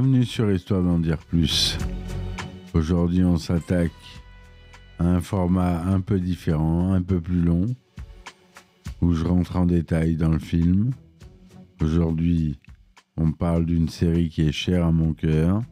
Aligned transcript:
Bienvenue 0.00 0.24
sur 0.24 0.52
Histoire 0.52 0.84
d'en 0.84 1.00
dire 1.00 1.18
plus. 1.18 1.76
Aujourd'hui, 2.72 3.24
on 3.24 3.36
s'attaque 3.36 3.90
à 5.00 5.04
un 5.04 5.20
format 5.20 5.82
un 5.82 6.00
peu 6.00 6.20
différent, 6.20 6.92
un 6.92 7.02
peu 7.02 7.20
plus 7.20 7.40
long, 7.40 7.66
où 9.00 9.12
je 9.12 9.24
rentre 9.24 9.56
en 9.56 9.66
détail 9.66 10.14
dans 10.14 10.28
le 10.28 10.38
film. 10.38 10.92
Aujourd'hui, 11.82 12.60
on 13.16 13.32
parle 13.32 13.66
d'une 13.66 13.88
série 13.88 14.28
qui 14.28 14.42
est 14.42 14.52
chère 14.52 14.86
à 14.86 14.92
mon 14.92 15.14
cœur, 15.14 15.62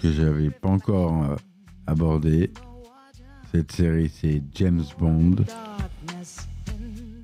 que 0.00 0.10
j'avais 0.10 0.48
pas 0.48 0.70
encore 0.70 1.24
euh, 1.24 1.36
abordée. 1.86 2.50
Cette 3.52 3.72
série, 3.72 4.08
c'est 4.08 4.42
James 4.54 4.84
Bond. 4.98 5.44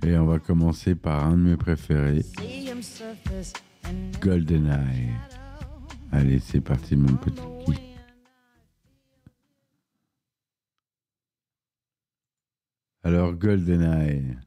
Et 0.07 0.15
on 0.19 0.27
va 0.27 0.39
commencer 0.41 0.95
par 0.95 1.25
un 1.25 1.39
de 1.39 1.43
mes 1.43 1.57
préférés, 1.57 2.27
GoldenEye. 4.21 5.09
Allez, 6.17 6.39
c'est 6.39 6.61
parti, 6.61 6.95
mon 6.95 7.17
petit 7.17 7.43
qui. 7.67 7.73
Alors, 13.03 13.35
GoldenEye, 13.35 14.39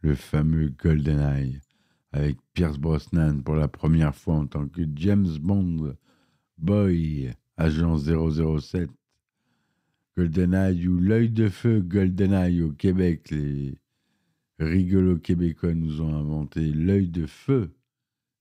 le 0.00 0.14
fameux 0.14 0.70
GoldenEye, 0.70 1.60
avec 2.12 2.38
Pierce 2.54 2.78
Brosnan 2.78 3.42
pour 3.42 3.56
la 3.56 3.68
première 3.68 4.14
fois 4.14 4.36
en 4.36 4.46
tant 4.46 4.66
que 4.66 4.80
James 4.94 5.28
Bond, 5.38 5.96
Boy, 6.56 7.30
agent 7.58 7.98
007. 7.98 8.88
GoldenEye 10.16 10.88
ou 10.88 10.98
l'œil 10.98 11.28
de 11.28 11.50
feu 11.50 11.82
GoldenEye 11.82 12.62
au 12.62 12.72
Québec, 12.72 13.30
les 13.30 13.78
rigolos 14.58 15.18
québécois 15.18 15.74
nous 15.74 16.00
ont 16.00 16.14
inventé 16.14 16.72
l'œil 16.72 17.10
de 17.10 17.26
feu 17.26 17.70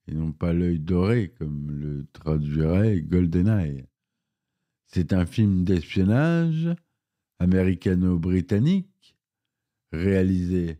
et 0.09 0.15
non 0.15 0.31
pas 0.31 0.53
l'œil 0.53 0.79
doré 0.79 1.29
comme 1.37 1.71
le 1.71 2.07
traduirait 2.13 3.01
GoldenEye. 3.01 3.85
C'est 4.87 5.13
un 5.13 5.25
film 5.25 5.63
d'espionnage 5.63 6.69
américano-britannique 7.37 9.15
réalisé 9.91 10.79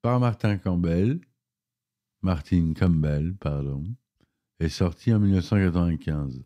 par 0.00 0.18
Martin 0.18 0.56
Campbell, 0.56 1.20
Martin 2.22 2.72
Campbell, 2.74 3.34
pardon, 3.36 3.84
sorti 4.68 5.12
en 5.12 5.20
1995. 5.20 6.42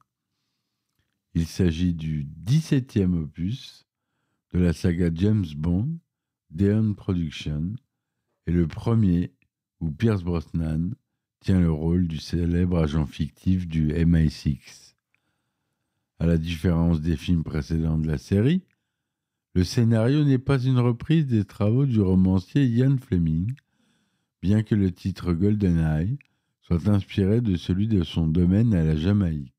Il 1.35 1.47
s'agit 1.47 1.95
du 1.95 2.25
17e 2.25 3.15
opus 3.15 3.87
de 4.53 4.59
la 4.59 4.73
saga 4.73 5.11
James 5.13 5.47
Bond, 5.57 5.99
Deon 6.51 6.95
Production, 6.95 7.75
et 8.47 8.53
le 8.53 8.67
premier 8.67 9.35
où 9.81 9.91
Pierce 9.91 10.23
Brosnan 10.23 10.95
tient 11.41 11.61
le 11.61 11.71
rôle 11.71 12.09
du 12.09 12.19
célèbre 12.19 12.79
agent 12.79 13.07
fictif 13.07 13.67
du 13.67 13.89
MI6. 13.89 14.95
À 16.19 16.27
la 16.27 16.39
différence 16.39 17.01
des 17.01 17.17
films 17.17 17.45
précédents 17.45 17.99
de 17.99 18.07
la 18.07 18.19
série, 18.19 18.63
le 19.55 19.65
scénario 19.65 20.25
n'est 20.25 20.39
pas 20.39 20.59
une 20.59 20.79
reprise 20.79 21.27
des 21.27 21.45
travaux 21.45 21.87
du 21.87 22.01
romancier 22.01 22.67
Ian 22.67 22.97
Fleming, 22.99 23.55
bien 24.43 24.63
que 24.63 24.75
le 24.75 24.93
titre 24.93 25.33
GoldenEye 25.33 26.19
soit 26.61 26.89
inspiré 26.89 27.41
de 27.41 27.57
celui 27.57 27.87
de 27.87 28.03
son 28.03 28.27
domaine 28.27 28.75
à 28.75 28.85
la 28.85 28.97
Jamaïque. 28.97 29.55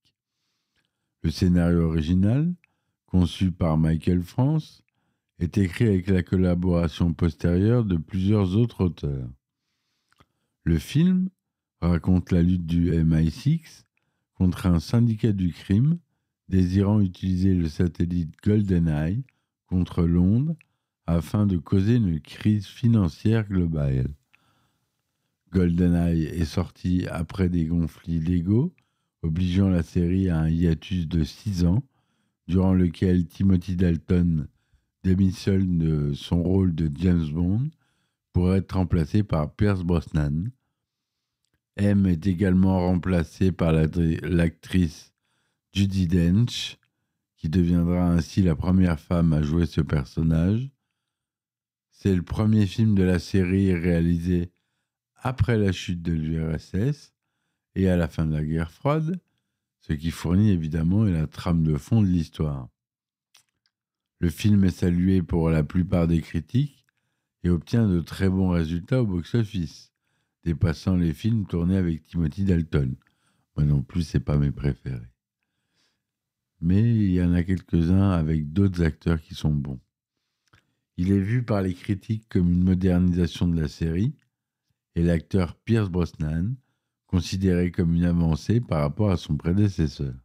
Le 1.24 1.32
scénario 1.32 1.82
original, 1.82 2.54
conçu 3.06 3.52
par 3.52 3.78
Michael 3.78 4.24
France, 4.24 4.84
est 5.40 5.58
écrit 5.58 5.88
avec 5.88 6.08
la 6.08 6.24
collaboration 6.24 7.14
postérieure 7.14 7.86
de 7.86 7.98
plusieurs 7.98 8.56
autres 8.56 8.82
auteurs. 8.82 9.30
Le 10.64 10.78
film 10.78 11.30
raconte 11.82 12.32
la 12.32 12.42
lutte 12.42 12.66
du 12.66 12.92
MI6 12.92 13.84
contre 14.34 14.68
un 14.68 14.80
syndicat 14.80 15.32
du 15.32 15.52
crime 15.52 16.00
désirant 16.50 17.02
utiliser 17.02 17.54
le 17.54 17.68
satellite 17.68 18.34
GoldenEye 18.44 19.24
contre 19.68 20.04
Londres 20.04 20.56
afin 21.06 21.46
de 21.46 21.58
causer 21.58 21.96
une 21.96 22.20
crise 22.20 22.66
financière 22.66 23.48
globale. 23.48 24.08
GoldenEye 25.52 26.26
est 26.26 26.46
sorti 26.46 27.08
après 27.08 27.50
des 27.50 27.68
conflits 27.68 28.20
légaux, 28.20 28.74
obligeant 29.24 29.70
la 29.70 29.84
série 29.84 30.30
à 30.30 30.40
un 30.40 30.50
hiatus 30.50 31.08
de 31.08 31.24
six 31.24 31.66
ans, 31.66 31.84
durant 32.48 32.74
lequel 32.74 33.28
Timothy 33.28 33.76
Dalton 33.76 34.48
démissionne 35.04 35.78
de 35.78 36.14
son 36.14 36.44
rôle 36.44 36.76
de 36.76 36.92
James 37.00 37.30
Bond 37.32 37.70
pour 38.34 38.54
être 38.54 38.74
remplacé 38.74 39.24
par 39.24 39.54
Pierce 39.54 39.84
Brosnan. 39.84 40.52
M 41.78 42.08
est 42.08 42.26
également 42.26 42.80
remplacé 42.80 43.52
par 43.52 43.72
l'actrice 43.72 45.14
Judy 45.74 46.08
Dench, 46.08 46.78
qui 47.36 47.50
deviendra 47.50 48.12
ainsi 48.12 48.42
la 48.42 48.56
première 48.56 49.00
femme 49.00 49.32
à 49.32 49.44
jouer 49.44 49.68
ce 49.68 49.82
personnage. 49.82 50.72
C'est 51.92 52.16
le 52.16 52.24
premier 52.24 52.66
film 52.66 52.96
de 52.96 53.04
la 53.04 53.20
série 53.20 53.74
réalisé 53.74 54.52
après 55.16 55.58
la 55.58 55.72
chute 55.72 56.02
de 56.02 56.14
l'URSS 56.14 57.14
et 57.76 57.90
à 57.90 57.96
la 57.96 58.08
fin 58.08 58.26
de 58.26 58.34
la 58.34 58.44
guerre 58.44 58.72
froide, 58.72 59.20
ce 59.82 59.94
qui 59.94 60.10
fournit 60.10 60.50
évidemment 60.50 61.04
la 61.04 61.28
trame 61.28 61.64
de 61.64 61.78
fond 61.78 62.02
de 62.02 62.08
l'histoire. 62.08 62.70
Le 64.20 64.30
film 64.30 64.64
est 64.64 64.72
salué 64.72 65.22
pour 65.22 65.52
la 65.52 65.64
plupart 65.64 66.08
des 66.08 66.22
critiques 66.22 66.86
et 67.44 67.50
obtient 67.50 67.88
de 67.88 68.02
très 68.02 68.30
bons 68.30 68.50
résultats 68.50 69.02
au 69.04 69.06
box-office, 69.06 69.94
dépassant 70.48 70.96
les 70.96 71.14
films 71.14 71.46
tournés 71.46 71.76
avec 71.76 72.04
Timothy 72.04 72.46
Dalton. 72.46 72.96
Moi 73.58 73.66
non 73.66 73.82
plus, 73.82 74.04
c'est 74.04 74.22
pas 74.22 74.38
mes 74.38 74.52
préférés. 74.52 75.12
Mais 76.62 76.82
il 76.82 77.12
y 77.12 77.22
en 77.22 77.34
a 77.34 77.44
quelques-uns 77.44 78.12
avec 78.12 78.54
d'autres 78.54 78.82
acteurs 78.82 79.20
qui 79.20 79.36
sont 79.36 79.54
bons. 79.54 79.82
Il 80.96 81.12
est 81.12 81.20
vu 81.20 81.44
par 81.44 81.62
les 81.62 81.74
critiques 81.74 82.30
comme 82.30 82.50
une 82.50 82.64
modernisation 82.64 83.50
de 83.50 83.60
la 83.60 83.68
série, 83.68 84.16
et 84.96 85.04
l'acteur 85.04 85.54
Pierce 85.54 85.90
Brosnan 85.90 86.56
considéré 87.08 87.70
comme 87.70 87.94
une 87.94 88.06
avancée 88.06 88.62
par 88.62 88.80
rapport 88.80 89.12
à 89.12 89.18
son 89.18 89.36
prédécesseur. 89.36 90.16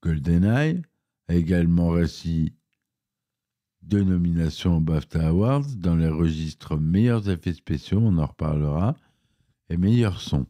GoldenEye 0.00 0.82
a 1.26 1.34
également 1.34 1.88
reçu 1.88 2.52
deux 3.86 4.02
nominations 4.02 4.78
aux 4.78 4.80
BAFTA 4.80 5.28
Awards 5.28 5.76
dans 5.76 5.94
les 5.94 6.08
registres 6.08 6.76
meilleurs 6.76 7.30
effets 7.30 7.52
spéciaux, 7.52 8.00
on 8.02 8.18
en 8.18 8.26
reparlera, 8.26 8.96
et 9.68 9.76
meilleur 9.76 10.20
son. 10.20 10.46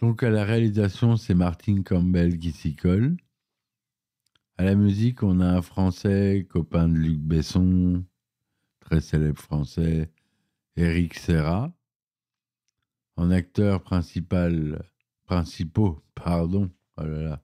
Donc 0.00 0.22
à 0.22 0.30
la 0.30 0.44
réalisation, 0.44 1.16
c'est 1.16 1.34
Martin 1.34 1.82
Campbell 1.82 2.38
qui 2.38 2.52
s'y 2.52 2.74
colle. 2.74 3.18
À 4.56 4.64
la 4.64 4.74
musique, 4.74 5.22
on 5.22 5.40
a 5.40 5.46
un 5.46 5.62
Français, 5.62 6.46
copain 6.48 6.88
de 6.88 6.94
Luc 6.94 7.18
Besson, 7.18 8.04
très 8.80 9.00
célèbre 9.00 9.40
Français, 9.40 10.10
Eric 10.76 11.14
Serra. 11.14 11.72
En 13.16 13.30
acteurs 13.30 13.82
principal, 13.82 14.82
principaux, 15.24 16.02
pardon, 16.14 16.70
oh 16.96 17.02
là 17.02 17.22
là, 17.22 17.42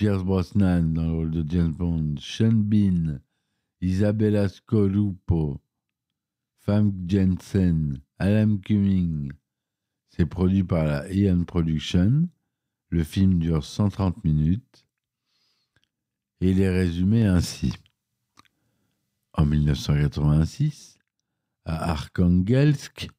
Pierce 0.00 0.24
Brosnan 0.24 0.94
dans 0.94 1.04
le 1.08 1.12
rôle 1.12 1.30
de 1.30 1.44
James 1.46 1.74
Bond, 1.74 2.14
Sean 2.18 2.54
Bean, 2.54 3.20
Isabella 3.82 4.48
Scorupo, 4.48 5.60
Fam 6.60 6.90
Jensen, 7.06 8.00
Alan 8.18 8.56
Cumming. 8.64 9.30
C'est 10.08 10.24
produit 10.24 10.64
par 10.64 10.86
la 10.86 11.12
Ian 11.12 11.44
Production. 11.44 12.30
Le 12.88 13.04
film 13.04 13.40
dure 13.40 13.62
130 13.62 14.24
minutes. 14.24 14.86
Et 16.40 16.52
il 16.52 16.62
est 16.62 16.74
résumé 16.74 17.26
ainsi. 17.26 17.74
En 19.34 19.44
1986, 19.44 20.96
à 21.66 21.90
Arkhangelsk, 21.90 23.10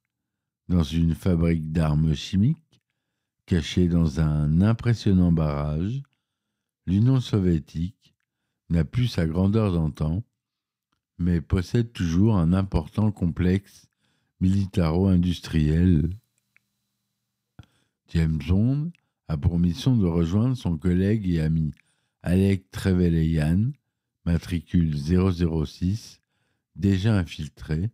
dans 0.67 0.81
une 0.81 1.13
fabrique 1.13 1.71
d'armes 1.71 2.15
chimiques, 2.15 2.81
cachée 3.45 3.87
dans 3.87 4.19
un 4.19 4.61
impressionnant 4.61 5.31
barrage, 5.31 6.01
l'Union 6.91 7.21
soviétique 7.21 8.13
n'a 8.69 8.83
plus 8.83 9.07
sa 9.07 9.25
grandeur 9.25 9.71
d'antan, 9.71 10.25
mais 11.19 11.39
possède 11.39 11.93
toujours 11.93 12.35
un 12.35 12.51
important 12.51 13.13
complexe 13.13 13.87
militaro-industriel. 14.41 16.09
James 18.09 18.41
Bond 18.45 18.91
a 19.29 19.37
pour 19.37 19.57
mission 19.57 19.95
de 19.95 20.05
rejoindre 20.05 20.57
son 20.57 20.77
collègue 20.77 21.29
et 21.29 21.39
ami 21.39 21.71
Alec 22.23 22.69
Trevelyan, 22.71 23.71
matricule 24.25 24.93
006, 24.93 26.19
déjà 26.75 27.17
infiltré, 27.17 27.89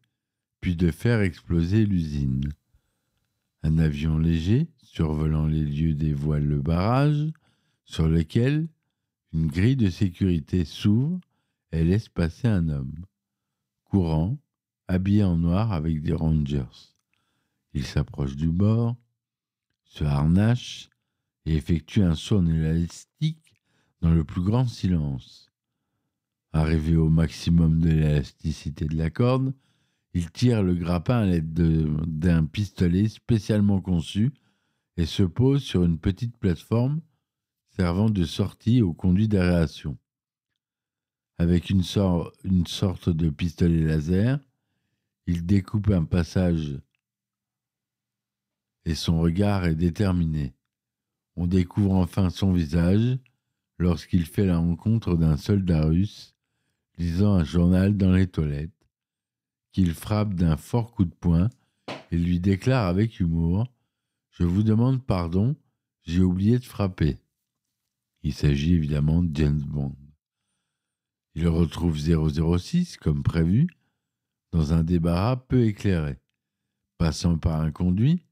puis 0.59 0.75
de 0.75 0.89
faire 0.89 1.21
exploser 1.21 1.85
l'usine. 1.85 2.51
Un 3.61 3.77
avion 3.77 4.17
léger 4.17 4.65
survolant 4.81 5.45
les 5.45 5.63
lieux 5.63 5.93
dévoile 5.93 6.45
le 6.45 6.61
barrage, 6.63 7.27
sur 7.85 8.07
lequel 8.07 8.67
une 9.37 9.51
grille 9.51 9.75
de 9.75 9.91
sécurité 9.91 10.65
s'ouvre 10.65 11.19
et 11.71 11.83
laisse 11.83 12.09
passer 12.09 12.47
un 12.47 12.69
homme, 12.69 13.05
courant, 13.83 14.35
habillé 14.87 15.23
en 15.23 15.37
noir 15.37 15.73
avec 15.73 16.01
des 16.01 16.13
rangers. 16.13 16.63
Il 17.73 17.85
s'approche 17.85 18.35
du 18.35 18.49
bord, 18.49 18.95
se 19.83 20.03
harnache 20.03 20.89
et 21.45 21.55
effectue 21.55 22.01
un 22.01 22.15
saut 22.15 22.43
élastique 22.43 23.61
dans 24.01 24.09
le 24.09 24.23
plus 24.23 24.41
grand 24.41 24.65
silence. 24.65 25.51
Arrivé 26.51 26.95
au 26.95 27.09
maximum 27.09 27.79
de 27.79 27.89
l'élasticité 27.89 28.85
de 28.85 28.97
la 28.97 29.11
corde, 29.11 29.53
il 30.15 30.31
tire 30.31 30.63
le 30.63 30.73
grappin 30.73 31.19
à 31.19 31.25
l'aide 31.25 31.53
d'un 31.53 32.45
pistolet 32.45 33.07
spécialement 33.07 33.81
conçu 33.81 34.33
et 34.95 35.05
se 35.05 35.21
pose 35.21 35.61
sur 35.61 35.83
une 35.83 35.99
petite 35.99 36.35
plateforme 36.37 37.01
servant 37.79 38.09
de 38.09 38.23
sortie 38.25 38.81
au 38.81 38.91
conduit 38.91 39.27
d'aération. 39.27 39.99
Avec 41.37 41.69
une, 41.69 41.83
une 42.43 42.65
sorte 42.65 43.09
de 43.09 43.29
pistolet 43.29 43.83
laser, 43.83 44.39
il 45.27 45.45
découpe 45.45 45.91
un 45.91 46.03
passage 46.03 46.79
et 48.85 48.95
son 48.95 49.19
regard 49.19 49.65
est 49.65 49.75
déterminé. 49.75 50.55
On 51.35 51.45
découvre 51.45 51.93
enfin 51.93 52.31
son 52.31 52.51
visage 52.51 53.19
lorsqu'il 53.77 54.25
fait 54.25 54.45
la 54.47 54.57
rencontre 54.57 55.15
d'un 55.15 55.37
soldat 55.37 55.85
russe 55.85 56.33
lisant 56.97 57.35
un 57.35 57.43
journal 57.43 57.95
dans 57.95 58.11
les 58.11 58.25
toilettes, 58.25 58.71
qu'il 59.71 59.93
frappe 59.93 60.33
d'un 60.33 60.57
fort 60.57 60.93
coup 60.93 61.05
de 61.05 61.13
poing 61.13 61.49
et 62.11 62.17
lui 62.17 62.39
déclare 62.39 62.87
avec 62.87 63.19
humour 63.19 63.67
Je 64.31 64.45
vous 64.45 64.63
demande 64.63 65.05
pardon, 65.05 65.55
j'ai 66.01 66.23
oublié 66.23 66.57
de 66.57 66.65
frapper. 66.65 67.19
Il 68.27 68.33
s'agit 68.33 68.73
évidemment 68.73 69.23
de 69.23 69.33
James 69.37 69.63
Bond. 69.65 69.95
Il 71.33 71.47
retrouve 71.47 71.97
006 71.97 72.97
comme 72.97 73.23
prévu 73.23 73.69
dans 74.51 74.73
un 74.73 74.83
débarras 74.83 75.37
peu 75.37 75.63
éclairé. 75.63 76.17
Passant 76.97 77.37
par 77.37 77.61
un 77.61 77.71
conduit, 77.71 78.25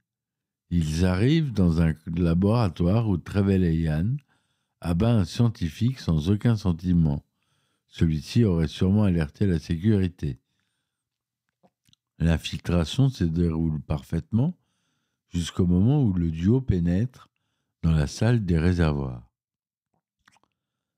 ils 0.69 1.05
arrivent 1.05 1.53
dans 1.53 1.81
un 1.81 1.93
laboratoire 2.13 3.07
où 3.07 3.15
Trevelyan 3.15 4.17
abat 4.81 5.13
un 5.13 5.23
scientifique 5.23 6.01
sans 6.01 6.29
aucun 6.29 6.57
sentiment. 6.57 7.23
Celui-ci 7.87 8.43
aurait 8.43 8.67
sûrement 8.67 9.03
alerté 9.03 9.47
la 9.47 9.59
sécurité. 9.59 10.41
L'infiltration 12.19 13.07
se 13.07 13.23
déroule 13.23 13.79
parfaitement 13.79 14.57
jusqu'au 15.29 15.65
moment 15.65 16.03
où 16.03 16.11
le 16.11 16.31
duo 16.31 16.59
pénètre 16.59 17.29
dans 17.81 17.93
la 17.93 18.07
salle 18.07 18.43
des 18.43 18.59
réservoirs. 18.59 19.24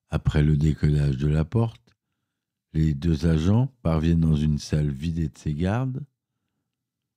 Après 0.09 0.42
le 0.44 0.56
décollage 0.56 1.18
de 1.18 1.27
la 1.27 1.45
porte, 1.45 1.95
les 2.74 2.94
deux 2.94 3.25
agents 3.25 3.74
parviennent 3.81 4.21
dans 4.21 4.36
une 4.36 4.57
salle 4.57 4.89
vidée 4.89 5.30
de 5.30 5.38
ses 5.38 5.54
gardes. 5.54 6.06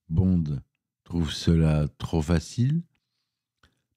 Bond 0.08 0.44
trouve 1.04 1.32
cela 1.32 1.86
trop 1.98 2.22
facile, 2.22 2.82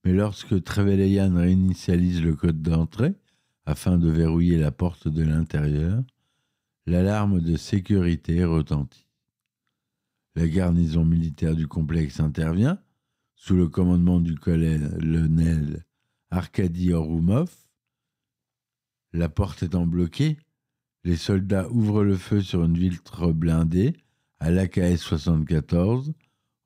mais 0.03 0.13
lorsque 0.13 0.63
Trevelyan 0.63 1.35
réinitialise 1.35 2.21
le 2.21 2.35
code 2.35 2.61
d'entrée 2.61 3.15
afin 3.65 3.97
de 3.97 4.09
verrouiller 4.09 4.57
la 4.57 4.71
porte 4.71 5.07
de 5.07 5.23
l'intérieur, 5.23 6.03
l'alarme 6.85 7.39
de 7.39 7.55
sécurité 7.55 8.43
retentit. 8.43 9.07
La 10.35 10.47
garnison 10.47 11.05
militaire 11.05 11.55
du 11.55 11.67
complexe 11.67 12.19
intervient, 12.19 12.79
sous 13.35 13.55
le 13.55 13.67
commandement 13.67 14.19
du 14.19 14.35
colonel 14.35 15.85
Arkady 16.31 16.93
Oroumov. 16.93 17.62
La 19.13 19.29
porte 19.29 19.61
étant 19.61 19.85
bloquée, 19.85 20.37
les 21.03 21.15
soldats 21.15 21.69
ouvrent 21.69 22.03
le 22.03 22.17
feu 22.17 22.41
sur 22.41 22.63
une 22.63 22.77
vitre 22.77 23.31
blindée 23.31 23.93
à 24.39 24.49
l'AKS 24.49 24.97
74, 24.97 26.13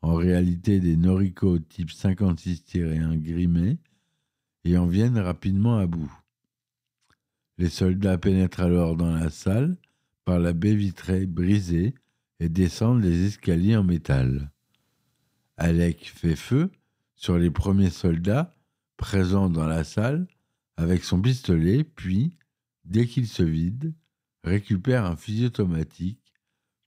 en 0.01 0.15
réalité 0.15 0.79
des 0.79 0.95
Noriko 0.95 1.59
type 1.59 1.89
56-1 1.89 3.17
grimés, 3.17 3.77
et 4.63 4.77
en 4.77 4.87
viennent 4.87 5.19
rapidement 5.19 5.77
à 5.77 5.87
bout. 5.87 6.11
Les 7.57 7.69
soldats 7.69 8.17
pénètrent 8.17 8.61
alors 8.61 8.95
dans 8.95 9.11
la 9.13 9.29
salle 9.29 9.75
par 10.23 10.39
la 10.39 10.53
baie 10.53 10.75
vitrée 10.75 11.25
brisée 11.25 11.95
et 12.39 12.49
descendent 12.49 13.03
les 13.03 13.25
escaliers 13.25 13.75
en 13.75 13.83
métal. 13.83 14.51
Alec 15.57 16.11
fait 16.15 16.35
feu 16.35 16.69
sur 17.15 17.37
les 17.37 17.49
premiers 17.49 17.89
soldats 17.89 18.53
présents 18.95 19.49
dans 19.49 19.65
la 19.65 19.83
salle 19.83 20.27
avec 20.77 21.03
son 21.03 21.21
pistolet, 21.21 21.83
puis, 21.83 22.33
dès 22.85 23.07
qu'il 23.07 23.27
se 23.27 23.43
vide, 23.43 23.93
récupère 24.43 25.05
un 25.05 25.15
fusil 25.15 25.47
automatique 25.47 26.21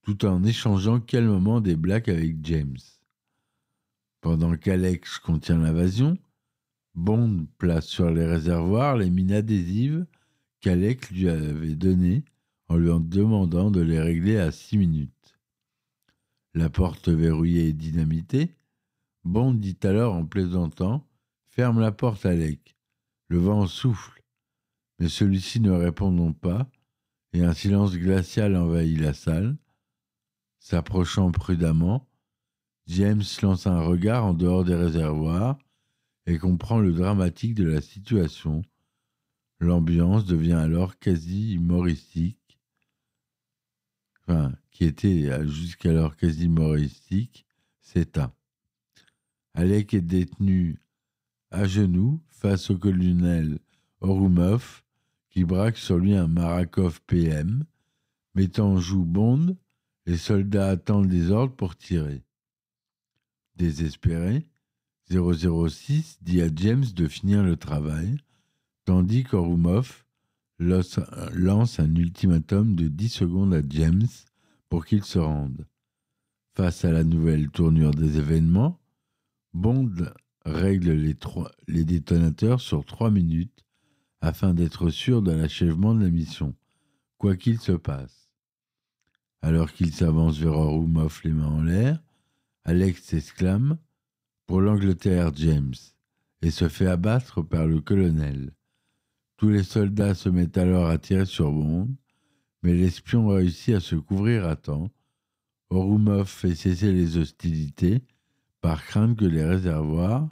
tout 0.03 0.25
en 0.25 0.43
échangeant 0.45 1.01
calmement 1.01 1.61
des 1.61 1.77
blagues 1.77 2.11
avec 2.11 2.45
James. 2.45 2.79
Pendant 4.21 4.57
qu'Alex 4.57 5.19
contient 5.19 5.59
l'invasion, 5.59 6.17
Bond 6.95 7.47
place 7.59 7.87
sur 7.87 8.11
les 8.11 8.27
réservoirs 8.27 8.97
les 8.97 9.11
mines 9.11 9.33
adhésives 9.33 10.07
qu'Alex 10.61 11.11
lui 11.11 11.29
avait 11.29 11.77
données 11.77 12.25
en 12.69 12.77
lui 12.77 12.91
en 12.91 13.01
demandant 13.01 13.71
de 13.71 13.81
les 13.81 14.01
régler 14.01 14.39
à 14.39 14.51
six 14.51 14.77
minutes. 14.77 15.39
La 16.55 16.69
porte 16.69 17.09
verrouillée 17.09 17.69
et 17.69 17.73
dynamitée, 17.73 18.55
Bond 19.25 19.55
dit 19.55 19.79
alors 19.83 20.15
en 20.15 20.25
plaisantant 20.25 21.07
Ferme 21.47 21.81
la 21.81 21.93
porte, 21.93 22.27
Alec. 22.27 22.77
Le 23.31 23.39
vent 23.39 23.69
souffle. 23.69 24.25
Mais 24.99 25.09
celui-ci 25.09 25.61
ne 25.61 25.71
répondant 25.71 26.33
pas, 26.33 26.69
et 27.33 27.45
un 27.45 27.55
silence 27.55 27.97
glacial 27.97 28.57
envahit 28.57 28.99
la 28.99 29.15
salle. 29.15 29.57
S'approchant 30.59 31.31
prudemment, 31.31 32.09
James 32.89 33.23
lance 33.41 33.69
un 33.69 33.81
regard 33.83 34.27
en 34.27 34.35
dehors 34.35 34.65
des 34.65 34.75
réservoirs 34.75 35.57
et 36.27 36.39
comprend 36.39 36.81
le 36.81 36.93
dramatique 36.93 37.55
de 37.55 37.69
la 37.69 37.81
situation. 37.81 38.63
L'ambiance 39.61 40.25
devient 40.25 40.55
alors 40.55 40.99
quasi 40.99 41.55
humoristique, 41.55 42.59
enfin, 44.23 44.53
qui 44.73 44.87
était 44.87 45.47
jusqu'alors 45.47 46.17
quasi 46.17 46.47
humoristique, 46.47 47.47
s'éteint. 47.81 48.35
Alec 49.55 49.95
est 49.95 50.01
détenu 50.01 50.81
à 51.53 51.65
genoux 51.67 52.21
face 52.41 52.71
au 52.71 52.79
colonel 52.79 53.59
Orumov 54.01 54.83
qui 55.29 55.45
braque 55.45 55.77
sur 55.77 55.99
lui 55.99 56.15
un 56.15 56.27
Marakov 56.27 57.01
PM. 57.07 57.65
Mettant 58.35 58.73
en 58.73 58.79
joue 58.79 59.05
Bond, 59.05 59.57
les 60.07 60.17
soldats 60.17 60.71
attendent 60.71 61.09
des 61.09 61.31
ordres 61.31 61.55
pour 61.55 61.77
tirer. 61.77 62.23
Désespéré, 63.57 64.47
006 65.11 66.19
dit 66.23 66.41
à 66.41 66.49
James 66.55 66.87
de 66.95 67.09
finir 67.09 67.43
le 67.43 67.57
travail, 67.57 68.17
tandis 68.87 69.25
qu'Orumov 69.25 70.07
lance 70.59 71.79
un 71.81 71.95
ultimatum 71.95 72.75
de 72.75 72.89
10 72.89 73.09
secondes 73.09 73.55
à 73.55 73.63
James 73.69 74.07
pour 74.69 74.87
qu'il 74.87 75.05
se 75.05 75.19
rende. 75.19 75.67
Face 76.55 76.85
à 76.85 76.93
la 76.93 77.05
nouvelle 77.05 77.51
tournure 77.51 77.93
des 77.93 78.19
événements, 78.19 78.81
Bond 79.53 79.93
règle 80.45 80.93
les, 80.93 81.85
détonateurs 81.85 82.61
sur 82.61 82.85
3 82.85 83.11
minutes 83.11 83.65
afin 84.21 84.55
d'être 84.55 84.91
sûr 84.91 85.23
de 85.23 85.33
l'achèvement 85.33 85.95
de 85.95 86.05
la 86.05 86.11
mission, 86.11 86.55
quoi 87.19 87.37
qu'il 87.37 87.59
se 87.59 87.73
passe. 87.73 88.31
Alors 89.43 89.73
qu'il 89.73 89.93
s'avance 89.93 90.39
vers 90.39 90.53
Orumov 90.53 91.21
les 91.25 91.33
mains 91.33 91.47
en 91.47 91.63
l'air, 91.63 92.03
Alex 92.65 93.03
s'exclame 93.03 93.79
Pour 94.47 94.61
l'Angleterre, 94.61 95.33
James, 95.35 95.75
et 96.43 96.51
se 96.51 96.69
fait 96.69 96.87
abattre 96.87 97.43
par 97.43 97.67
le 97.67 97.81
colonel. 97.81 98.53
Tous 99.37 99.49
les 99.49 99.63
soldats 99.63 100.15
se 100.15 100.29
mettent 100.29 100.59
alors 100.59 100.89
à 100.89 100.99
tirer 100.99 101.25
sur 101.25 101.51
Bond, 101.51 101.89
mais 102.63 102.75
l'espion 102.75 103.29
réussit 103.29 103.75
à 103.75 103.81
se 103.81 103.97
couvrir 103.97 104.47
à 104.47 104.57
temps. 104.57 104.91
Orumov 105.71 106.27
fait 106.27 106.55
cesser 106.55 106.93
les 106.93 107.17
hostilités 107.17 108.03
par 108.61 108.85
crainte 108.85 109.19
que 109.19 109.25
les 109.25 109.45
réservoirs, 109.45 110.29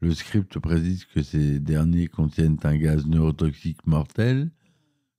le 0.00 0.14
script 0.14 0.58
précise 0.58 1.04
que 1.04 1.22
ces 1.22 1.58
derniers 1.58 2.08
contiennent 2.08 2.58
un 2.62 2.76
gaz 2.76 3.06
neurotoxique 3.06 3.86
mortel, 3.86 4.50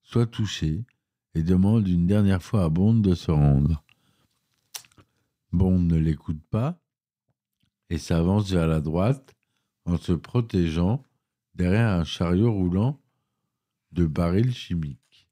soient 0.04 0.28
touchés 0.28 0.86
et 1.36 1.44
demande 1.44 1.88
une 1.88 2.08
dernière 2.08 2.42
fois 2.42 2.64
à 2.64 2.70
Bond 2.70 2.96
de 2.96 3.16
se 3.16 3.32
rendre. 3.32 3.84
Bond 5.52 5.80
ne 5.80 5.98
l'écoute 5.98 6.42
pas 6.50 6.80
et 7.90 7.98
s'avance 7.98 8.52
vers 8.52 8.68
la 8.68 8.82
droite 8.82 9.36
en 9.86 9.98
se 9.98 10.14
protégeant 10.14 11.04
derrière 11.56 11.90
un 11.90 12.04
chariot 12.04 12.54
roulant 12.54 13.02
de 13.92 14.06
barils 14.06 14.54
chimiques. 14.54 15.28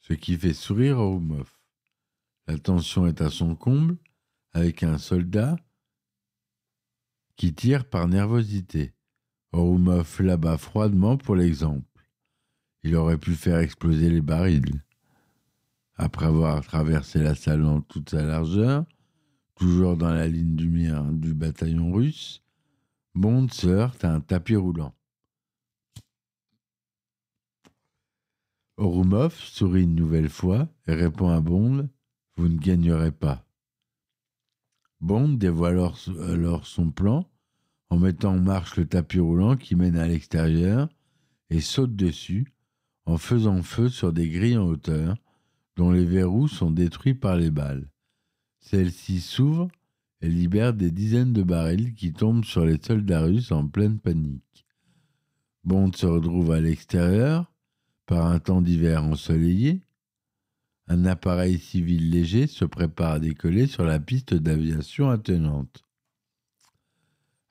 Ce 0.00 0.12
qui 0.12 0.36
fait 0.36 0.52
sourire 0.52 0.98
Orumov. 0.98 1.50
La 2.46 2.58
tension 2.58 3.06
est 3.06 3.22
à 3.22 3.30
son 3.30 3.56
comble 3.56 3.96
avec 4.54 4.82
un 4.82 4.98
soldat 4.98 5.56
qui 7.36 7.54
tire 7.54 7.84
par 7.84 8.08
nervosité. 8.08 8.94
Orumov 9.52 10.20
là-bas 10.20 10.56
froidement 10.56 11.16
pour 11.16 11.36
l'exemple. 11.36 11.86
Il 12.82 12.96
aurait 12.96 13.18
pu 13.18 13.34
faire 13.34 13.58
exploser 13.58 14.10
les 14.10 14.22
barils. 14.22 14.82
Après 15.96 16.26
avoir 16.26 16.64
traversé 16.64 17.20
la 17.20 17.34
salle 17.34 17.64
en 17.64 17.80
toute 17.80 18.10
sa 18.10 18.22
largeur, 18.22 18.84
Toujours 19.54 19.96
dans 19.96 20.12
la 20.12 20.26
ligne 20.26 20.56
du 20.56 20.68
mire 20.68 21.04
du 21.04 21.32
bataillon 21.32 21.92
russe, 21.92 22.42
Bond 23.14 23.48
se 23.48 23.68
heurte 23.68 24.04
à 24.04 24.12
un 24.12 24.20
tapis 24.20 24.56
roulant. 24.56 24.94
Orumov 28.76 29.34
sourit 29.34 29.84
une 29.84 29.94
nouvelle 29.94 30.28
fois 30.28 30.68
et 30.88 30.94
répond 30.94 31.28
à 31.28 31.40
Bond 31.40 31.88
Vous 32.36 32.48
ne 32.48 32.58
gagnerez 32.58 33.12
pas. 33.12 33.43
Bond 35.04 35.34
dévoile 35.34 35.86
alors 36.30 36.66
son 36.66 36.90
plan 36.90 37.28
en 37.90 37.98
mettant 37.98 38.36
en 38.36 38.40
marche 38.40 38.76
le 38.76 38.86
tapis 38.86 39.20
roulant 39.20 39.54
qui 39.54 39.76
mène 39.76 39.98
à 39.98 40.08
l'extérieur 40.08 40.88
et 41.50 41.60
saute 41.60 41.94
dessus 41.94 42.54
en 43.04 43.18
faisant 43.18 43.62
feu 43.62 43.90
sur 43.90 44.14
des 44.14 44.30
grilles 44.30 44.56
en 44.56 44.64
hauteur 44.64 45.18
dont 45.76 45.90
les 45.90 46.06
verrous 46.06 46.48
sont 46.48 46.70
détruits 46.70 47.12
par 47.12 47.36
les 47.36 47.50
balles. 47.50 47.86
Celles-ci 48.60 49.20
s'ouvrent 49.20 49.68
et 50.22 50.28
libèrent 50.30 50.72
des 50.72 50.90
dizaines 50.90 51.34
de 51.34 51.42
barils 51.42 51.92
qui 51.92 52.14
tombent 52.14 52.46
sur 52.46 52.64
les 52.64 52.80
soldats 52.82 53.24
russes 53.24 53.52
en 53.52 53.68
pleine 53.68 53.98
panique. 53.98 54.64
Bond 55.64 55.92
se 55.92 56.06
retrouve 56.06 56.50
à 56.50 56.62
l'extérieur 56.62 57.52
par 58.06 58.24
un 58.28 58.38
temps 58.38 58.62
d'hiver 58.62 59.04
ensoleillé. 59.04 59.82
Un 60.86 61.06
appareil 61.06 61.58
civil 61.58 62.10
léger 62.10 62.46
se 62.46 62.64
prépare 62.64 63.12
à 63.12 63.18
décoller 63.18 63.66
sur 63.66 63.84
la 63.84 63.98
piste 63.98 64.34
d'aviation 64.34 65.08
attenante. 65.10 65.82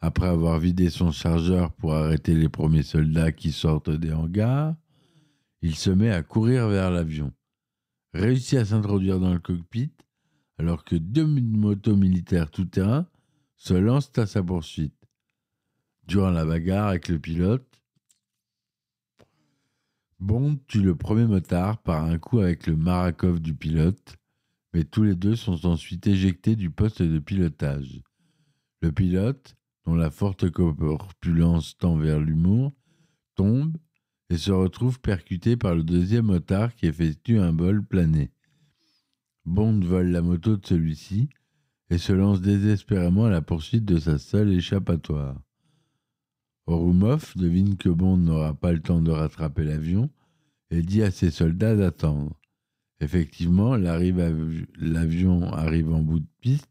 Après 0.01 0.27
avoir 0.27 0.59
vidé 0.59 0.89
son 0.89 1.11
chargeur 1.11 1.71
pour 1.71 1.93
arrêter 1.93 2.35
les 2.35 2.49
premiers 2.49 2.83
soldats 2.83 3.31
qui 3.31 3.51
sortent 3.51 3.89
des 3.89 4.11
hangars, 4.11 4.75
il 5.61 5.75
se 5.75 5.89
met 5.89 6.11
à 6.11 6.21
courir 6.21 6.67
vers 6.67 6.91
l'avion. 6.91 7.31
Réussit 8.13 8.59
à 8.59 8.65
s'introduire 8.65 9.19
dans 9.19 9.33
le 9.33 9.39
cockpit 9.39 9.91
alors 10.59 10.83
que 10.83 10.95
deux 10.95 11.25
motos 11.25 11.95
militaires 11.95 12.51
tout-terrain 12.51 13.07
se 13.55 13.73
lancent 13.73 14.17
à 14.17 14.25
sa 14.25 14.43
poursuite. 14.43 14.93
Durant 16.07 16.31
la 16.31 16.45
bagarre 16.45 16.89
avec 16.89 17.07
le 17.07 17.17
pilote, 17.17 17.72
Bond 20.19 20.59
tue 20.67 20.81
le 20.81 20.95
premier 20.95 21.25
motard 21.25 21.81
par 21.81 22.03
un 22.05 22.17
coup 22.17 22.39
avec 22.39 22.67
le 22.67 22.75
Marakov 22.75 23.39
du 23.39 23.53
pilote, 23.53 24.17
mais 24.73 24.83
tous 24.83 25.03
les 25.03 25.15
deux 25.15 25.35
sont 25.35 25.65
ensuite 25.65 26.07
éjectés 26.07 26.55
du 26.55 26.69
poste 26.69 27.01
de 27.01 27.19
pilotage. 27.19 28.01
Le 28.81 28.91
pilote, 28.91 29.55
dont 29.85 29.95
la 29.95 30.11
forte 30.11 30.49
corpulence 30.49 31.77
tend 31.77 31.97
vers 31.97 32.19
l'humour, 32.19 32.73
tombe 33.35 33.77
et 34.29 34.37
se 34.37 34.51
retrouve 34.51 34.99
percuté 34.99 35.57
par 35.57 35.75
le 35.75 35.83
deuxième 35.83 36.25
motard 36.25 36.73
qui 36.75 36.87
effectue 36.87 37.39
un 37.39 37.51
vol 37.51 37.83
plané. 37.83 38.31
Bond 39.45 39.81
vole 39.81 40.07
la 40.07 40.21
moto 40.21 40.57
de 40.57 40.65
celui-ci 40.65 41.29
et 41.89 41.97
se 41.97 42.13
lance 42.13 42.41
désespérément 42.41 43.25
à 43.25 43.29
la 43.29 43.41
poursuite 43.41 43.85
de 43.85 43.99
sa 43.99 44.17
seule 44.17 44.51
échappatoire. 44.51 45.39
Orumov 46.65 47.33
devine 47.35 47.75
que 47.75 47.89
Bond 47.89 48.17
n'aura 48.17 48.53
pas 48.53 48.71
le 48.71 48.81
temps 48.81 49.01
de 49.01 49.11
rattraper 49.11 49.63
l'avion 49.63 50.09
et 50.71 50.81
dit 50.81 51.03
à 51.03 51.11
ses 51.11 51.29
soldats 51.29 51.75
d'attendre. 51.75 52.39
Effectivement, 52.99 53.75
l'avion 53.75 55.51
arrive 55.53 55.91
en 55.91 56.01
bout 56.01 56.19
de 56.19 56.27
piste 56.39 56.69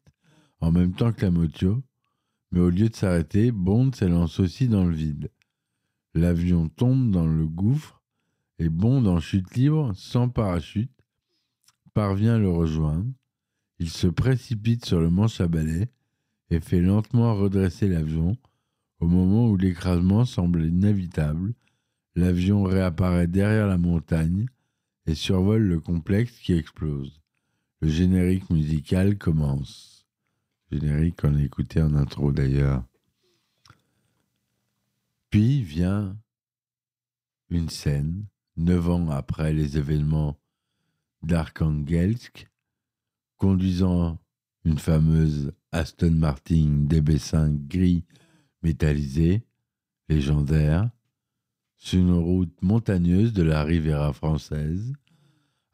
en 0.61 0.73
même 0.73 0.95
temps 0.95 1.13
que 1.13 1.23
la 1.23 1.31
moto, 1.31 1.83
mais 2.53 2.61
au 2.61 2.71
lieu 2.71 2.89
de 2.89 2.95
s'arrêter, 2.95 3.51
Bond 3.51 3.93
s'élance 3.93 4.41
aussi 4.41 4.69
dans 4.69 4.85
le 4.85 4.95
vide. 4.95 5.31
L'avion 6.15 6.69
tombe 6.69 7.11
dans 7.11 7.27
le 7.27 7.47
gouffre 7.47 8.03
et 8.59 8.69
Bond 8.69 9.07
en 9.07 9.19
chute 9.19 9.55
libre, 9.57 9.93
sans 9.95 10.29
parachute, 10.29 10.93
parvient 11.95 12.37
à 12.37 12.39
le 12.39 12.51
rejoindre. 12.51 13.11
Il 13.79 13.91
se 13.91 14.07
précipite 14.07 14.85
sur 14.85 15.01
le 15.01 15.11
manche 15.11 15.41
à 15.41 15.49
balai 15.49 15.89
et 16.51 16.61
fait 16.61 16.81
lentement 16.81 17.35
redresser 17.35 17.89
l'avion. 17.89 18.37
Au 19.03 19.09
moment 19.09 19.49
où 19.49 19.57
l'écrasement 19.57 20.25
semble 20.25 20.65
inévitable, 20.65 21.55
l'avion 22.15 22.63
réapparaît 22.63 23.27
derrière 23.27 23.67
la 23.67 23.77
montagne 23.77 24.47
et 25.07 25.17
survole 25.17 25.65
le 25.65 25.81
complexe 25.81 26.39
qui 26.39 26.53
explose. 26.53 27.21
Le 27.81 27.89
générique 27.89 28.49
musical 28.49 29.19
commence. 29.19 30.07
Générique 30.71 31.21
qu'on 31.21 31.35
a 31.35 31.43
écouté 31.43 31.83
en 31.83 31.97
intro 31.97 32.31
d'ailleurs. 32.31 32.85
Puis 35.31 35.65
vient 35.65 36.17
une 37.51 37.71
scène, 37.71 38.27
neuf 38.57 38.89
ans 38.89 39.11
après 39.11 39.53
les 39.53 39.79
événements 39.79 40.39
d'Arkhangelsk, 41.25 42.49
conduisant 43.37 44.21
une 44.65 44.79
fameuse 44.79 45.53
Aston 45.73 46.13
Martin 46.13 46.87
DB5 46.87 47.67
gris 47.67 48.05
métallisé, 48.63 49.45
légendaire, 50.09 50.91
sur 51.77 51.99
une 51.99 52.13
route 52.13 52.55
montagneuse 52.63 53.33
de 53.33 53.43
la 53.43 53.65
Riviera 53.65 54.13
française, 54.13 54.93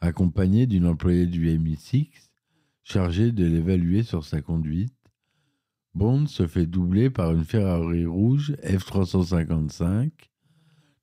accompagné 0.01 0.67
d'une 0.67 0.87
employée 0.87 1.27
du 1.27 1.47
MI6 1.59 2.29
chargée 2.83 3.33
de 3.33 3.45
l'évaluer 3.45 4.03
sur 4.03 4.25
sa 4.25 4.41
conduite. 4.41 4.95
Bond 5.95 6.27
se 6.27 6.47
fait 6.47 6.67
doubler 6.67 7.11
par 7.11 7.33
une 7.33 7.45
Ferrari 7.45 8.07
rouge 8.07 8.53
F355 8.63 10.11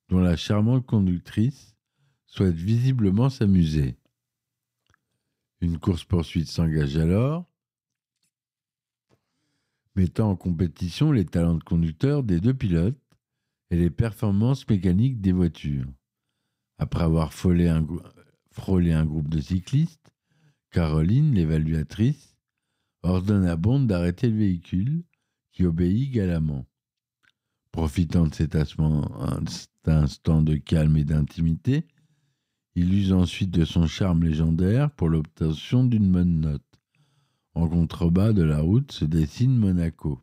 dont 0.08 0.18
la 0.18 0.36
charmante 0.36 0.86
conductrice 0.86 1.76
souhaite 2.26 2.56
visiblement 2.56 3.30
s'amuser. 3.30 3.96
Une 5.60 5.78
course-poursuite 5.78 6.48
s'engage 6.48 6.96
alors, 6.96 7.46
mettant 9.96 10.30
en 10.30 10.36
compétition 10.36 11.10
les 11.10 11.24
talents 11.24 11.56
de 11.56 11.64
conducteur 11.64 12.22
des 12.22 12.40
deux 12.40 12.54
pilotes 12.54 13.00
et 13.70 13.76
les 13.76 13.90
performances 13.90 14.68
mécaniques 14.68 15.20
des 15.20 15.32
voitures. 15.32 15.86
Après 16.78 17.02
avoir 17.02 17.32
frôlé 17.32 17.68
un, 17.68 17.82
groupe 17.82 19.28
de 19.28 19.40
cyclistes, 19.40 20.12
Caroline, 20.70 21.34
l'évaluatrice, 21.34 22.36
ordonne 23.02 23.46
à 23.46 23.56
Bond 23.56 23.80
d'arrêter 23.80 24.28
le 24.28 24.36
véhicule, 24.36 25.04
qui 25.52 25.64
obéit 25.64 26.10
galamment. 26.10 26.66
Profitant 27.72 28.26
de 28.26 28.34
cet 28.34 28.56
instant 28.56 30.42
de 30.42 30.56
calme 30.56 30.96
et 30.98 31.04
d'intimité, 31.04 31.86
il 32.74 32.92
use 32.92 33.12
ensuite 33.12 33.50
de 33.50 33.64
son 33.64 33.86
charme 33.86 34.24
légendaire 34.24 34.90
pour 34.90 35.08
l'obtention 35.08 35.84
d'une 35.84 36.12
bonne 36.12 36.40
note. 36.40 36.62
En 37.56 37.70
contrebas 37.70 38.34
de 38.34 38.42
la 38.42 38.60
route 38.60 38.92
se 38.92 39.06
dessine 39.06 39.56
Monaco. 39.56 40.20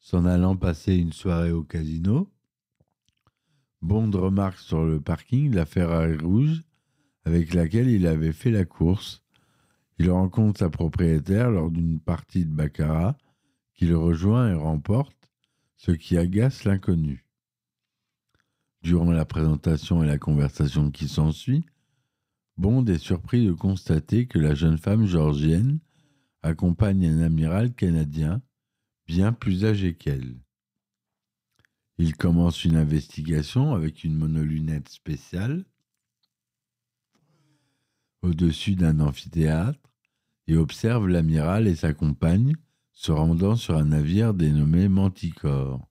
S'en 0.00 0.24
allant 0.24 0.56
passer 0.56 0.96
une 0.96 1.12
soirée 1.12 1.52
au 1.52 1.62
casino, 1.62 2.28
Bond 3.82 4.10
remarque 4.10 4.58
sur 4.58 4.84
le 4.84 5.00
parking 5.00 5.54
la 5.54 5.64
Ferrari 5.64 6.16
rouge 6.16 6.64
avec 7.24 7.54
laquelle 7.54 7.88
il 7.88 8.04
avait 8.08 8.32
fait 8.32 8.50
la 8.50 8.64
course. 8.64 9.22
Il 10.00 10.10
rencontre 10.10 10.58
sa 10.58 10.70
propriétaire 10.70 11.52
lors 11.52 11.70
d'une 11.70 12.00
partie 12.00 12.44
de 12.44 12.50
baccarat 12.50 13.16
qui 13.74 13.86
le 13.86 13.96
rejoint 13.96 14.50
et 14.50 14.54
remporte, 14.54 15.30
ce 15.76 15.92
qui 15.92 16.18
agace 16.18 16.64
l'inconnu. 16.64 17.24
Durant 18.82 19.12
la 19.12 19.24
présentation 19.24 20.02
et 20.02 20.08
la 20.08 20.18
conversation 20.18 20.90
qui 20.90 21.06
s'ensuit, 21.06 21.64
Bond 22.58 22.84
est 22.86 22.98
surpris 22.98 23.46
de 23.46 23.52
constater 23.52 24.26
que 24.26 24.38
la 24.38 24.54
jeune 24.54 24.78
femme 24.78 25.06
georgienne 25.06 25.78
accompagne 26.42 27.06
un 27.06 27.22
amiral 27.22 27.72
canadien 27.72 28.42
bien 29.06 29.32
plus 29.32 29.64
âgé 29.64 29.94
qu'elle. 29.94 30.36
Il 31.98 32.16
commence 32.16 32.64
une 32.64 32.76
investigation 32.76 33.74
avec 33.74 34.04
une 34.04 34.16
monolunette 34.16 34.88
spéciale 34.88 35.64
au-dessus 38.22 38.74
d'un 38.74 39.00
amphithéâtre 39.00 39.78
et 40.48 40.56
observe 40.56 41.06
l'amiral 41.06 41.68
et 41.68 41.76
sa 41.76 41.94
compagne 41.94 42.54
se 42.92 43.12
rendant 43.12 43.54
sur 43.54 43.76
un 43.76 43.86
navire 43.86 44.34
dénommé 44.34 44.88
Manticore 44.88 45.88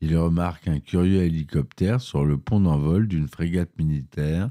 il 0.00 0.16
remarque 0.16 0.68
un 0.68 0.78
curieux 0.78 1.22
hélicoptère 1.22 2.00
sur 2.00 2.24
le 2.24 2.38
pont 2.38 2.60
d'envol 2.60 3.08
d'une 3.08 3.28
frégate 3.28 3.76
militaire 3.78 4.50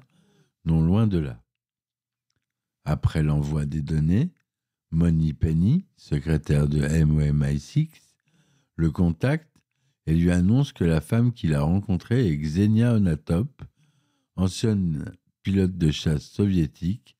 non 0.66 0.82
loin 0.82 1.08
de 1.08 1.18
là. 1.18 1.42
Après 2.84 3.24
l'envoi 3.24 3.66
des 3.66 3.82
données, 3.82 4.32
Moni 4.92 5.34
Penny, 5.34 5.86
secrétaire 5.98 6.68
de 6.68 6.80
MOMI6, 6.80 7.90
le 8.76 8.92
contacte 8.92 9.50
et 10.06 10.14
lui 10.14 10.32
annonce 10.32 10.72
que 10.72 10.84
la 10.84 11.02
femme 11.02 11.34
qu'il 11.34 11.54
a 11.54 11.62
rencontrée 11.62 12.28
est 12.28 12.38
Xenia 12.38 12.94
Onatop, 12.94 13.64
ancienne 14.36 15.14
pilote 15.42 15.78
de 15.78 15.92
chasse 15.92 16.24
soviétique 16.24 17.18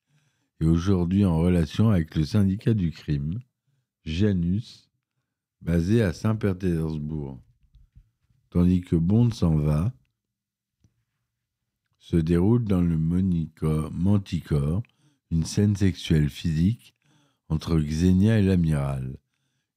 et 0.60 0.66
aujourd'hui 0.66 1.24
en 1.24 1.38
relation 1.38 1.90
avec 1.90 2.14
le 2.14 2.24
syndicat 2.24 2.74
du 2.74 2.90
crime, 2.90 3.40
Janus, 4.04 4.88
basé 5.60 6.02
à 6.02 6.12
Saint-Pétersbourg 6.12 7.40
tandis 8.56 8.80
que 8.80 8.96
Bond 8.96 9.32
s'en 9.32 9.56
va, 9.56 9.92
se 12.06 12.16
déroule 12.16 12.62
dans 12.62 12.82
le 12.82 12.96
Manticore 12.96 14.82
une 15.32 15.44
scène 15.44 15.74
sexuelle 15.74 16.30
physique 16.30 16.94
entre 17.48 17.80
Xenia 17.80 18.38
et 18.38 18.42
l'amiral. 18.42 19.18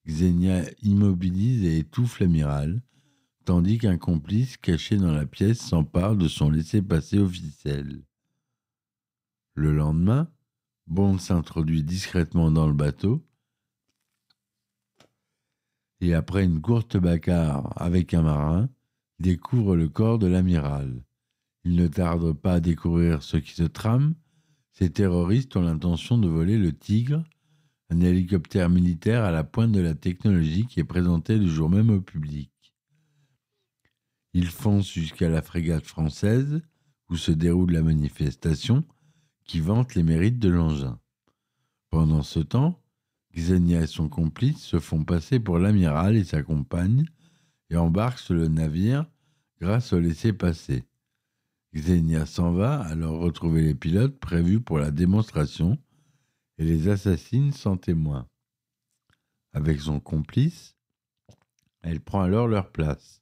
Xenia 0.05 0.61
immobilise 0.83 1.65
et 1.65 1.79
étouffe 1.79 2.19
l'amiral, 2.19 2.83
tandis 3.45 3.79
qu'un 3.79 3.97
complice 3.97 4.57
caché 4.57 4.97
dans 4.97 5.11
la 5.11 5.25
pièce 5.25 5.57
s'empare 5.57 6.15
de 6.15 6.27
son 6.27 6.51
laissez-passer 6.51 7.17
officiel. 7.17 8.03
Le 9.55 9.73
lendemain, 9.75 10.29
Bond 10.85 11.17
s'introduit 11.17 11.81
discrètement 11.81 12.51
dans 12.51 12.67
le 12.67 12.75
bateau 12.75 13.25
et 15.99 16.13
après 16.13 16.43
une 16.43 16.61
courte 16.61 16.95
bagarre 16.95 17.73
avec 17.75 18.13
un 18.13 18.21
marin, 18.21 18.69
découvre 19.17 19.75
le 19.75 19.89
corps 19.89 20.19
de 20.19 20.27
l'amiral. 20.27 21.03
Il 21.63 21.75
ne 21.75 21.87
tarde 21.87 22.33
pas 22.33 22.53
à 22.55 22.59
découvrir 22.59 23.23
ce 23.23 23.37
qui 23.37 23.53
se 23.53 23.63
trame. 23.63 24.15
Ces 24.71 24.89
terroristes 24.89 25.55
ont 25.55 25.61
l'intention 25.61 26.17
de 26.17 26.27
voler 26.27 26.57
le 26.57 26.73
Tigre, 26.73 27.23
un 27.89 27.99
hélicoptère 28.01 28.69
militaire 28.69 29.23
à 29.23 29.31
la 29.31 29.43
pointe 29.43 29.71
de 29.71 29.81
la 29.81 29.95
technologie 29.95 30.67
qui 30.67 30.79
est 30.79 30.85
présenté 30.85 31.37
le 31.37 31.47
jour 31.47 31.69
même 31.69 31.89
au 31.89 32.01
public. 32.01 32.51
Ils 34.33 34.49
foncent 34.49 34.91
jusqu'à 34.91 35.27
la 35.27 35.41
frégate 35.41 35.85
française, 35.85 36.61
où 37.09 37.15
se 37.15 37.31
déroule 37.31 37.71
la 37.71 37.81
manifestation, 37.81 38.85
qui 39.43 39.59
vante 39.59 39.95
les 39.95 40.03
mérites 40.03 40.39
de 40.39 40.49
l'engin. 40.49 40.99
Pendant 41.89 42.21
ce 42.21 42.39
temps, 42.39 42.79
Xenia 43.35 43.81
et 43.81 43.87
son 43.87 44.09
complice 44.09 44.59
se 44.59 44.79
font 44.79 45.03
passer 45.03 45.39
pour 45.39 45.57
l'amiral 45.57 46.15
et 46.15 46.23
sa 46.23 46.43
compagne 46.43 47.05
et 47.69 47.77
embarquent 47.77 48.19
sur 48.19 48.35
le 48.35 48.47
navire 48.47 49.05
grâce 49.59 49.93
au 49.93 49.99
laissez-passer. 49.99 50.83
Xenia 51.73 52.25
s'en 52.25 52.51
va 52.51 52.81
alors 52.81 53.19
retrouver 53.19 53.61
les 53.61 53.75
pilotes 53.75 54.19
prévus 54.19 54.59
pour 54.59 54.79
la 54.79 54.91
démonstration 54.91 55.77
et 56.57 56.65
les 56.65 56.87
assassine 56.87 57.51
sans 57.51 57.77
témoin. 57.77 58.27
Avec 59.53 59.79
son 59.79 59.99
complice, 59.99 60.75
elle 61.81 62.01
prend 62.01 62.21
alors 62.21 62.47
leur 62.47 62.71
place. 62.71 63.21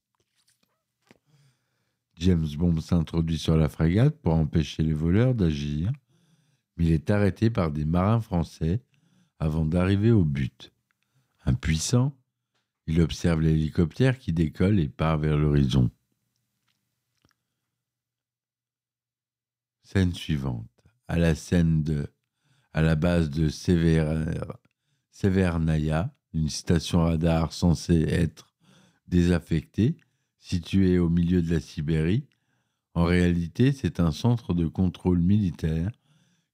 James 2.16 2.48
Bond 2.58 2.80
s'introduit 2.80 3.38
sur 3.38 3.58
la 3.58 3.70
frégate 3.70 4.18
pour 4.22 4.34
empêcher 4.34 4.82
les 4.82 4.94
voleurs 4.94 5.36
d'agir, 5.36 5.92
mais 6.76 6.86
il 6.86 6.92
est 6.92 7.10
arrêté 7.10 7.50
par 7.50 7.72
des 7.72 7.86
marins 7.86 8.22
français 8.22 8.82
avant 9.40 9.66
d'arriver 9.66 10.12
au 10.12 10.24
but. 10.24 10.74
Impuissant, 11.46 12.18
il 12.88 13.02
observe 13.02 13.42
l'hélicoptère 13.42 14.18
qui 14.18 14.34
décolle 14.34 14.80
et 14.80 14.90
part 14.90 15.18
vers 15.18 15.38
l'horizon. 15.38 15.92
Scène 19.88 20.14
suivante. 20.14 20.68
À 21.08 21.18
la 21.18 21.34
base 22.96 23.30
de 23.30 23.48
Severnaya, 25.12 26.14
une 26.34 26.50
station 26.50 27.06
radar 27.06 27.54
censée 27.54 28.02
être 28.02 28.54
désaffectée, 29.08 29.96
située 30.40 31.00
au 31.00 31.08
milieu 31.08 31.42
de 31.42 31.54
la 31.54 31.62
Sibérie. 31.62 32.28
En 32.96 33.06
réalité, 33.06 33.72
c'est 33.72 34.02
un 34.02 34.12
centre 34.12 34.54
de 34.54 34.68
contrôle 34.68 35.20
militaire 35.20 35.94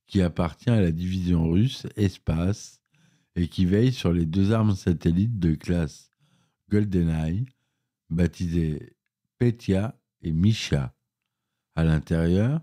qui 0.05 0.21
appartient 0.21 0.69
à 0.69 0.79
la 0.79 0.91
division 0.91 1.49
russe 1.49 1.87
Espace 1.95 2.83
et 3.35 3.47
qui 3.47 3.65
veille 3.65 3.93
sur 3.93 4.13
les 4.13 4.27
deux 4.27 4.51
armes 4.51 4.75
satellites 4.75 5.39
de 5.39 5.55
classe 5.55 6.11
GoldenEye, 6.69 7.47
baptisées 8.11 8.95
Petya 9.39 9.99
et 10.21 10.33
Misha. 10.33 10.93
À 11.73 11.83
l'intérieur, 11.83 12.61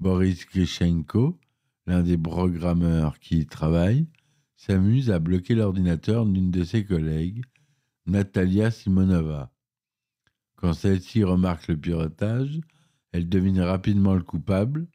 Boris 0.00 0.46
Grishenko, 0.46 1.40
l'un 1.86 2.02
des 2.02 2.16
programmeurs 2.16 3.18
qui 3.18 3.38
y 3.38 3.46
travaille, 3.46 4.06
s'amuse 4.56 5.10
à 5.10 5.18
bloquer 5.18 5.54
l'ordinateur 5.54 6.24
d'une 6.24 6.50
de 6.50 6.62
ses 6.62 6.84
collègues, 6.84 7.44
Natalia 8.06 8.70
Simonova. 8.70 9.52
Quand 10.56 10.72
celle-ci 10.72 11.24
remarque 11.24 11.68
le 11.68 11.76
piratage, 11.76 12.60
elle 13.12 13.28
devine 13.28 13.60
rapidement 13.60 14.14
le 14.14 14.22
coupable. 14.22 14.88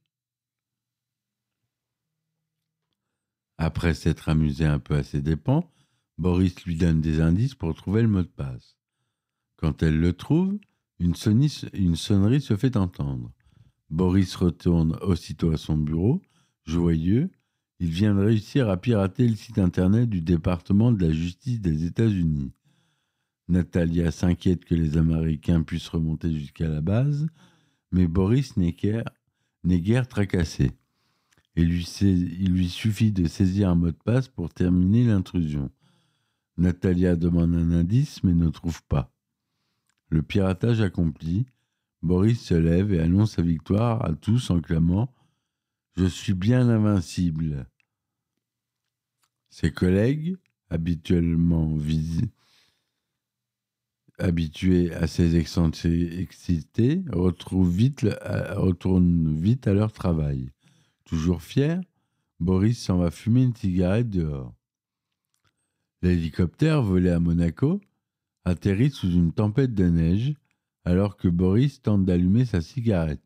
Après 3.57 3.93
s'être 3.93 4.29
amusé 4.29 4.65
un 4.65 4.79
peu 4.79 4.95
à 4.95 5.03
ses 5.03 5.21
dépens, 5.21 5.69
Boris 6.17 6.63
lui 6.65 6.75
donne 6.75 7.01
des 7.01 7.21
indices 7.21 7.55
pour 7.55 7.73
trouver 7.75 8.01
le 8.01 8.07
mot 8.07 8.21
de 8.21 8.27
passe. 8.27 8.77
Quand 9.57 9.83
elle 9.83 9.99
le 9.99 10.13
trouve, 10.13 10.59
une, 10.99 11.15
une 11.73 11.95
sonnerie 11.95 12.41
se 12.41 12.55
fait 12.55 12.77
entendre. 12.77 13.31
Boris 13.93 14.36
retourne 14.36 14.97
aussitôt 15.03 15.51
à 15.51 15.58
son 15.58 15.77
bureau, 15.77 16.19
joyeux. 16.65 17.29
Il 17.79 17.91
vient 17.91 18.15
de 18.15 18.21
réussir 18.21 18.67
à 18.67 18.77
pirater 18.77 19.27
le 19.27 19.36
site 19.36 19.60
internet 19.60 20.10
du 20.10 20.19
département 20.19 20.91
de 20.91 21.06
la 21.06 21.13
justice 21.13 21.62
des 21.62 21.86
États-Unis. 21.86 22.51
Natalia 23.49 24.10
s'inquiète 24.10 24.65
que 24.65 24.73
les 24.73 24.97
Américains 24.97 25.62
puissent 25.62 25.89
remonter 25.89 26.34
jusqu'à 26.34 26.67
la 26.67 26.82
base, 26.82 27.27
mais 27.91 28.08
Boris 28.08 28.58
n'est 28.58 28.73
guère, 28.73 30.08
tracassé. 30.08 30.71
il 31.56 31.67
lui 31.67 32.69
suffit 32.69 33.12
de 33.12 33.27
saisir 33.27 33.69
un 33.69 33.75
mot 33.75 33.91
de 33.91 33.91
passe 33.91 34.27
pour 34.27 34.51
terminer 34.51 35.03
l'intrusion. 35.03 35.69
Natalia 36.58 37.15
demande 37.15 37.53
un 37.53 37.69
indice 37.69 38.23
mais 38.23 38.34
ne 38.34 38.49
trouve 38.49 38.82
pas. 38.86 39.13
Le 40.10 40.23
piratage 40.23 40.82
accompli, 40.82 41.45
Boris 42.03 42.41
se 42.41 42.53
lève 42.53 42.93
et 42.93 42.99
annonce 42.99 43.35
sa 43.35 43.41
victoire 43.41 44.03
à 44.03 44.13
tous 44.13 44.49
en 44.49 44.59
clamant 44.59 45.09
Je 45.95 46.03
suis 46.05 46.33
bien 46.33 46.67
invincible. 46.67 47.65
Ses 49.49 49.71
collègues, 49.71 50.35
habituellement 50.69 51.77
habitués 54.19 54.93
à 54.93 55.07
ses 55.07 55.37
excentricités, 55.37 57.03
vite, 57.63 58.01
retournent 58.01 59.39
vite 59.39 59.67
à 59.67 59.73
leur 59.73 59.93
travail. 59.93 60.49
Toujours 61.05 61.41
fier, 61.41 61.79
Boris 62.41 62.79
s'en 62.79 62.97
va 62.97 63.11
fumer 63.11 63.43
une 63.43 63.55
cigarette 63.55 64.09
dehors. 64.09 64.53
L'hélicoptère 66.01 66.83
volé 66.83 67.11
à 67.11 67.21
Monaco 67.21 67.79
atterrit 68.43 68.91
sous 68.91 69.09
une 69.09 69.31
tempête 69.31 69.73
de 69.73 69.87
neige 69.87 70.35
alors 70.86 71.17
que 71.17 71.28
Boris 71.28 71.82
tente 71.82 72.06
d'allumer 72.06 72.46
sa 72.46 72.62
cigarette. 72.62 73.22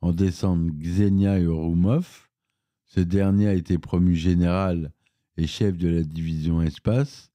En 0.00 0.12
descendent 0.12 0.70
Xenia 0.70 1.38
et 1.38 1.46
Orumov. 1.46 2.28
Ce 2.84 3.00
dernier 3.00 3.48
a 3.48 3.54
été 3.54 3.78
promu 3.78 4.14
général 4.14 4.92
et 5.36 5.46
chef 5.46 5.76
de 5.76 5.88
la 5.88 6.02
division 6.02 6.62
espace, 6.62 7.32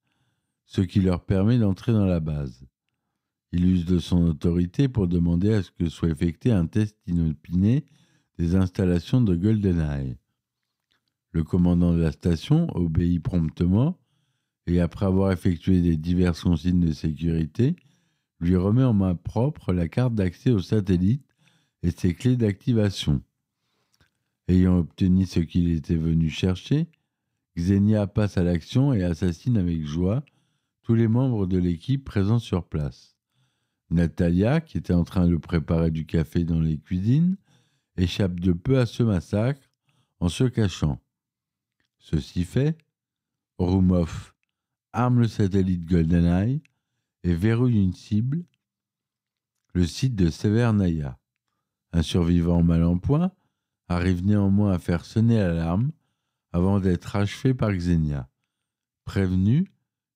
ce 0.66 0.82
qui 0.82 1.02
leur 1.02 1.26
permet 1.26 1.58
d'entrer 1.58 1.92
dans 1.92 2.06
la 2.06 2.20
base. 2.20 2.66
Il 3.52 3.66
use 3.66 3.86
de 3.86 4.00
son 4.00 4.22
autorité 4.28 4.88
pour 4.88 5.08
demander 5.08 5.54
à 5.54 5.64
ce 5.64 5.72
que 5.72 5.90
soit 5.90 6.10
effectué 6.10 6.52
un 6.52 6.68
test 6.68 6.96
inopiné 7.08 7.86
des 8.38 8.56
installations 8.56 9.22
de 9.22 9.36
GoldenEye. 9.36 10.16
Le 11.32 11.44
commandant 11.44 11.94
de 11.94 12.00
la 12.02 12.12
station 12.12 12.68
obéit 12.76 13.22
promptement 13.22 14.00
et 14.68 14.80
après 14.80 15.08
avoir 15.08 15.32
effectué 15.32 15.82
des 15.82 15.98
diverses 15.98 16.42
consignes 16.42 16.80
de 16.80 16.94
sécurité, 16.94 17.76
lui 18.40 18.56
remet 18.56 18.84
en 18.84 18.94
main 18.94 19.16
propre 19.16 19.74
la 19.74 19.88
carte 19.88 20.16
d'accès 20.16 20.52
au 20.52 20.60
satellite 20.60 21.26
et 21.84 21.92
ses 21.92 22.14
clés 22.14 22.38
d'activation. 22.38 23.22
Ayant 24.48 24.80
obtenu 24.80 25.26
ce 25.26 25.40
qu'il 25.40 25.70
était 25.70 25.96
venu 25.96 26.30
chercher, 26.30 26.88
Xenia 27.58 28.08
passe 28.08 28.38
à 28.38 28.44
l'action 28.44 28.94
et 28.94 29.04
assassine 29.04 29.58
avec 29.58 29.86
joie 29.86 30.24
tous 30.84 30.96
les 30.96 31.08
membres 31.08 31.46
de 31.46 31.58
l'équipe 31.58 32.04
présents 32.04 32.40
sur 32.40 32.66
place. 32.66 33.16
Natalia, 33.92 34.62
qui 34.62 34.78
était 34.78 34.94
en 34.94 35.04
train 35.04 35.28
de 35.28 35.36
préparer 35.36 35.92
du 35.92 36.06
café 36.06 36.44
dans 36.44 36.60
les 36.60 36.78
cuisines, 36.78 37.38
échappe 37.98 38.40
de 38.40 38.54
peu 38.54 38.80
à 38.80 38.86
ce 38.86 39.04
massacre 39.04 39.62
en 40.20 40.30
se 40.30 40.44
cachant. 40.46 41.02
Ceci 42.00 42.44
fait, 42.44 42.78
Rumov 43.58 44.34
arme 44.94 45.22
le 45.22 45.28
satellite 45.28 45.86
GoldenEye 45.86 46.62
et 47.30 47.36
verrouille 47.36 47.84
une 47.84 47.94
cible, 47.94 48.44
le 49.74 49.86
site 49.86 50.16
de 50.16 50.32
Severnaya. 50.32 51.20
Un 51.92 52.02
survivant 52.02 52.64
mal 52.64 52.84
en 52.84 52.98
point 52.98 53.32
arrive 53.88 54.26
néanmoins 54.26 54.72
à 54.72 54.80
faire 54.80 55.06
sonner 55.06 55.38
l'alarme 55.38 55.92
avant 56.52 56.80
d'être 56.80 57.16
achevé 57.16 57.54
par 57.54 57.72
Xenia. 57.72 58.28
Prévenus, 59.06 59.68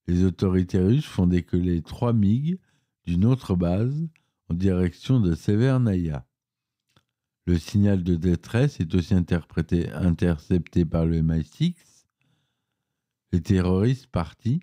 les 0.08 0.24
autorités 0.24 0.80
russes 0.80 1.06
font 1.06 1.28
décoller 1.28 1.84
trois 1.84 2.14
MiG 2.14 2.60
d'une 3.06 3.26
autre 3.26 3.56
base 3.56 4.08
en 4.50 4.56
direction 4.56 5.20
de 5.20 5.36
Severnaya. 5.36 6.26
Le 7.46 7.60
signal 7.60 8.04
de 8.04 8.16
détresse 8.16 8.80
est 8.80 8.96
aussi 8.96 9.14
intercepté 9.14 10.86
par 10.86 11.06
le 11.06 11.22
MI6. 11.22 11.76
Les 13.32 13.42
terroristes 13.42 14.08
partis 14.08 14.62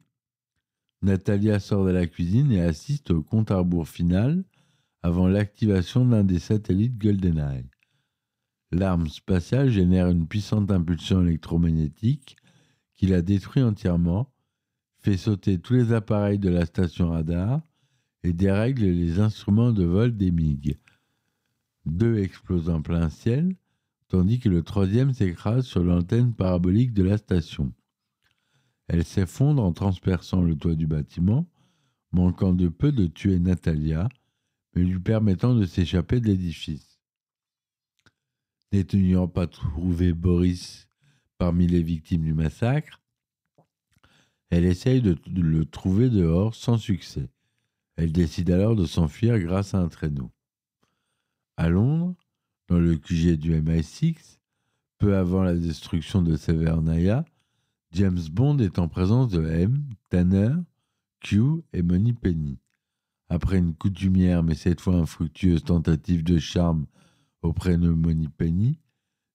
Natalia 1.02 1.60
sort 1.60 1.86
de 1.86 1.90
la 1.90 2.06
cuisine 2.06 2.52
et 2.52 2.60
assiste 2.60 3.10
au 3.10 3.22
compte 3.22 3.50
à 3.50 3.56
rebours 3.56 3.88
final 3.88 4.44
avant 5.02 5.28
l'activation 5.28 6.04
d'un 6.04 6.24
des 6.24 6.38
satellites 6.38 6.98
GoldenEye. 6.98 7.64
L'arme 8.70 9.08
spatiale 9.08 9.70
génère 9.70 10.08
une 10.08 10.28
puissante 10.28 10.70
impulsion 10.70 11.22
électromagnétique 11.22 12.36
qui 12.94 13.06
la 13.06 13.22
détruit 13.22 13.62
entièrement, 13.62 14.30
fait 14.98 15.16
sauter 15.16 15.58
tous 15.58 15.72
les 15.72 15.92
appareils 15.94 16.38
de 16.38 16.50
la 16.50 16.66
station 16.66 17.08
radar 17.08 17.62
et 18.22 18.34
dérègle 18.34 18.84
les 18.84 19.18
instruments 19.20 19.72
de 19.72 19.84
vol 19.84 20.14
des 20.14 20.30
MiG. 20.30 20.78
Deux 21.86 22.18
explosent 22.18 22.68
en 22.68 22.82
plein 22.82 23.08
ciel, 23.08 23.56
tandis 24.08 24.38
que 24.38 24.50
le 24.50 24.62
troisième 24.62 25.14
s'écrase 25.14 25.64
sur 25.64 25.82
l'antenne 25.82 26.34
parabolique 26.34 26.92
de 26.92 27.04
la 27.04 27.16
station. 27.16 27.72
Elle 28.92 29.05
s'effondre 29.05 29.62
en 29.62 29.72
transperçant 29.72 30.42
le 30.42 30.57
toit 30.57 30.74
du 30.74 30.88
bâtiment, 30.88 31.46
manquant 32.11 32.53
de 32.53 32.66
peu 32.66 32.90
de 32.90 33.07
tuer 33.07 33.38
Natalia, 33.38 34.09
mais 34.74 34.83
lui 34.83 34.98
permettant 34.98 35.55
de 35.55 35.64
s'échapper 35.64 36.18
de 36.18 36.26
l'édifice. 36.26 36.98
N'étant 38.72 39.29
pas 39.29 39.46
trouvé 39.46 40.12
Boris 40.12 40.88
parmi 41.38 41.68
les 41.68 41.85
victimes 41.85 42.24
du 42.24 42.35
massacre, 42.35 43.00
elle 44.50 44.64
essaye 44.64 45.00
de 45.00 45.16
le 45.40 45.64
trouver 45.66 46.11
dehors 46.11 46.57
sans 46.57 46.76
succès. 46.76 47.31
Elle 47.94 48.11
décide 48.11 48.50
alors 48.50 48.74
de 48.74 48.87
s'enfuir 48.87 49.38
grâce 49.38 49.72
à 49.72 49.79
un 49.79 49.87
traîneau. 49.87 50.33
À 51.57 51.68
Londres, 51.68 52.16
dans 52.66 52.81
le 52.81 52.96
QG 52.96 53.37
du 53.37 53.55
MI6, 53.55 54.40
peu 54.98 55.16
avant 55.16 55.44
la 55.44 55.55
destruction 55.55 56.22
de 56.22 56.35
Severnaya, 56.35 57.24
James 57.92 58.20
Bond 58.31 58.59
est 58.59 58.79
en 58.79 58.87
présence 58.87 59.31
de 59.31 59.44
M, 59.44 59.83
Tanner, 60.11 60.55
Q 61.20 61.62
et 61.72 61.83
Money 61.83 62.12
Penny. 62.12 62.59
Après 63.29 63.59
une 63.59 63.74
coutumière 63.74 64.44
mais 64.44 64.55
cette 64.55 64.81
fois 64.81 64.94
infructueuse 64.94 65.64
tentative 65.64 66.22
de 66.22 66.38
charme 66.38 66.87
auprès 67.42 67.76
de 67.76 67.88
Money 67.88 68.29
Penny, 68.37 68.79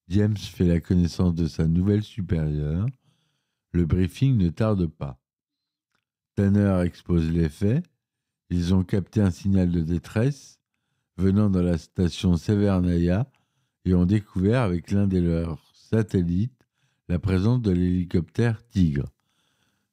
James 0.08 0.38
fait 0.38 0.68
la 0.68 0.80
connaissance 0.80 1.36
de 1.36 1.48
sa 1.48 1.68
nouvelle 1.68 2.04
supérieure. 2.04 2.86
Le 3.72 3.86
briefing 3.86 4.38
ne 4.38 4.50
tarde 4.50 4.88
pas. 4.88 5.20
Tanner 6.36 6.82
expose 6.86 7.30
les 7.32 7.50
faits. 7.50 7.86
Ils 8.50 8.74
ont 8.74 8.84
capté 8.84 9.20
un 9.20 9.32
signal 9.32 9.70
de 9.70 9.82
détresse 9.82 10.62
venant 11.18 11.50
de 11.50 11.60
la 11.60 11.78
station 11.78 12.38
Severnaya 12.38 13.30
et 13.84 13.94
ont 13.96 14.06
découvert 14.06 14.62
avec 14.62 14.92
l'un 14.92 15.08
de 15.08 15.20
leurs 15.20 15.72
satellites 15.74 16.65
la 17.08 17.20
présence 17.20 17.62
de 17.62 17.72
l'hélicoptère 17.72 18.66
Tigre. 18.68 19.12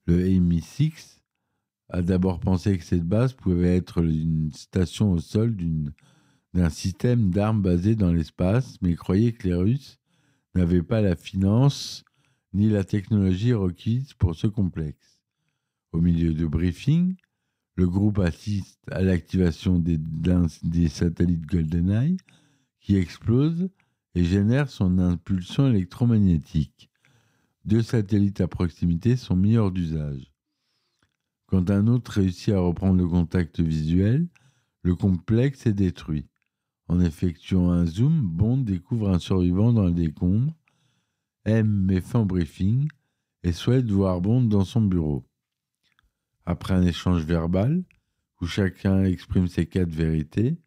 Le 0.07 0.25
MI6 0.25 1.19
a 1.91 2.03
d'abord 2.03 2.41
pensé 2.41 2.79
que 2.79 2.85
cette 2.85 3.07
base 3.07 3.35
pouvait 3.35 3.77
être 3.77 4.03
une 4.03 4.51
station 4.53 5.13
au 5.13 5.19
sol 5.19 5.55
d'un 6.55 6.71
système 6.71 7.31
d'armes 7.31 7.61
basé 7.61 7.97
dans 7.97 8.13
l'espace, 8.13 8.79
mais 8.81 8.95
croyait 8.95 9.33
que 9.33 9.49
les 9.49 9.55
Russes 9.55 9.99
n'avaient 10.55 10.83
pas 10.83 11.03
la 11.03 11.17
finance 11.17 12.05
ni 12.55 12.69
la 12.69 12.85
technologie 12.85 13.53
requise 13.53 14.15
pour 14.15 14.35
ce 14.35 14.47
complexe. 14.47 15.21
Au 15.93 16.01
milieu 16.01 16.33
du 16.33 16.49
briefing, 16.49 17.17
le 17.77 17.89
groupe 17.89 18.19
assiste 18.19 18.81
à 18.91 19.03
l'activation 19.03 19.79
des, 19.79 19.99
des, 19.99 20.89
satellites 20.89 21.47
GoldenEye 21.47 22.17
qui 22.81 22.97
explosent 22.97 23.69
et 24.15 24.25
génèrent 24.25 24.69
son 24.69 24.99
impulsion 24.99 25.69
électromagnétique. 25.69 26.91
Deux 27.65 27.83
satellites 27.83 28.41
à 28.41 28.49
proximité 28.49 29.17
sont 29.17 29.37
mis 29.37 29.57
hors 29.57 29.71
d'usage. 29.71 30.33
Quand 31.47 31.71
un 31.71 31.87
autre 31.87 32.13
réussit 32.13 32.53
à 32.53 32.59
reprendre 32.59 32.99
le 32.99 33.07
contact 33.07 33.61
visuel, 33.61 34.27
le 34.83 34.97
complexe 34.97 35.67
est 35.67 35.73
détruit. 35.73 36.27
En 36.89 36.99
effectuant 36.99 37.71
un 37.71 37.87
zoom, 37.87 38.21
Bond 38.21 38.59
découvre 38.59 39.11
un 39.11 39.21
survivant 39.21 39.73
dans 39.73 39.85
le 39.85 39.93
décombre, 39.93 40.53
M 41.45 41.69
met 41.69 42.01
fin 42.01 42.21
au 42.21 42.25
briefing 42.25 42.89
et 43.45 43.53
souhaite 43.53 43.89
voir 43.91 44.21
Bond 44.21 44.43
dans 44.43 44.65
son 44.65 44.83
bureau. 44.83 45.25
Après 46.45 46.75
un 46.75 46.83
échange 46.83 47.25
verbal, 47.25 47.85
où 48.41 48.47
chacun 48.47 49.05
exprime 49.05 49.47
ses 49.47 49.67
quatre 49.67 49.93
vérités, 49.93 50.59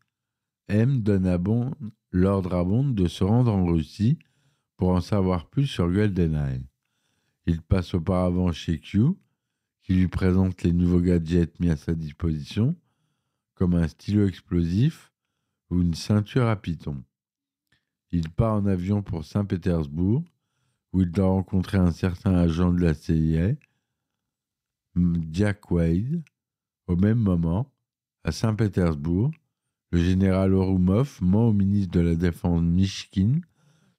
M 0.70 1.02
donne 1.02 1.28
à 1.28 1.38
Bond 1.38 1.74
l'ordre 2.12 2.54
à 2.56 2.64
Bond 2.64 2.90
de 2.90 3.08
se 3.08 3.26
rendre 3.26 3.54
en 3.54 3.66
Russie 3.66 4.18
pour 4.78 4.90
en 4.90 5.02
savoir 5.02 5.50
plus 5.50 5.68
sur 5.68 5.92
GoldenEye. 5.92 6.66
Il 7.46 7.62
passe 7.62 7.94
auparavant 7.94 8.52
chez 8.52 8.80
Q, 8.80 9.14
qui 9.84 9.94
lui 9.94 10.08
présente 10.08 10.64
les 10.64 10.74
nouveaux 10.74 11.00
gadgets 11.00 11.60
mis 11.60 11.70
à 11.70 11.76
sa 11.76 11.94
disposition, 11.94 12.76
comme 13.54 13.76
un 13.76 13.88
stylo 13.88 14.28
explosif 14.28 15.12
ou 15.70 15.82
une 15.82 15.94
ceinture 15.94 16.48
à 16.48 16.56
python. 16.56 17.04
Il 18.12 18.30
part 18.30 18.54
en 18.54 18.66
avion 18.66 19.04
pour 19.04 19.26
Saint-Pétersbourg, 19.26 20.24
où 20.94 21.02
il 21.02 21.12
doit 21.12 21.28
rencontrer 21.28 21.78
un 21.78 21.92
certain 21.92 22.34
agent 22.34 22.72
de 22.72 22.82
la 22.82 22.94
CIA, 22.94 23.56
Jack 25.32 25.70
Wade. 25.72 26.24
Au 26.88 26.96
même 26.96 27.20
moment, 27.20 27.72
à 28.24 28.32
Saint-Pétersbourg, 28.32 29.32
le 29.92 30.00
général 30.00 30.54
Orumov 30.54 31.20
ment 31.22 31.50
au 31.50 31.54
ministre 31.54 31.92
de 31.94 32.00
la 32.00 32.16
Défense 32.16 32.62
Mishkin 32.62 33.42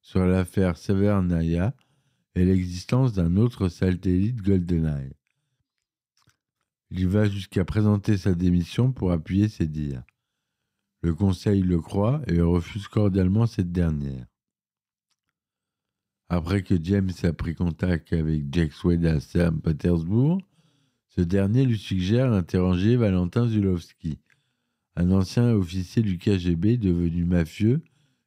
sur 0.01 0.25
l'affaire 0.25 0.77
Severnaya 0.77 1.75
et 2.37 2.45
l'existence 2.45 3.15
d'un 3.15 3.37
autre 3.37 3.69
satellite 3.69 4.43
GoldenEye. 4.43 5.11
Il 6.91 7.09
va 7.09 7.29
jusqu'à 7.29 7.65
présenter 7.65 8.19
sa 8.19 8.35
démission 8.35 8.93
pour 8.93 9.11
appuyer 9.11 9.49
ses 9.49 9.67
dires. 9.67 10.05
Le 11.01 11.15
Conseil 11.15 11.63
le 11.63 11.81
croit 11.81 12.21
et 12.27 12.41
refuse 12.41 12.89
cordialement 12.89 13.47
cette 13.47 13.73
dernière. 13.73 14.27
Après 16.29 16.63
que 16.63 16.75
James 16.83 17.13
a 17.23 17.33
pris 17.33 17.55
contact 17.55 18.13
avec 18.13 18.53
Jack 18.53 18.73
Wade 18.85 19.07
à 19.07 19.19
Saint-Pétersbourg, 19.19 20.39
ce 21.09 21.23
dernier 21.23 21.65
lui 21.65 21.79
suggère 21.79 22.31
d'interroger 22.31 22.97
Valentin 22.97 23.49
Zulowski, 23.49 24.19
un 24.97 25.11
ancien 25.11 25.53
officier 25.55 26.03
du 26.03 26.19
KGB 26.19 26.77
devenu 26.77 27.25
mafieux 27.25 27.81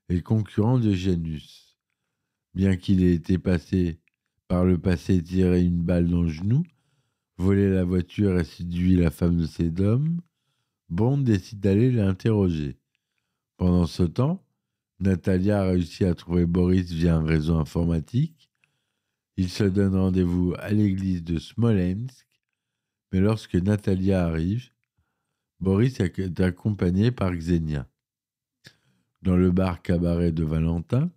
et 0.08 0.22
concurrent 0.22 0.80
de 0.80 0.94
Janus. 0.94 1.59
Bien 2.54 2.76
qu'il 2.78 3.04
ait 3.04 3.14
été 3.14 3.38
passé 3.38 4.00
par 4.48 4.66
le 4.66 4.78
passé 4.78 5.22
tirer 5.22 5.64
une 5.64 5.82
balle 5.82 6.08
dans 6.08 6.24
le 6.24 6.30
genou, 6.30 6.64
volé 7.38 7.70
la 7.70 7.84
voiture 7.84 8.40
et 8.40 8.44
séduit 8.44 8.96
la 8.96 9.12
femme 9.12 9.38
de 9.38 9.46
ses 9.46 9.80
hommes, 9.80 10.22
Bond 10.90 11.20
décide 11.20 11.60
d'aller 11.60 11.92
l'interroger. 11.92 12.78
Pendant 13.58 13.86
ce 13.86 14.04
temps, 14.04 14.44
Natalia 15.00 15.62
a 15.62 15.66
réussi 15.66 16.04
à 16.04 16.16
trouver 16.16 16.46
Boris 16.46 16.92
via 16.92 17.16
un 17.16 17.24
réseau 17.24 17.56
informatique. 17.56 18.50
Il 19.38 19.50
se 19.50 19.64
donne 19.64 19.96
rendez-vous 19.96 20.56
à 20.58 20.72
l'église 20.72 21.24
de 21.24 21.38
Smolensk 21.38 22.30
mais 23.12 23.20
lorsque 23.20 23.56
Natalia 23.56 24.26
arrive, 24.26 24.70
Boris 25.60 26.00
est 26.00 26.40
accompagné 26.40 27.12
par 27.12 27.34
Xenia. 27.34 27.88
Dans 29.22 29.36
le 29.36 29.52
bar 29.52 29.82
cabaret 29.82 30.32
de 30.32 30.44
Valentin, 30.44 31.12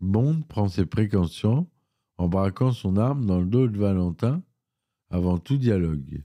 Bond 0.00 0.42
prend 0.48 0.68
ses 0.68 0.86
précautions 0.86 1.68
en 2.18 2.28
braquant 2.28 2.72
son 2.72 2.96
arme 2.96 3.26
dans 3.26 3.40
le 3.40 3.46
dos 3.46 3.68
de 3.68 3.78
Valentin 3.78 4.42
avant 5.10 5.38
tout 5.38 5.56
dialogue. 5.56 6.22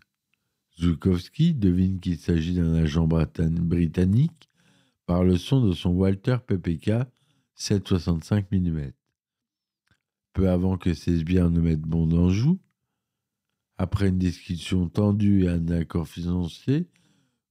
Zukowski 0.80 1.54
devine 1.54 2.00
qu'il 2.00 2.18
s'agit 2.18 2.56
d'un 2.56 2.74
agent 2.76 3.08
britannique 3.08 4.50
par 5.06 5.24
le 5.24 5.38
son 5.38 5.66
de 5.66 5.74
son 5.74 5.92
Walter 5.92 6.38
PPK 6.46 6.92
7,65 7.58 8.46
mm. 8.52 8.92
Peu 10.34 10.50
avant 10.50 10.78
que 10.78 10.94
ses 10.94 11.18
sbires 11.18 11.50
ne 11.50 11.60
mettent 11.60 11.82
Bond 11.82 12.12
en 12.12 12.30
joue, 12.30 12.60
après 13.78 14.10
une 14.10 14.18
discussion 14.18 14.88
tendue 14.90 15.46
et 15.46 15.50
un 15.50 15.68
accord 15.70 16.08
financier, 16.08 16.88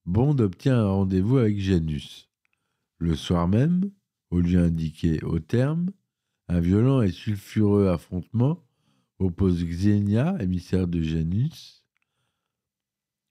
Bond 0.07 0.39
obtient 0.39 0.79
un 0.79 0.89
rendez-vous 0.89 1.39
avec 1.39 1.59
Janus. 1.59 2.29
Le 2.99 3.15
soir 3.15 3.49
même, 3.49 3.91
au 4.31 4.41
lieu 4.41 4.59
indiqué 4.59 5.23
au 5.25 5.39
terme, 5.39 5.91
un 6.49 6.61
violent 6.61 7.03
et 7.03 7.11
sulfureux 7.11 7.89
affrontement 7.89 8.65
oppose 9.19 9.65
Xenia, 9.65 10.37
émissaire 10.41 10.89
de 10.89 11.03
Janus. 11.03 11.85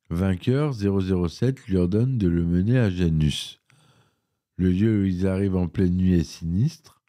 Vainqueur, 0.10 0.74
007 0.74 1.66
lui 1.66 1.78
ordonne 1.78 2.18
de 2.18 2.28
le 2.28 2.46
mener 2.46 2.78
à 2.78 2.90
Janus. 2.90 3.62
Le 4.56 4.70
lieu 4.70 5.02
où 5.02 5.06
ils 5.06 5.28
arrivent 5.28 5.56
en 5.56 5.68
pleine 5.68 5.96
nuit 5.96 6.14
est 6.14 6.24
sinistre. 6.24 7.02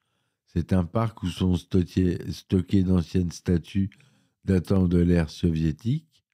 C'est 0.47 0.73
un 0.73 0.85
parc 0.85 1.23
où 1.23 1.29
sont 1.29 1.57
stockées 1.57 2.83
d'anciennes 2.83 3.31
statues 3.31 3.91
datant 4.45 4.89
de 4.89 4.99
l'ère 4.99 5.31
soviétique. 5.31 6.25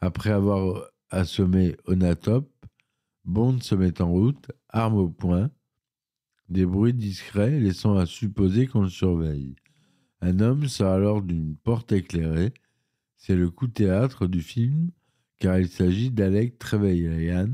Après 0.00 0.30
avoir 0.30 0.84
assommé 1.10 1.76
Onatop, 1.86 2.52
Bond 3.24 3.60
se 3.60 3.74
met 3.74 4.00
en 4.00 4.10
route, 4.10 4.50
arme 4.68 4.96
au 4.96 5.08
poing. 5.08 5.50
Des 6.48 6.64
bruits 6.64 6.94
discrets 6.94 7.60
laissant 7.60 7.96
à 7.96 8.06
supposer 8.06 8.66
qu'on 8.66 8.82
le 8.82 8.88
surveille. 8.88 9.54
Un 10.22 10.40
homme 10.40 10.66
sort 10.66 10.92
alors 10.92 11.22
d'une 11.22 11.56
porte 11.56 11.92
éclairée. 11.92 12.54
C'est 13.16 13.36
le 13.36 13.50
coup 13.50 13.68
théâtre 13.68 14.26
du 14.26 14.40
film, 14.40 14.90
car 15.38 15.58
il 15.58 15.68
s'agit 15.68 16.10
d'Alec 16.10 16.58
Trevelyan, 16.58 17.50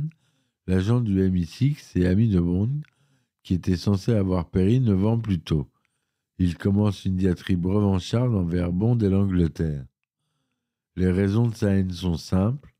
l'agent 0.66 1.00
du 1.00 1.20
MI6 1.20 1.98
et 1.98 2.06
ami 2.06 2.28
de 2.28 2.38
Bond, 2.38 2.80
qui 3.42 3.54
était 3.54 3.76
censé 3.76 4.12
avoir 4.12 4.48
péri 4.48 4.80
neuf 4.80 5.04
ans 5.04 5.18
plus 5.18 5.40
tôt. 5.40 5.68
Il 6.38 6.56
commence 6.56 7.04
une 7.04 7.16
diatribe 7.16 7.66
revancharde 7.66 8.34
envers 8.34 8.72
Bond 8.72 8.98
et 8.98 9.08
l'Angleterre. 9.08 9.84
Les 10.96 11.10
raisons 11.10 11.48
de 11.48 11.54
sa 11.54 11.74
haine 11.76 11.90
sont 11.90 12.16
simples. 12.16 12.72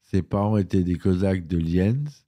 Ses 0.00 0.22
parents 0.22 0.56
étaient 0.56 0.84
des 0.84 0.96
Cosaques 0.96 1.46
de 1.46 1.58
Lienz 1.58 2.26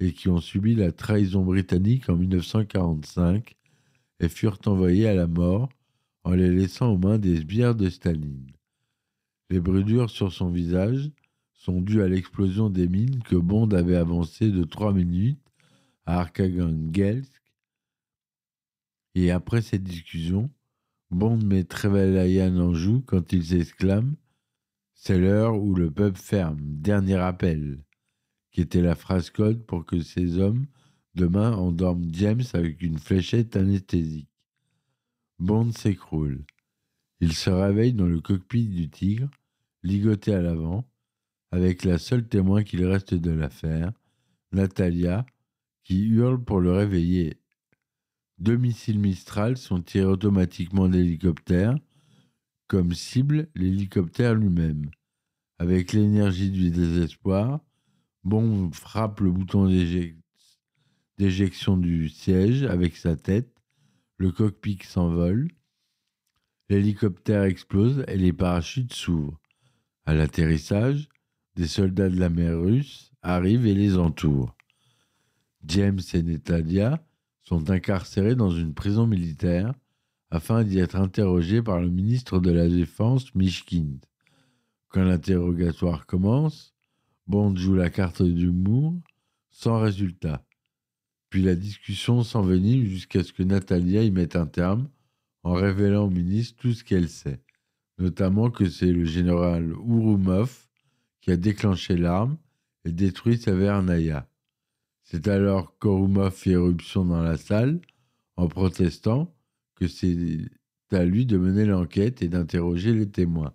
et 0.00 0.12
qui 0.12 0.28
ont 0.28 0.40
subi 0.40 0.74
la 0.74 0.92
trahison 0.92 1.44
britannique 1.44 2.08
en 2.08 2.16
1945 2.16 3.56
et 4.20 4.28
furent 4.28 4.58
envoyés 4.66 5.08
à 5.08 5.14
la 5.14 5.26
mort 5.26 5.68
en 6.24 6.32
les 6.32 6.50
laissant 6.50 6.92
aux 6.92 6.98
mains 6.98 7.18
des 7.18 7.36
sbires 7.36 7.74
de 7.74 7.88
Staline. 7.88 8.52
Les 9.50 9.60
brûlures 9.60 10.10
sur 10.10 10.32
son 10.32 10.50
visage 10.50 11.10
sont 11.52 11.80
dues 11.80 12.02
à 12.02 12.08
l'explosion 12.08 12.70
des 12.70 12.88
mines 12.88 13.22
que 13.22 13.36
Bond 13.36 13.70
avait 13.70 13.96
avancées 13.96 14.50
de 14.50 14.64
trois 14.64 14.92
minutes 14.92 15.40
à 16.06 16.20
Arkhangelsk. 16.20 17.42
Et 19.14 19.30
après 19.30 19.62
cette 19.62 19.82
discussion, 19.82 20.50
Bond 21.10 21.38
met 21.38 21.64
Trevelyan 21.64 22.56
en 22.58 22.74
joue 22.74 23.02
quand 23.06 23.32
il 23.32 23.44
s'exclame 23.44 24.14
C'est 24.94 25.18
l'heure 25.18 25.60
où 25.60 25.74
le 25.74 25.90
pub 25.90 26.16
ferme, 26.16 26.58
dernier 26.60 27.16
appel, 27.16 27.80
qui 28.58 28.62
était 28.62 28.82
la 28.82 28.96
phrase 28.96 29.30
code 29.30 29.64
pour 29.66 29.86
que 29.86 30.00
ces 30.00 30.36
hommes 30.40 30.66
demain 31.14 31.52
endorment 31.52 32.10
James 32.10 32.42
avec 32.54 32.82
une 32.82 32.98
fléchette 32.98 33.54
anesthésique. 33.54 34.32
Bond 35.38 35.70
s'écroule. 35.70 36.44
Il 37.20 37.34
se 37.34 37.50
réveille 37.50 37.92
dans 37.92 38.08
le 38.08 38.20
cockpit 38.20 38.66
du 38.66 38.90
Tigre, 38.90 39.30
ligoté 39.84 40.34
à 40.34 40.42
l'avant, 40.42 40.90
avec 41.52 41.84
la 41.84 41.98
seule 41.98 42.26
témoin 42.26 42.64
qu'il 42.64 42.84
reste 42.84 43.14
de 43.14 43.30
l'affaire, 43.30 43.92
Natalia, 44.50 45.24
qui 45.84 46.08
hurle 46.08 46.42
pour 46.42 46.58
le 46.58 46.72
réveiller. 46.72 47.38
Deux 48.38 48.56
missiles 48.56 48.98
Mistral 48.98 49.56
sont 49.56 49.82
tirés 49.82 50.04
automatiquement 50.04 50.88
d'hélicoptère, 50.88 51.78
comme 52.66 52.92
cible 52.92 53.50
l'hélicoptère 53.54 54.34
lui-même. 54.34 54.90
Avec 55.60 55.92
l'énergie 55.92 56.50
du 56.50 56.72
désespoir, 56.72 57.60
Bond 58.24 58.70
frappe 58.72 59.20
le 59.20 59.30
bouton 59.30 59.66
d'éjection 61.18 61.76
du 61.76 62.08
siège 62.08 62.64
avec 62.64 62.96
sa 62.96 63.16
tête, 63.16 63.54
le 64.16 64.32
cockpit 64.32 64.78
s'envole, 64.82 65.48
l'hélicoptère 66.68 67.44
explose 67.44 68.04
et 68.08 68.16
les 68.16 68.32
parachutes 68.32 68.92
s'ouvrent. 68.92 69.40
À 70.04 70.14
l'atterrissage, 70.14 71.08
des 71.54 71.66
soldats 71.66 72.08
de 72.08 72.18
la 72.18 72.28
mer 72.28 72.60
russe 72.60 73.12
arrivent 73.22 73.66
et 73.66 73.74
les 73.74 73.96
entourent. 73.96 74.54
James 75.64 76.00
et 76.14 76.22
Natalia 76.22 77.04
sont 77.42 77.70
incarcérés 77.70 78.36
dans 78.36 78.50
une 78.50 78.74
prison 78.74 79.06
militaire 79.06 79.72
afin 80.30 80.62
d'y 80.62 80.78
être 80.78 80.96
interrogés 80.96 81.62
par 81.62 81.80
le 81.80 81.88
ministre 81.88 82.38
de 82.38 82.50
la 82.50 82.68
Défense, 82.68 83.34
Mishkin. 83.34 83.98
Quand 84.88 85.04
l'interrogatoire 85.04 86.06
commence, 86.06 86.74
Bond 87.28 87.54
joue 87.56 87.74
la 87.74 87.90
carte 87.90 88.22
d'humour 88.22 88.94
sans 89.50 89.80
résultat. 89.80 90.46
Puis 91.28 91.42
la 91.42 91.54
discussion 91.54 92.22
s'envenime 92.22 92.86
jusqu'à 92.86 93.22
ce 93.22 93.34
que 93.34 93.42
Natalia 93.42 94.02
y 94.02 94.10
mette 94.10 94.34
un 94.34 94.46
terme 94.46 94.88
en 95.42 95.52
révélant 95.52 96.06
au 96.06 96.10
ministre 96.10 96.56
tout 96.58 96.72
ce 96.72 96.84
qu'elle 96.84 97.10
sait, 97.10 97.42
notamment 97.98 98.50
que 98.50 98.70
c'est 98.70 98.92
le 98.92 99.04
général 99.04 99.74
Ouroumov 99.74 100.68
qui 101.20 101.30
a 101.30 101.36
déclenché 101.36 101.96
l'arme 101.96 102.38
et 102.86 102.92
détruit 102.92 103.36
Savernaya. 103.36 104.26
C'est 105.02 105.28
alors 105.28 105.76
qu'Ouroumov 105.78 106.32
fait 106.32 106.52
éruption 106.52 107.04
dans 107.04 107.22
la 107.22 107.36
salle 107.36 107.78
en 108.36 108.48
protestant 108.48 109.34
que 109.74 109.86
c'est 109.86 110.48
à 110.92 111.04
lui 111.04 111.26
de 111.26 111.36
mener 111.36 111.66
l'enquête 111.66 112.22
et 112.22 112.28
d'interroger 112.28 112.94
les 112.94 113.10
témoins. 113.10 113.54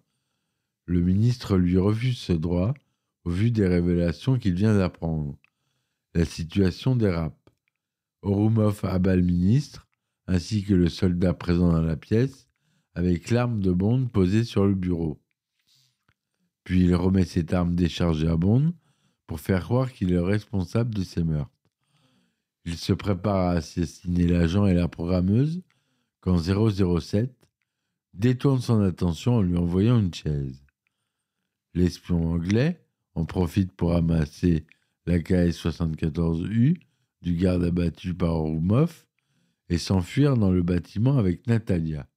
Le 0.85 1.01
ministre 1.01 1.57
lui 1.57 1.79
refuse 1.79 2.19
ce 2.19 2.33
droit 2.33 2.75
au 3.23 3.29
vu 3.29 3.51
des 3.51 3.67
révélations 3.67 4.37
qu'il 4.37 4.53
vient 4.53 4.77
d'apprendre. 4.77 5.37
La 6.13 6.25
situation 6.25 6.95
dérape. 6.95 7.37
Orumov 8.21 8.79
abat 8.83 9.15
le 9.15 9.21
ministre, 9.21 9.87
ainsi 10.27 10.63
que 10.63 10.73
le 10.73 10.89
soldat 10.89 11.33
présent 11.33 11.71
dans 11.71 11.81
la 11.81 11.97
pièce, 11.97 12.47
avec 12.95 13.31
l'arme 13.31 13.59
de 13.59 13.71
Bond 13.71 14.07
posée 14.07 14.43
sur 14.43 14.65
le 14.65 14.75
bureau. 14.75 15.21
Puis 16.63 16.83
il 16.83 16.95
remet 16.95 17.25
cette 17.25 17.53
arme 17.53 17.75
déchargée 17.75 18.27
à 18.27 18.37
Bond 18.37 18.73
pour 19.27 19.39
faire 19.39 19.63
croire 19.63 19.91
qu'il 19.91 20.13
est 20.13 20.19
responsable 20.19 20.93
de 20.93 21.03
ces 21.03 21.23
meurtres. 21.23 21.49
Il 22.65 22.77
se 22.77 22.93
prépare 22.93 23.49
à 23.49 23.51
assassiner 23.51 24.27
l'agent 24.27 24.65
et 24.65 24.73
la 24.73 24.87
programmeuse 24.87 25.61
quand 26.21 26.37
007 26.37 27.35
détourne 28.13 28.61
son 28.61 28.81
attention 28.81 29.35
en 29.35 29.41
lui 29.41 29.57
envoyant 29.57 29.99
une 29.99 30.13
chaise. 30.13 30.63
L'espion 31.73 32.31
anglais 32.31 32.82
en 33.15 33.25
profite 33.25 33.71
pour 33.73 33.91
ramasser 33.91 34.65
la 35.05 35.19
KS-74U 35.19 36.77
du 37.21 37.35
garde 37.35 37.63
abattu 37.63 38.13
par 38.13 38.35
Orumov 38.35 39.05
et 39.69 39.77
s'enfuir 39.77 40.37
dans 40.37 40.51
le 40.51 40.63
bâtiment 40.63 41.17
avec 41.17 41.47
Natalia. 41.47 42.07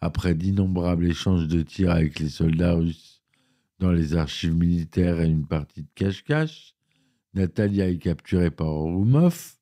Après 0.00 0.34
d'innombrables 0.34 1.06
échanges 1.06 1.48
de 1.48 1.62
tirs 1.62 1.90
avec 1.90 2.18
les 2.20 2.28
soldats 2.28 2.74
russes 2.74 3.22
dans 3.78 3.92
les 3.92 4.14
archives 4.14 4.54
militaires 4.54 5.20
et 5.20 5.28
une 5.28 5.46
partie 5.46 5.82
de 5.82 5.88
cache-cache, 5.94 6.74
Natalia 7.34 7.88
est 7.88 7.98
capturée 7.98 8.50
par 8.50 8.68
Orumov. 8.68 9.54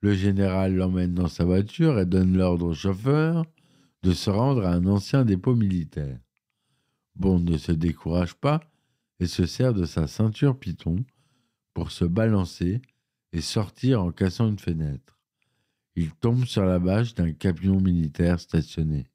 Le 0.00 0.14
général 0.14 0.74
l'emmène 0.76 1.14
dans 1.14 1.28
sa 1.28 1.44
voiture 1.44 1.98
et 1.98 2.06
donne 2.06 2.36
l'ordre 2.36 2.66
au 2.66 2.74
chauffeur 2.74 3.44
de 4.02 4.12
se 4.12 4.30
rendre 4.30 4.64
à 4.64 4.72
un 4.72 4.86
ancien 4.86 5.24
dépôt 5.24 5.56
militaire. 5.56 6.18
Bond 7.16 7.40
ne 7.40 7.58
se 7.58 7.72
décourage 7.72 8.34
pas 8.34 8.60
et 9.20 9.26
se 9.26 9.46
sert 9.46 9.74
de 9.74 9.84
sa 9.84 10.06
ceinture 10.06 10.58
python 10.58 11.04
pour 11.74 11.90
se 11.90 12.04
balancer 12.04 12.80
et 13.32 13.40
sortir 13.40 14.02
en 14.02 14.12
cassant 14.12 14.48
une 14.48 14.58
fenêtre. 14.58 15.18
Il 15.96 16.12
tombe 16.12 16.44
sur 16.44 16.64
la 16.64 16.78
bâche 16.78 17.14
d'un 17.14 17.32
camion 17.32 17.80
militaire 17.80 18.38
stationné. 18.38 19.06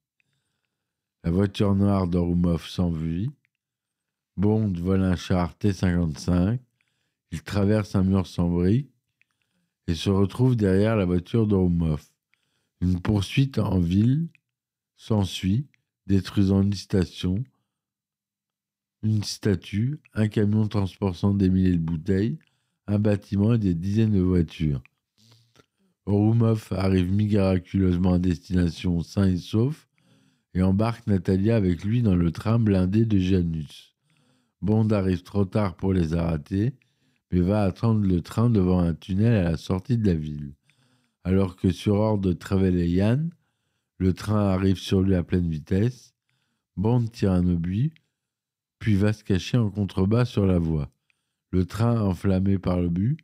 La 1.23 1.31
voiture 1.31 1.75
noire 1.75 2.07
d'Orumov 2.07 2.67
s'enfuit. 2.67 3.31
Bond 4.35 4.73
vole 4.73 5.03
un 5.03 5.15
char 5.15 5.57
T-55. 5.57 6.59
Il 7.31 7.41
traverse 7.43 7.95
un 7.95 8.03
mur 8.03 8.27
sans 8.27 8.49
briques 8.49 8.91
et 9.87 9.95
se 9.95 10.09
retrouve 10.09 10.55
derrière 10.55 10.95
la 10.95 11.05
voiture 11.05 11.47
d'Orumov. 11.47 12.03
Une 12.81 12.99
poursuite 12.99 13.59
en 13.59 13.79
ville 13.79 14.27
s'ensuit, 14.97 15.67
détruisant 16.05 16.61
une 16.61 16.73
station, 16.73 17.43
une 19.03 19.23
statue, 19.23 19.99
un 20.13 20.27
camion 20.27 20.67
transportant 20.67 21.33
des 21.33 21.49
milliers 21.49 21.77
de 21.77 21.83
bouteilles, 21.83 22.39
un 22.87 22.99
bâtiment 22.99 23.53
et 23.53 23.59
des 23.59 23.73
dizaines 23.73 24.13
de 24.13 24.21
voitures. 24.21 24.81
Orumov 26.05 26.67
arrive 26.71 27.11
miraculeusement 27.11 28.13
à 28.13 28.19
destination 28.19 29.01
sain 29.01 29.27
et 29.27 29.37
sauf 29.37 29.87
et 30.53 30.61
embarque 30.61 31.07
Natalia 31.07 31.55
avec 31.55 31.83
lui 31.83 32.01
dans 32.01 32.15
le 32.15 32.31
train 32.31 32.59
blindé 32.59 33.05
de 33.05 33.17
Janus. 33.17 33.95
Bond 34.61 34.89
arrive 34.89 35.23
trop 35.23 35.45
tard 35.45 35.75
pour 35.75 35.93
les 35.93 36.13
arrêter, 36.13 36.73
mais 37.31 37.41
va 37.41 37.63
attendre 37.63 38.05
le 38.05 38.21
train 38.21 38.49
devant 38.49 38.79
un 38.79 38.93
tunnel 38.93 39.33
à 39.33 39.43
la 39.43 39.57
sortie 39.57 39.97
de 39.97 40.05
la 40.05 40.13
ville. 40.13 40.53
Alors 41.23 41.55
que 41.55 41.71
sur 41.71 41.95
ordre 41.95 42.29
de 42.29 42.33
Trevelyan, 42.33 43.29
le 43.97 44.13
train 44.13 44.49
arrive 44.49 44.77
sur 44.77 45.01
lui 45.01 45.15
à 45.15 45.23
pleine 45.23 45.49
vitesse, 45.49 46.13
Bond 46.75 47.07
tire 47.07 47.31
un 47.31 47.47
obus, 47.47 47.93
puis 48.83 48.95
va 48.95 49.13
se 49.13 49.23
cacher 49.23 49.55
en 49.55 49.69
contrebas 49.69 50.25
sur 50.25 50.45
la 50.45 50.59
voie. 50.59 50.91
Le 51.51 51.63
train, 51.63 52.01
enflammé 52.01 52.57
par 52.57 52.81
le 52.81 52.89
but, 52.89 53.17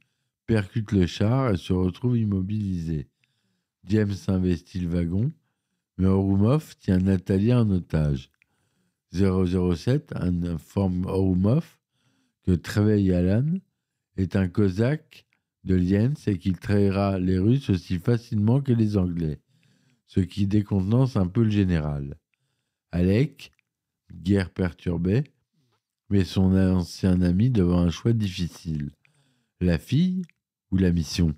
percute 0.45 0.93
le 0.93 1.05
char 1.05 1.51
et 1.51 1.57
se 1.57 1.73
retrouve 1.73 2.17
immobilisé. 2.17 3.09
James 3.83 4.15
investit 4.29 4.79
le 4.79 4.87
wagon, 4.87 5.33
mais 5.97 6.07
Orumov 6.07 6.77
tient 6.77 6.99
Natalia 6.99 7.59
en 7.59 7.69
otage. 7.71 8.31
007 9.11 10.13
informe 10.15 11.05
Orumov 11.07 11.77
que 12.45 12.53
Trevey 12.53 13.13
Alan 13.13 13.57
est 14.15 14.37
un 14.37 14.47
cosaque 14.47 15.25
de 15.65 15.75
Lienz 15.75 16.25
et 16.29 16.37
qu'il 16.37 16.57
trahira 16.57 17.19
les 17.19 17.37
Russes 17.37 17.69
aussi 17.69 17.99
facilement 17.99 18.61
que 18.61 18.71
les 18.71 18.95
Anglais, 18.95 19.41
ce 20.05 20.21
qui 20.21 20.47
décontenance 20.47 21.17
un 21.17 21.27
peu 21.27 21.43
le 21.43 21.51
général. 21.51 22.15
Alec, 22.93 23.51
guerre 24.09 24.51
perturbée, 24.51 25.25
mais 26.09 26.23
son 26.23 26.55
ancien 26.55 27.21
ami 27.21 27.49
devant 27.49 27.79
un 27.79 27.89
choix 27.89 28.13
difficile. 28.13 28.91
La 29.59 29.77
fille 29.77 30.23
ou 30.71 30.77
la 30.77 30.91
mission? 30.91 31.35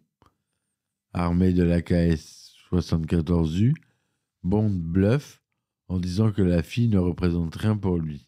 Armé 1.14 1.54
de 1.54 1.64
l'AKS 1.64 2.54
74U, 2.72 3.74
Bond 4.44 4.70
bluffe 4.70 5.42
en 5.90 6.00
disant 6.00 6.32
que 6.32 6.42
la 6.42 6.64
fille 6.64 6.88
ne 6.88 6.98
représente 6.98 7.56
rien 7.56 7.76
pour 7.76 7.98
lui. 7.98 8.28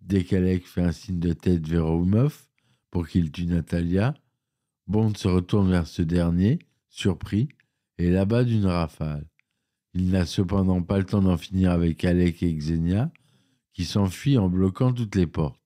Dès 0.00 0.22
qu'Alec 0.22 0.66
fait 0.66 0.82
un 0.82 0.92
signe 0.92 1.18
de 1.18 1.32
tête 1.32 1.66
vers 1.66 1.90
Oumov 1.90 2.46
pour 2.90 3.08
qu'il 3.08 3.32
tue 3.32 3.46
Natalia, 3.46 4.14
Bond 4.86 5.14
se 5.14 5.26
retourne 5.26 5.70
vers 5.70 5.86
ce 5.86 6.02
dernier, 6.02 6.58
surpris, 6.88 7.48
et 7.98 8.10
l'abat 8.10 8.44
d'une 8.44 8.66
rafale. 8.66 9.26
Il 9.94 10.10
n'a 10.10 10.26
cependant 10.26 10.82
pas 10.82 10.98
le 10.98 11.04
temps 11.04 11.22
d'en 11.22 11.36
finir 11.36 11.70
avec 11.70 12.04
Alec 12.04 12.42
et 12.42 12.54
Xenia, 12.54 13.10
qui 13.74 13.84
s'enfuit 13.84 14.38
en 14.38 14.48
bloquant 14.48 14.92
toutes 14.92 15.16
les 15.16 15.26
portes. 15.26 15.60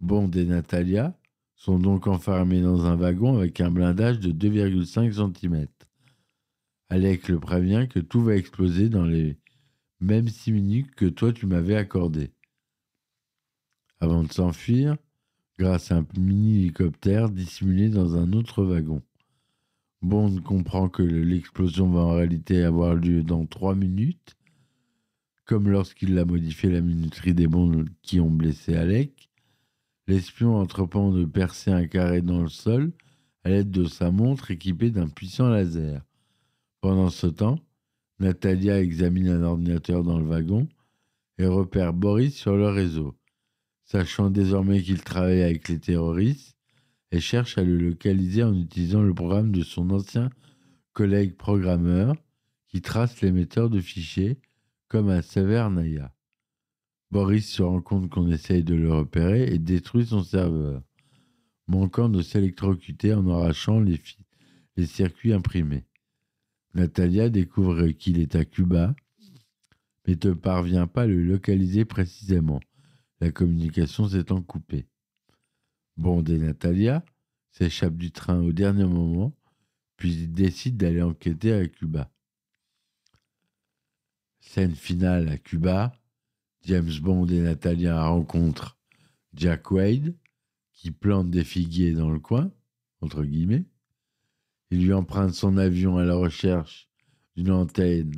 Bond 0.00 0.30
et 0.32 0.44
Natalia 0.44 1.18
sont 1.54 1.78
donc 1.78 2.06
enfermés 2.06 2.60
dans 2.60 2.84
un 2.84 2.96
wagon 2.96 3.36
avec 3.38 3.60
un 3.60 3.70
blindage 3.70 4.20
de 4.20 4.32
2,5 4.32 5.12
cm. 5.12 5.66
Alec 6.90 7.28
le 7.28 7.38
prévient 7.40 7.88
que 7.88 8.00
tout 8.00 8.22
va 8.22 8.36
exploser 8.36 8.88
dans 8.88 9.04
les 9.04 9.38
mêmes 10.00 10.28
six 10.28 10.52
minutes 10.52 10.94
que 10.94 11.06
toi 11.06 11.32
tu 11.32 11.46
m'avais 11.46 11.76
accordé. 11.76 12.32
Avant 14.00 14.22
de 14.22 14.32
s'enfuir, 14.32 14.96
grâce 15.58 15.90
à 15.90 15.96
un 15.98 16.06
mini-hélicoptère 16.16 17.30
dissimulé 17.30 17.88
dans 17.88 18.16
un 18.16 18.32
autre 18.32 18.62
wagon. 18.62 19.02
Bond 20.00 20.40
comprend 20.42 20.88
que 20.88 21.02
l'explosion 21.02 21.90
va 21.90 22.00
en 22.00 22.12
réalité 22.12 22.62
avoir 22.62 22.94
lieu 22.94 23.24
dans 23.24 23.44
trois 23.46 23.74
minutes, 23.74 24.36
comme 25.48 25.70
lorsqu'il 25.70 26.18
a 26.18 26.26
modifié 26.26 26.68
la 26.68 26.82
minuterie 26.82 27.32
des 27.32 27.46
bombes 27.46 27.88
qui 28.02 28.20
ont 28.20 28.30
blessé 28.30 28.76
Alec. 28.76 29.30
L'espion 30.06 30.56
entreprend 30.56 31.10
de 31.10 31.24
percer 31.24 31.70
un 31.70 31.86
carré 31.86 32.20
dans 32.20 32.42
le 32.42 32.50
sol 32.50 32.92
à 33.44 33.48
l'aide 33.48 33.70
de 33.70 33.86
sa 33.86 34.10
montre 34.10 34.50
équipée 34.50 34.90
d'un 34.90 35.08
puissant 35.08 35.48
laser. 35.48 36.02
Pendant 36.82 37.08
ce 37.08 37.26
temps, 37.26 37.58
Natalia 38.20 38.78
examine 38.78 39.28
un 39.28 39.42
ordinateur 39.42 40.04
dans 40.04 40.18
le 40.18 40.26
wagon 40.26 40.68
et 41.38 41.46
repère 41.46 41.94
Boris 41.94 42.36
sur 42.36 42.54
le 42.54 42.68
réseau. 42.68 43.16
Sachant 43.84 44.28
désormais 44.28 44.82
qu'il 44.82 45.00
travaille 45.00 45.40
avec 45.40 45.70
les 45.70 45.78
terroristes, 45.78 46.58
elle 47.10 47.22
cherche 47.22 47.56
à 47.56 47.64
le 47.64 47.78
localiser 47.78 48.44
en 48.44 48.54
utilisant 48.54 49.00
le 49.00 49.14
programme 49.14 49.52
de 49.52 49.62
son 49.62 49.88
ancien 49.90 50.28
collègue 50.92 51.38
programmeur 51.38 52.16
qui 52.66 52.82
trace 52.82 53.22
l'émetteur 53.22 53.70
de 53.70 53.80
fichiers 53.80 54.38
comme 54.88 55.10
un 55.10 55.22
sévère 55.22 55.70
Naya. 55.70 56.14
Boris 57.10 57.48
se 57.48 57.62
rend 57.62 57.80
compte 57.80 58.10
qu'on 58.10 58.30
essaye 58.30 58.64
de 58.64 58.74
le 58.74 58.92
repérer 58.92 59.52
et 59.52 59.58
détruit 59.58 60.06
son 60.06 60.22
serveur, 60.22 60.82
manquant 61.66 62.08
de 62.08 62.22
s'électrocuter 62.22 63.14
en 63.14 63.28
arrachant 63.28 63.80
les, 63.80 64.00
les 64.76 64.86
circuits 64.86 65.32
imprimés. 65.32 65.84
Natalia 66.74 67.28
découvre 67.30 67.88
qu'il 67.88 68.18
est 68.18 68.34
à 68.36 68.44
Cuba, 68.44 68.94
mais 70.06 70.16
ne 70.22 70.32
parvient 70.32 70.86
pas 70.86 71.02
à 71.02 71.06
le 71.06 71.22
localiser 71.22 71.84
précisément, 71.84 72.60
la 73.20 73.30
communication 73.30 74.08
s'étant 74.08 74.42
coupée. 74.42 74.86
Bond 75.96 76.24
et 76.24 76.38
Natalia 76.38 77.04
s'échappent 77.50 77.96
du 77.96 78.12
train 78.12 78.40
au 78.40 78.52
dernier 78.52 78.84
moment, 78.84 79.36
puis 79.96 80.28
décident 80.28 80.76
d'aller 80.76 81.02
enquêter 81.02 81.52
à 81.52 81.66
Cuba. 81.66 82.10
Scène 84.40 84.74
finale 84.74 85.28
à 85.28 85.38
Cuba, 85.38 85.92
James 86.64 86.90
Bond 87.00 87.26
et 87.26 87.40
Natalia 87.40 88.06
rencontrent 88.06 88.78
Jack 89.34 89.70
Wade, 89.70 90.16
qui 90.72 90.90
plante 90.90 91.30
des 91.30 91.44
figuiers 91.44 91.92
dans 91.92 92.10
le 92.10 92.20
coin, 92.20 92.50
entre 93.00 93.24
guillemets. 93.24 93.64
Il 94.70 94.84
lui 94.84 94.92
emprunte 94.92 95.34
son 95.34 95.56
avion 95.56 95.96
à 95.96 96.04
la 96.04 96.14
recherche 96.14 96.88
d'une 97.36 97.50
antenne 97.50 98.14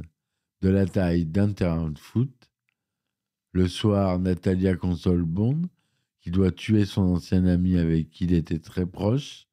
de 0.63 0.69
la 0.69 0.87
taille 0.87 1.27
d'un 1.27 1.53
terrain 1.53 1.93
foot. 1.97 2.51
Le 3.53 3.67
soir, 3.67 4.19
Natalia 4.19 4.77
console 4.77 5.25
Bond, 5.25 5.63
qui 6.21 6.31
doit 6.31 6.53
tuer 6.53 6.85
son 6.85 7.03
ancien 7.03 7.47
ami 7.47 7.79
avec 7.79 8.11
qui 8.11 8.25
il 8.25 8.35
était 8.35 8.59
très 8.59 8.87
proche, 8.87 9.47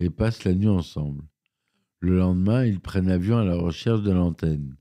et 0.00 0.10
passent 0.10 0.44
la 0.44 0.54
nuit 0.54 0.68
ensemble. 0.68 1.24
Le 2.00 2.18
lendemain, 2.18 2.64
ils 2.64 2.80
prennent 2.80 3.10
avion 3.10 3.38
à 3.38 3.44
la 3.44 3.56
recherche 3.56 4.02
de 4.02 4.12
l'antenne. 4.12 4.76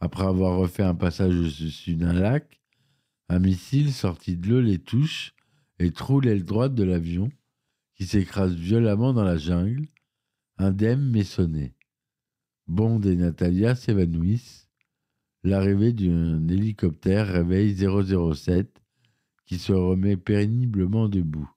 Après 0.00 0.24
avoir 0.24 0.56
refait 0.58 0.82
un 0.82 0.94
passage 0.94 1.36
au-dessus 1.36 1.94
d'un 1.94 2.14
lac, 2.14 2.60
un 3.28 3.38
missile 3.38 3.92
sorti 3.92 4.36
de 4.36 4.48
l'eau 4.48 4.60
les 4.62 4.78
touche 4.78 5.34
et 5.78 5.92
troue 5.92 6.20
l'aile 6.20 6.44
droite 6.44 6.74
de 6.74 6.84
l'avion, 6.84 7.30
qui 7.94 8.06
s'écrase 8.06 8.54
violemment 8.54 9.12
dans 9.12 9.24
la 9.24 9.36
jungle, 9.36 9.86
indemne 10.56 11.10
mais 11.10 11.22
sonné. 11.22 11.74
Bond 12.66 13.02
et 13.02 13.14
Natalia 13.14 13.74
s'évanouissent. 13.74 14.68
L'arrivée 15.42 15.92
d'un 15.92 16.48
hélicoptère 16.48 17.26
réveille 17.26 17.74
007 17.76 18.82
qui 19.46 19.58
se 19.58 19.72
remet 19.72 20.16
péniblement 20.16 21.08
debout. 21.08 21.50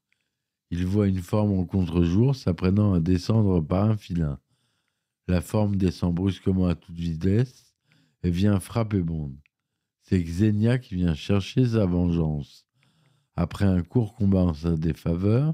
Il 0.69 0.86
voit 0.86 1.08
une 1.08 1.21
forme 1.21 1.51
en 1.51 1.65
contre-jour 1.65 2.36
s'apprenant 2.36 2.93
à 2.93 2.99
descendre 2.99 3.62
par 3.62 3.89
un 3.89 3.97
filin. 3.97 4.39
La 5.27 5.39
forme 5.39 5.75
descend 5.75 6.13
brusquement 6.13 6.67
à 6.67 6.75
toute 6.75 6.95
vitesse 6.95 7.72
et 8.23 8.31
vient 8.31 8.59
frapper 8.59 9.01
Bond. 9.01 9.36
C'est 10.01 10.21
Xenia 10.21 10.77
qui 10.77 10.95
vient 10.95 11.15
chercher 11.15 11.65
sa 11.65 11.86
vengeance. 11.86 12.65
Après 13.36 13.65
un 13.65 13.81
court 13.83 14.15
combat 14.15 14.43
en 14.43 14.53
sa 14.53 14.75
défaveur, 14.75 15.51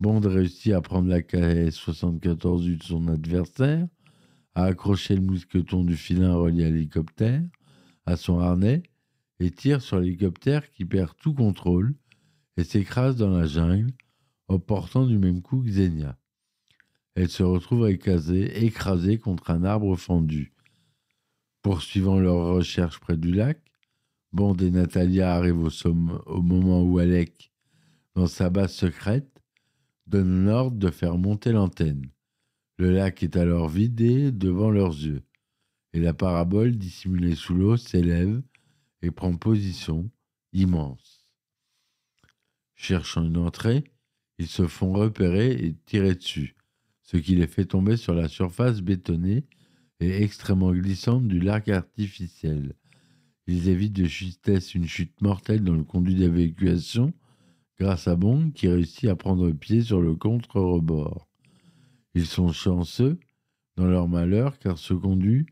Bond 0.00 0.20
réussit 0.20 0.72
à 0.72 0.80
prendre 0.80 1.08
la 1.08 1.20
KS-74 1.20 2.78
de 2.78 2.82
son 2.82 3.08
adversaire, 3.08 3.86
à 4.54 4.64
accrocher 4.64 5.16
le 5.16 5.22
mousqueton 5.22 5.84
du 5.84 5.96
filin 5.96 6.34
relié 6.34 6.64
à 6.64 6.70
l'hélicoptère, 6.70 7.42
à 8.04 8.16
son 8.16 8.40
harnais, 8.40 8.82
et 9.38 9.50
tire 9.50 9.82
sur 9.82 10.00
l'hélicoptère 10.00 10.70
qui 10.70 10.84
perd 10.84 11.12
tout 11.20 11.34
contrôle 11.34 11.94
et 12.56 12.64
s'écrase 12.64 13.16
dans 13.16 13.30
la 13.30 13.46
jungle, 13.46 13.92
portant 14.66 15.06
du 15.06 15.18
même 15.18 15.42
coup 15.42 15.62
Xenia. 15.62 16.16
Elle 17.14 17.28
se 17.28 17.42
retrouve 17.42 17.88
écrasée 17.88 19.18
contre 19.18 19.50
un 19.50 19.64
arbre 19.64 19.96
fendu. 19.96 20.55
Poursuivant 21.66 22.20
leur 22.20 22.54
recherche 22.54 23.00
près 23.00 23.16
du 23.16 23.32
lac, 23.32 23.60
Bond 24.32 24.54
et 24.54 24.70
Natalia 24.70 25.34
arrivent 25.34 25.64
au, 25.64 25.70
au 26.26 26.40
moment 26.40 26.80
où 26.84 27.00
Alec, 27.00 27.50
dans 28.14 28.28
sa 28.28 28.50
base 28.50 28.72
secrète, 28.72 29.42
donne 30.06 30.44
l'ordre 30.44 30.76
de 30.76 30.90
faire 30.92 31.18
monter 31.18 31.50
l'antenne. 31.50 32.08
Le 32.76 32.92
lac 32.92 33.24
est 33.24 33.34
alors 33.34 33.68
vidé 33.68 34.30
devant 34.30 34.70
leurs 34.70 34.92
yeux, 34.92 35.24
et 35.92 35.98
la 35.98 36.14
parabole 36.14 36.76
dissimulée 36.76 37.34
sous 37.34 37.54
l'eau 37.54 37.76
s'élève 37.76 38.40
et 39.02 39.10
prend 39.10 39.34
position 39.34 40.08
immense. 40.52 41.26
Cherchant 42.76 43.24
une 43.24 43.38
entrée, 43.38 43.82
ils 44.38 44.46
se 44.46 44.68
font 44.68 44.92
repérer 44.92 45.50
et 45.50 45.74
tirer 45.84 46.14
dessus, 46.14 46.54
ce 47.02 47.16
qui 47.16 47.34
les 47.34 47.48
fait 47.48 47.64
tomber 47.64 47.96
sur 47.96 48.14
la 48.14 48.28
surface 48.28 48.82
bétonnée 48.82 49.48
et 50.00 50.22
extrêmement 50.22 50.72
glissante 50.72 51.26
du 51.26 51.40
lac 51.40 51.68
artificiel. 51.68 52.74
Ils 53.46 53.68
évitent 53.68 53.96
de 53.96 54.04
justesse 54.04 54.74
une 54.74 54.86
chute 54.86 55.20
mortelle 55.20 55.62
dans 55.62 55.74
le 55.74 55.84
conduit 55.84 56.14
d'évacuation 56.14 57.12
grâce 57.78 58.08
à 58.08 58.16
Bond 58.16 58.50
qui 58.50 58.68
réussit 58.68 59.08
à 59.08 59.16
prendre 59.16 59.50
pied 59.52 59.82
sur 59.82 60.00
le 60.00 60.16
contre-rebord. 60.16 61.28
Ils 62.14 62.26
sont 62.26 62.52
chanceux 62.52 63.18
dans 63.76 63.86
leur 63.86 64.08
malheur 64.08 64.58
car 64.58 64.78
ce 64.78 64.94
conduit 64.94 65.46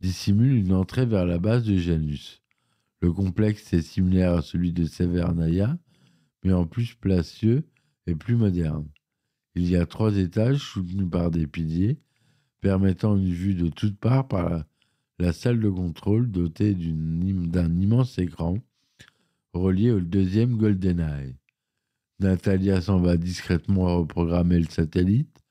dissimule 0.00 0.54
une 0.54 0.72
entrée 0.72 1.06
vers 1.06 1.26
la 1.26 1.38
base 1.38 1.64
de 1.64 1.76
Janus. 1.76 2.42
Le 3.00 3.12
complexe 3.12 3.72
est 3.72 3.82
similaire 3.82 4.34
à 4.34 4.42
celui 4.42 4.72
de 4.72 4.84
Severnaya, 4.84 5.78
mais 6.44 6.52
en 6.52 6.66
plus 6.66 6.94
placieux 6.94 7.68
et 8.06 8.14
plus 8.14 8.36
moderne. 8.36 8.88
Il 9.54 9.68
y 9.68 9.76
a 9.76 9.86
trois 9.86 10.16
étages 10.16 10.58
soutenus 10.58 11.10
par 11.10 11.30
des 11.30 11.46
piliers, 11.46 11.98
permettant 12.60 13.16
une 13.16 13.32
vue 13.32 13.54
de 13.54 13.68
toutes 13.68 13.98
parts 13.98 14.28
par 14.28 14.64
la, 15.18 15.32
salle 15.32 15.60
de 15.60 15.68
contrôle 15.68 16.30
dotée 16.30 16.74
d'un 16.74 17.80
immense 17.80 18.18
écran 18.18 18.58
relié 19.52 19.90
au 19.90 20.00
deuxième 20.00 20.56
GoldenEye. 20.56 21.36
Natalia 22.20 22.80
s'en 22.80 22.98
va 22.98 23.16
discrètement 23.16 23.98
reprogrammer 23.98 24.58
le 24.58 24.68
satellite 24.68 25.42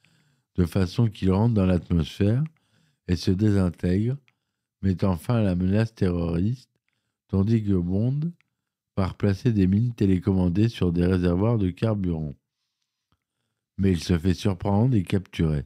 de 0.55 0.65
façon 0.65 1.07
qu'il 1.07 1.31
rentre 1.31 1.53
dans 1.53 1.65
l'atmosphère 1.65 2.43
et 3.07 3.15
se 3.15 3.31
désintègre, 3.31 4.17
mettant 4.81 5.15
fin 5.15 5.35
à 5.35 5.43
la 5.43 5.55
menace 5.55 5.93
terroriste, 5.93 6.69
tandis 7.27 7.63
que 7.63 7.73
Bond 7.73 8.19
part 8.95 9.15
placer 9.15 9.53
des 9.53 9.67
mines 9.67 9.93
télécommandées 9.93 10.69
sur 10.69 10.91
des 10.91 11.05
réservoirs 11.05 11.57
de 11.57 11.69
carburant. 11.69 12.35
Mais 13.77 13.91
il 13.91 14.03
se 14.03 14.17
fait 14.17 14.33
surprendre 14.33 14.95
et 14.95 15.03
capturer. 15.03 15.65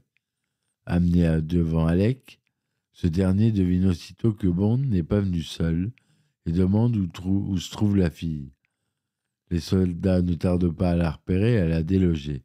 Amené 0.85 1.41
devant 1.41 1.85
Alec, 1.85 2.39
ce 2.91 3.07
dernier 3.07 3.51
devine 3.51 3.87
aussitôt 3.87 4.33
que 4.33 4.47
Bond 4.47 4.77
n'est 4.77 5.03
pas 5.03 5.19
venu 5.19 5.41
seul 5.41 5.91
et 6.45 6.51
demande 6.51 6.95
où, 6.95 7.57
se 7.57 7.71
trouve 7.71 7.97
la 7.97 8.09
fille. 8.09 8.51
Les 9.49 9.59
soldats 9.59 10.21
ne 10.21 10.33
tardent 10.33 10.71
pas 10.71 10.91
à 10.91 10.95
la 10.95 11.11
repérer 11.11 11.53
et 11.53 11.59
à 11.59 11.67
la 11.67 11.83
déloger. 11.83 12.43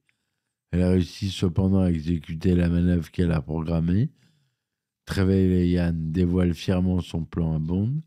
Elle 0.71 0.83
a 0.83 0.91
réussi 0.91 1.31
cependant 1.31 1.81
à 1.81 1.91
exécuter 1.91 2.55
la 2.55 2.69
manœuvre 2.69 3.11
qu'elle 3.11 3.33
a 3.33 3.41
programmée. 3.41 4.11
Trevelyan 5.07 5.93
dévoile 5.95 6.53
fièrement 6.53 7.01
son 7.01 7.25
plan 7.25 7.55
à 7.55 7.59
Bond. 7.59 8.03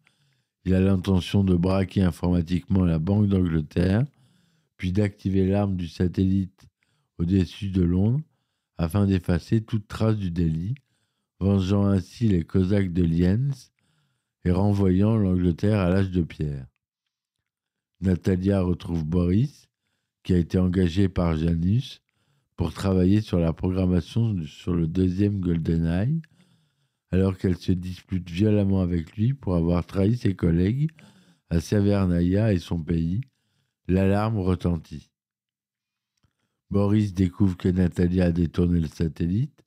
Il 0.65 0.73
a 0.73 0.81
l'intention 0.81 1.43
de 1.43 1.55
braquer 1.55 2.03
informatiquement 2.03 2.83
la 2.83 2.99
Banque 2.99 3.27
d'Angleterre, 3.27 4.05
puis 4.77 4.91
d'activer 4.91 5.47
l'arme 5.47 5.75
du 5.75 5.87
satellite 5.87 6.67
au-dessus 7.17 7.69
de 7.69 7.81
Londres 7.81 8.21
afin 8.79 9.05
d'effacer 9.05 9.59
toute 9.59 9.89
trace 9.89 10.15
du 10.15 10.31
délit, 10.31 10.73
vengeant 11.41 11.85
ainsi 11.85 12.29
les 12.29 12.45
Cosaques 12.45 12.93
de 12.93 13.03
Lienz 13.03 13.73
et 14.45 14.51
renvoyant 14.51 15.17
l'Angleterre 15.17 15.79
à 15.79 15.89
l'âge 15.89 16.11
de 16.11 16.21
pierre. 16.21 16.65
Natalia 17.99 18.61
retrouve 18.61 19.03
Boris, 19.03 19.67
qui 20.23 20.33
a 20.33 20.37
été 20.37 20.57
engagé 20.57 21.09
par 21.09 21.35
Janus 21.35 22.01
pour 22.55 22.71
travailler 22.71 23.19
sur 23.19 23.37
la 23.37 23.51
programmation 23.51 24.33
sur 24.45 24.73
le 24.73 24.87
deuxième 24.87 25.41
GoldenEye, 25.41 26.21
alors 27.11 27.37
qu'elle 27.37 27.57
se 27.57 27.73
dispute 27.73 28.29
violemment 28.29 28.79
avec 28.79 29.17
lui 29.17 29.33
pour 29.33 29.55
avoir 29.55 29.85
trahi 29.85 30.15
ses 30.15 30.35
collègues 30.35 30.89
à 31.49 31.59
Severnaya 31.59 32.53
et 32.53 32.59
son 32.59 32.81
pays. 32.81 33.19
L'alarme 33.89 34.37
retentit. 34.39 35.11
Boris 36.71 37.13
découvre 37.13 37.57
que 37.57 37.67
Natalia 37.67 38.25
a 38.25 38.31
détourné 38.31 38.79
le 38.79 38.87
satellite 38.87 39.65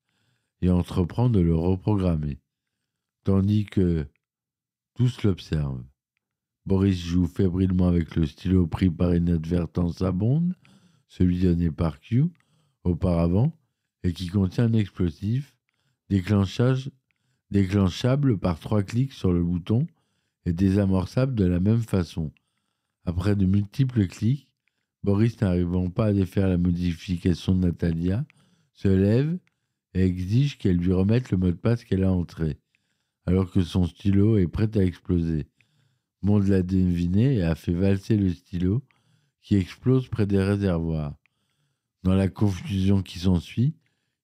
et 0.61 0.71
entreprend 0.71 1.29
de 1.29 1.41
le 1.41 1.55
reprogrammer, 1.55 2.39
tandis 3.25 3.65
que 3.65 4.07
tous 4.95 5.25
l'observent. 5.25 5.85
Boris 6.65 6.97
joue 6.97 7.27
fébrilement 7.27 7.89
avec 7.89 8.15
le 8.15 8.27
stylo 8.27 8.69
pris 8.69 8.89
par 8.89 9.17
inadvertance 9.17 10.01
à 10.03 10.13
Bond, 10.13 10.53
celui 11.09 11.41
donné 11.41 11.73
par 11.73 11.99
Q 11.99 12.27
auparavant, 12.85 13.59
et 14.05 14.13
qui 14.13 14.29
contient 14.29 14.67
un 14.67 14.73
explosif, 14.73 15.57
déclenchable 16.09 16.93
par 18.39 18.61
trois 18.61 18.85
clics 18.85 19.13
sur 19.13 19.33
le 19.33 19.43
bouton 19.43 19.89
et 20.45 20.53
désamorçable 20.53 21.35
de 21.35 21.45
la 21.45 21.59
même 21.59 21.83
façon. 21.83 22.31
Après 23.05 23.35
de 23.35 23.47
multiples 23.47 24.07
clics, 24.07 24.49
Boris, 25.05 25.41
n'arrivant 25.41 25.91
pas 25.91 26.07
à 26.07 26.13
défaire 26.13 26.49
la 26.49 26.59
modification 26.59 27.55
de 27.55 27.67
Natalia, 27.67 28.25
se 28.73 28.89
lève 28.89 29.39
et 29.95 30.05
exige 30.05 30.59
qu'elle 30.59 30.77
lui 30.77 30.93
remette 30.93 31.31
le 31.31 31.39
mot 31.39 31.51
de 31.51 31.57
passe 31.57 31.85
qu'elle 31.85 32.05
a 32.05 32.13
entré, 32.13 32.61
alors 33.27 33.51
que 33.51 33.63
son 33.63 33.87
stylo 33.87 34.39
est 34.39 34.47
prêt 34.47 34.71
à 34.77 34.83
exploser. 34.83 35.49
Bond 36.23 36.39
l'a 36.39 36.63
deviné 36.63 37.35
et 37.35 37.43
a 37.43 37.57
fait 37.57 37.73
valser 37.73 38.17
le 38.17 38.33
stylo, 38.33 38.83
qui 39.43 39.57
explose 39.57 40.09
près 40.09 40.27
des 40.27 40.41
réservoirs. 40.41 41.17
Dans 42.05 42.15
la 42.15 42.29
confusion 42.29 43.03
qui 43.03 43.19
s'ensuit, 43.19 43.75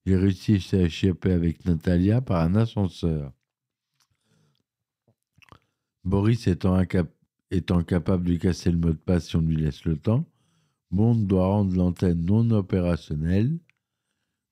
il 0.07 0.14
réussit 0.14 0.74
à 0.74 0.83
échapper 0.83 1.33
avec 1.33 1.64
Natalia 1.64 2.20
par 2.20 2.43
un 2.43 2.55
ascenseur. 2.55 3.33
Boris 6.05 6.47
étant, 6.47 6.81
étant 7.51 7.83
capable 7.83 8.29
de 8.29 8.37
casser 8.37 8.70
le 8.70 8.79
mot 8.79 8.93
de 8.93 8.97
passe 8.97 9.29
si 9.29 9.37
on 9.37 9.41
lui 9.41 9.57
laisse 9.57 9.85
le 9.85 9.97
temps, 9.97 10.24
Bond 10.91 11.16
doit 11.16 11.47
rendre 11.47 11.76
l'antenne 11.76 12.24
non 12.24 12.51
opérationnelle. 12.51 13.59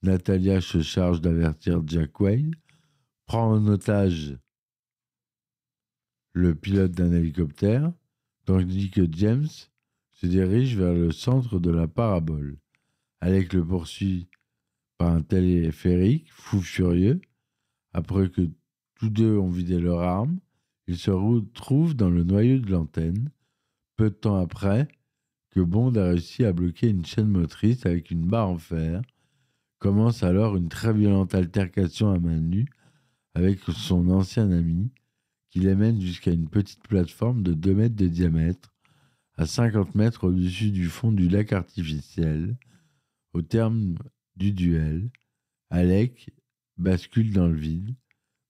Natalia 0.02 0.60
se 0.60 0.82
charge 0.82 1.20
d'avertir 1.20 1.82
Jack 1.86 2.20
Wade, 2.20 2.54
prend 3.26 3.52
en 3.52 3.66
otage 3.66 4.38
le 6.32 6.54
pilote 6.54 6.92
d'un 6.92 7.12
hélicoptère, 7.12 7.92
tandis 8.44 8.90
que 8.90 9.06
James 9.10 9.48
se 10.12 10.26
dirige 10.26 10.76
vers 10.76 10.92
le 10.92 11.10
centre 11.10 11.58
de 11.58 11.70
la 11.70 11.88
parabole. 11.88 12.58
Alec 13.20 13.54
le 13.54 13.64
poursuit 13.64 14.28
par 14.98 15.12
un 15.12 15.22
téléphérique, 15.22 16.30
fou 16.30 16.60
furieux. 16.60 17.20
Après 17.92 18.28
que 18.28 18.50
tous 18.96 19.08
deux 19.08 19.38
ont 19.38 19.50
vidé 19.50 19.80
leurs 19.80 20.00
armes, 20.00 20.38
ils 20.86 20.98
se 20.98 21.10
retrouvent 21.10 21.94
dans 21.94 22.10
le 22.10 22.22
noyau 22.22 22.58
de 22.58 22.70
l'antenne. 22.70 23.30
Peu 23.96 24.10
de 24.10 24.14
temps 24.14 24.36
après, 24.36 24.88
Bond 25.60 25.94
a 25.94 26.08
réussi 26.08 26.44
à 26.44 26.52
bloquer 26.52 26.88
une 26.88 27.04
chaîne 27.04 27.28
motrice 27.28 27.86
avec 27.86 28.10
une 28.10 28.26
barre 28.26 28.50
en 28.50 28.58
fer. 28.58 29.02
Commence 29.78 30.22
alors 30.22 30.56
une 30.56 30.68
très 30.68 30.92
violente 30.92 31.34
altercation 31.34 32.10
à 32.10 32.18
main 32.18 32.40
nue 32.40 32.66
avec 33.34 33.60
son 33.60 34.08
ancien 34.08 34.50
ami, 34.50 34.90
qui 35.50 35.60
les 35.60 35.74
mène 35.74 36.00
jusqu'à 36.00 36.30
une 36.32 36.48
petite 36.48 36.82
plateforme 36.88 37.42
de 37.42 37.52
2 37.52 37.74
mètres 37.74 37.94
de 37.94 38.08
diamètre, 38.08 38.72
à 39.36 39.44
50 39.44 39.94
mètres 39.94 40.24
au-dessus 40.24 40.70
du 40.70 40.88
fond 40.88 41.12
du 41.12 41.28
lac 41.28 41.52
artificiel. 41.52 42.56
Au 43.34 43.42
terme 43.42 43.96
du 44.36 44.52
duel, 44.52 45.10
Alec 45.68 46.30
bascule 46.78 47.32
dans 47.32 47.48
le 47.48 47.56
vide, 47.56 47.94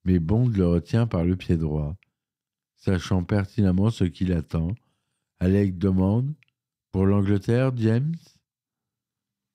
mais 0.04 0.20
Bond 0.20 0.48
le 0.48 0.66
retient 0.68 1.08
par 1.08 1.24
le 1.24 1.34
pied 1.34 1.56
droit. 1.56 1.96
Sachant 2.76 3.24
pertinemment 3.24 3.90
ce 3.90 4.04
qu'il 4.04 4.32
attend, 4.32 4.74
Alec 5.40 5.78
demande 5.78 6.32
pour 6.96 7.04
l'Angleterre, 7.04 7.76
James? 7.76 8.16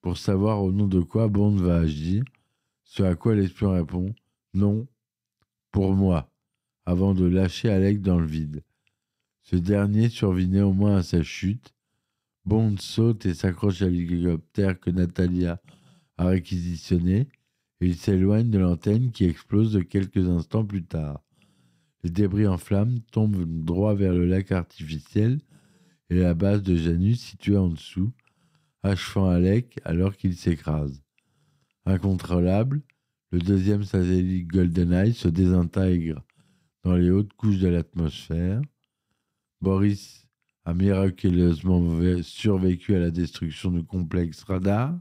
Pour 0.00 0.16
savoir 0.16 0.62
au 0.62 0.70
nom 0.70 0.86
de 0.86 1.00
quoi 1.00 1.26
Bond 1.26 1.56
va 1.56 1.78
agir, 1.78 2.22
ce 2.84 3.02
à 3.02 3.16
quoi 3.16 3.34
l'espion 3.34 3.72
répond 3.72 4.14
Non, 4.54 4.86
pour 5.72 5.92
moi, 5.92 6.30
avant 6.86 7.14
de 7.14 7.24
lâcher 7.24 7.68
Alec 7.68 8.00
dans 8.00 8.20
le 8.20 8.26
vide. 8.26 8.62
Ce 9.42 9.56
dernier 9.56 10.08
survit 10.08 10.46
néanmoins 10.46 10.98
à 10.98 11.02
sa 11.02 11.24
chute. 11.24 11.74
Bond 12.44 12.76
saute 12.78 13.26
et 13.26 13.34
s'accroche 13.34 13.82
à 13.82 13.88
l'hélicoptère 13.88 14.78
que 14.78 14.90
Natalia 14.90 15.60
a 16.18 16.26
réquisitionné 16.26 17.26
et 17.80 17.86
il 17.86 17.96
s'éloigne 17.96 18.50
de 18.50 18.58
l'antenne 18.60 19.10
qui 19.10 19.24
explose 19.24 19.82
quelques 19.90 20.28
instants 20.28 20.64
plus 20.64 20.84
tard. 20.84 21.20
Les 22.04 22.10
débris 22.10 22.46
en 22.46 22.56
flammes 22.56 23.00
tombent 23.10 23.64
droit 23.64 23.96
vers 23.96 24.12
le 24.12 24.26
lac 24.26 24.52
artificiel 24.52 25.40
et 26.12 26.20
la 26.20 26.34
base 26.34 26.62
de 26.62 26.76
Janus 26.76 27.20
située 27.20 27.56
en 27.56 27.68
dessous, 27.68 28.12
achevant 28.82 29.30
Alec 29.30 29.80
alors 29.84 30.14
qu'il 30.14 30.36
s'écrase. 30.36 31.02
Incontrôlable, 31.86 32.82
le 33.30 33.38
deuxième 33.38 33.82
satellite 33.82 34.46
GoldenEye 34.46 35.14
se 35.14 35.28
désintègre 35.28 36.22
dans 36.84 36.96
les 36.96 37.10
hautes 37.10 37.32
couches 37.32 37.60
de 37.60 37.68
l'atmosphère. 37.68 38.60
Boris 39.62 40.28
a 40.64 40.74
miraculeusement 40.74 41.82
survécu 42.22 42.94
à 42.94 42.98
la 42.98 43.10
destruction 43.10 43.70
du 43.70 43.82
complexe 43.82 44.42
radar. 44.42 44.94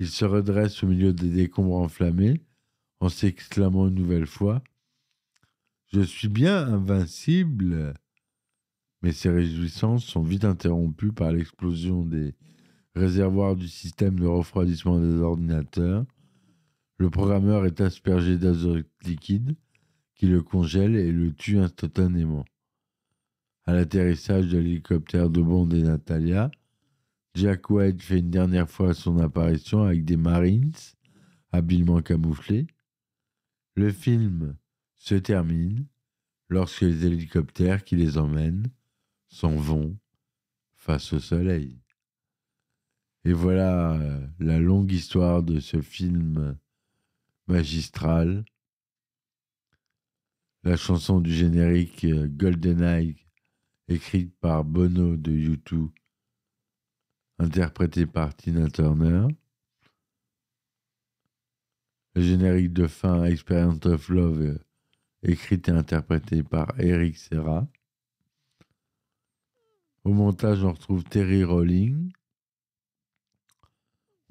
Il 0.00 0.08
se 0.08 0.24
redresse 0.24 0.82
au 0.82 0.88
milieu 0.88 1.12
des 1.12 1.30
décombres 1.30 1.76
enflammés 1.76 2.40
en 2.98 3.08
s'exclamant 3.08 3.86
une 3.86 3.94
nouvelle 3.94 4.26
fois 4.26 4.62
Je 5.92 6.00
suis 6.00 6.28
bien 6.28 6.66
invincible 6.66 7.94
mais 9.06 9.12
ces 9.12 9.30
réjouissances 9.30 10.04
sont 10.04 10.24
vite 10.24 10.44
interrompues 10.44 11.12
par 11.12 11.30
l'explosion 11.30 12.04
des 12.04 12.34
réservoirs 12.96 13.54
du 13.54 13.68
système 13.68 14.18
de 14.18 14.26
refroidissement 14.26 14.98
des 14.98 15.20
ordinateurs. 15.20 16.04
Le 16.98 17.08
programmeur 17.08 17.66
est 17.66 17.80
aspergé 17.80 18.36
d'azote 18.36 18.88
liquide 19.04 19.54
qui 20.16 20.26
le 20.26 20.42
congèle 20.42 20.96
et 20.96 21.12
le 21.12 21.32
tue 21.32 21.58
instantanément. 21.58 22.44
À 23.64 23.74
l'atterrissage 23.74 24.48
de 24.48 24.58
l'hélicoptère 24.58 25.30
de 25.30 25.40
Bond 25.40 25.70
et 25.70 25.84
Natalia, 25.84 26.50
Jack 27.36 27.70
White 27.70 28.02
fait 28.02 28.18
une 28.18 28.30
dernière 28.30 28.68
fois 28.68 28.92
son 28.92 29.20
apparition 29.20 29.84
avec 29.84 30.04
des 30.04 30.16
Marines 30.16 30.72
habilement 31.52 32.02
camouflés. 32.02 32.66
Le 33.76 33.92
film 33.92 34.56
se 34.96 35.14
termine 35.14 35.86
lorsque 36.48 36.80
les 36.80 37.06
hélicoptères 37.06 37.84
qui 37.84 37.94
les 37.94 38.18
emmènent 38.18 38.66
s'en 39.28 39.56
vont 39.56 39.96
face 40.74 41.12
au 41.12 41.18
soleil. 41.18 41.80
Et 43.24 43.32
voilà 43.32 43.94
euh, 43.94 44.26
la 44.38 44.58
longue 44.58 44.92
histoire 44.92 45.42
de 45.42 45.58
ce 45.58 45.80
film 45.82 46.56
magistral. 47.48 48.44
La 50.62 50.76
chanson 50.76 51.20
du 51.20 51.32
générique 51.32 52.04
euh, 52.04 52.28
GoldenEye, 52.28 53.16
écrite 53.88 54.32
par 54.38 54.64
Bono 54.64 55.16
de 55.16 55.32
U2, 55.32 55.90
interprétée 57.38 58.06
par 58.06 58.34
Tina 58.36 58.68
Turner. 58.68 59.26
Le 62.14 62.22
générique 62.22 62.72
de 62.72 62.86
fin 62.86 63.24
Experience 63.24 63.84
of 63.86 64.08
Love, 64.08 64.40
euh, 64.40 64.58
écrite 65.22 65.68
et 65.68 65.72
interprété 65.72 66.42
par 66.42 66.78
Eric 66.80 67.16
Serra. 67.16 67.66
Au 70.06 70.12
montage, 70.12 70.62
on 70.62 70.70
retrouve 70.70 71.02
Terry 71.02 71.42
Rowling. 71.42 72.12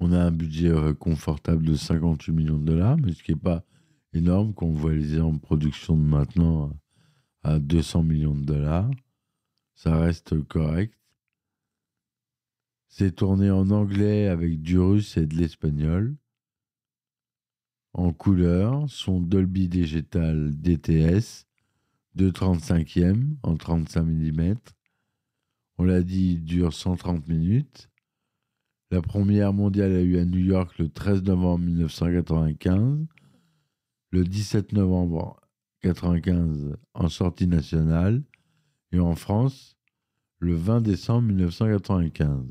On 0.00 0.10
a 0.10 0.24
un 0.24 0.30
budget 0.30 0.70
euh, 0.70 0.94
confortable 0.94 1.66
de 1.66 1.74
58 1.74 2.32
millions 2.32 2.56
de 2.56 2.64
dollars, 2.64 2.96
mais 2.96 3.12
ce 3.12 3.22
qui 3.22 3.32
n'est 3.32 3.38
pas 3.38 3.62
énorme 4.14 4.54
qu'on 4.54 4.72
voit 4.72 4.94
les 4.94 5.20
en 5.20 5.36
production 5.36 5.94
de 5.94 6.02
maintenant 6.02 6.72
à 7.42 7.58
200 7.58 8.04
millions 8.04 8.34
de 8.34 8.46
dollars. 8.46 8.90
Ça 9.74 9.98
reste 9.98 10.42
correct. 10.44 10.94
C'est 12.88 13.14
tourné 13.14 13.50
en 13.50 13.68
anglais 13.70 14.28
avec 14.28 14.62
du 14.62 14.78
russe 14.78 15.18
et 15.18 15.26
de 15.26 15.36
l'espagnol. 15.36 16.16
En 17.92 18.14
couleur, 18.14 18.88
son 18.88 19.20
Dolby 19.20 19.68
Digital 19.68 20.56
DTS 20.56 21.44
de 22.14 22.30
35e 22.30 23.36
en 23.42 23.58
35 23.58 24.04
mm 24.04 24.54
on 25.78 25.84
l'a 25.84 26.02
dit, 26.02 26.38
dure 26.38 26.72
130 26.72 27.28
minutes. 27.28 27.88
La 28.90 29.02
première 29.02 29.52
mondiale 29.52 29.92
a 29.92 30.00
eu 30.00 30.18
à 30.18 30.24
New 30.24 30.38
York 30.38 30.78
le 30.78 30.88
13 30.88 31.22
novembre 31.24 31.64
1995. 31.64 33.06
Le 34.10 34.24
17 34.24 34.72
novembre 34.72 35.40
1995 35.82 36.76
en 36.94 37.08
sortie 37.08 37.46
nationale. 37.46 38.22
Et 38.92 39.00
en 39.00 39.16
France, 39.16 39.76
le 40.38 40.54
20 40.54 40.80
décembre 40.80 41.28
1995. 41.28 42.46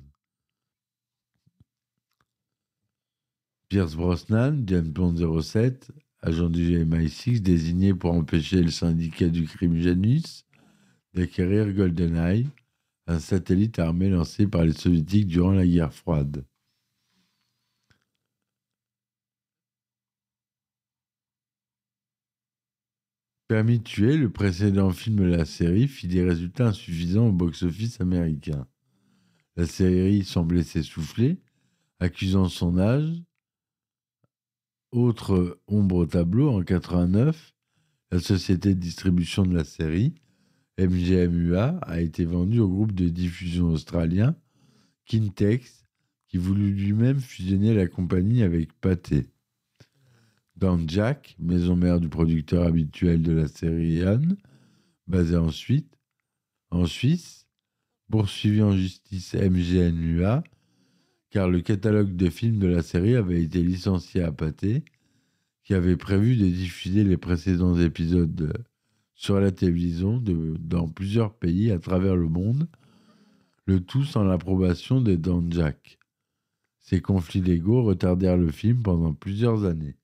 Pierce 3.69 3.95
Brosnan, 3.95 4.63
James 4.67 4.91
Bond 4.91 5.41
07, 5.41 5.91
agent 6.21 6.49
du 6.49 6.85
MI6 6.85 7.41
désigné 7.41 7.93
pour 7.93 8.11
empêcher 8.11 8.61
le 8.61 8.71
syndicat 8.71 9.29
du 9.29 9.45
crime 9.45 9.77
Janus 9.77 10.45
d'acquérir 11.13 11.71
GoldenEye, 11.73 12.47
un 13.07 13.19
satellite 13.19 13.79
armé 13.79 14.09
lancé 14.09 14.47
par 14.47 14.63
les 14.63 14.73
soviétiques 14.73 15.27
durant 15.27 15.51
la 15.51 15.65
guerre 15.65 15.93
froide. 15.93 16.45
Permis 23.47 23.77
de 23.77 23.83
tuer, 23.83 24.17
le 24.17 24.31
précédent 24.31 24.89
film 24.91 25.17
de 25.17 25.23
la 25.23 25.45
série 25.45 25.87
fit 25.87 26.07
des 26.07 26.23
résultats 26.23 26.69
insuffisants 26.69 27.27
au 27.27 27.31
box-office 27.31 28.01
américain. 28.01 28.67
La 29.55 29.67
série 29.67 30.23
semblait 30.23 30.63
s'essouffler, 30.63 31.39
accusant 31.99 32.49
son 32.49 32.79
âge. 32.79 33.21
Autre 34.91 35.61
ombre 35.67 35.97
au 35.97 36.05
tableau, 36.07 36.49
en 36.49 36.63
89, 36.63 37.53
la 38.11 38.19
société 38.19 38.73
de 38.73 38.79
distribution 38.79 39.43
de 39.43 39.53
la 39.53 39.63
série, 39.63 40.15
MGMUA, 40.77 41.79
a 41.81 42.01
été 42.01 42.25
vendue 42.25 42.59
au 42.59 42.67
groupe 42.67 42.93
de 42.93 43.07
diffusion 43.07 43.67
australien 43.67 44.35
Kintex, 45.05 45.85
qui 46.27 46.37
voulut 46.37 46.71
lui-même 46.71 47.19
fusionner 47.19 47.73
la 47.73 47.87
compagnie 47.87 48.43
avec 48.43 48.73
Pathé. 48.81 49.27
Dans 50.57 50.79
Jack, 50.87 51.35
maison 51.39 51.75
mère 51.75 51.99
du 51.99 52.09
producteur 52.09 52.65
habituel 52.65 53.21
de 53.21 53.31
la 53.31 53.47
série 53.47 54.03
Anne, 54.03 54.37
basé 55.07 55.37
ensuite 55.37 55.97
en 56.71 56.85
Suisse, 56.85 57.47
poursuivi 58.09 58.61
en 58.61 58.75
justice 58.75 59.33
MGNUA, 59.35 60.43
car 61.29 61.49
le 61.49 61.61
catalogue 61.61 62.15
de 62.15 62.29
films 62.29 62.59
de 62.59 62.67
la 62.67 62.81
série 62.81 63.15
avait 63.15 63.41
été 63.41 63.61
licencié 63.61 64.23
à 64.23 64.31
Pathé, 64.31 64.83
qui 65.63 65.73
avait 65.73 65.97
prévu 65.97 66.35
de 66.35 66.45
diffuser 66.45 67.03
les 67.03 67.17
précédents 67.17 67.77
épisodes 67.79 68.53
sur 69.15 69.39
la 69.39 69.51
télévision 69.51 70.21
dans 70.59 70.87
plusieurs 70.87 71.33
pays 71.33 71.71
à 71.71 71.79
travers 71.79 72.15
le 72.15 72.27
monde, 72.27 72.67
le 73.65 73.79
tout 73.79 74.03
sans 74.03 74.23
l'approbation 74.23 75.01
de 75.01 75.15
Dan 75.15 75.51
Jack. 75.51 75.97
Ces 76.81 77.01
conflits 77.01 77.41
légaux 77.41 77.81
retardèrent 77.81 78.37
le 78.37 78.51
film 78.51 78.83
pendant 78.83 79.13
plusieurs 79.13 79.63
années. 79.63 79.95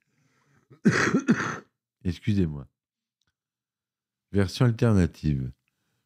Excusez-moi. 2.03 2.67
Version 4.31 4.65
alternative. 4.65 5.51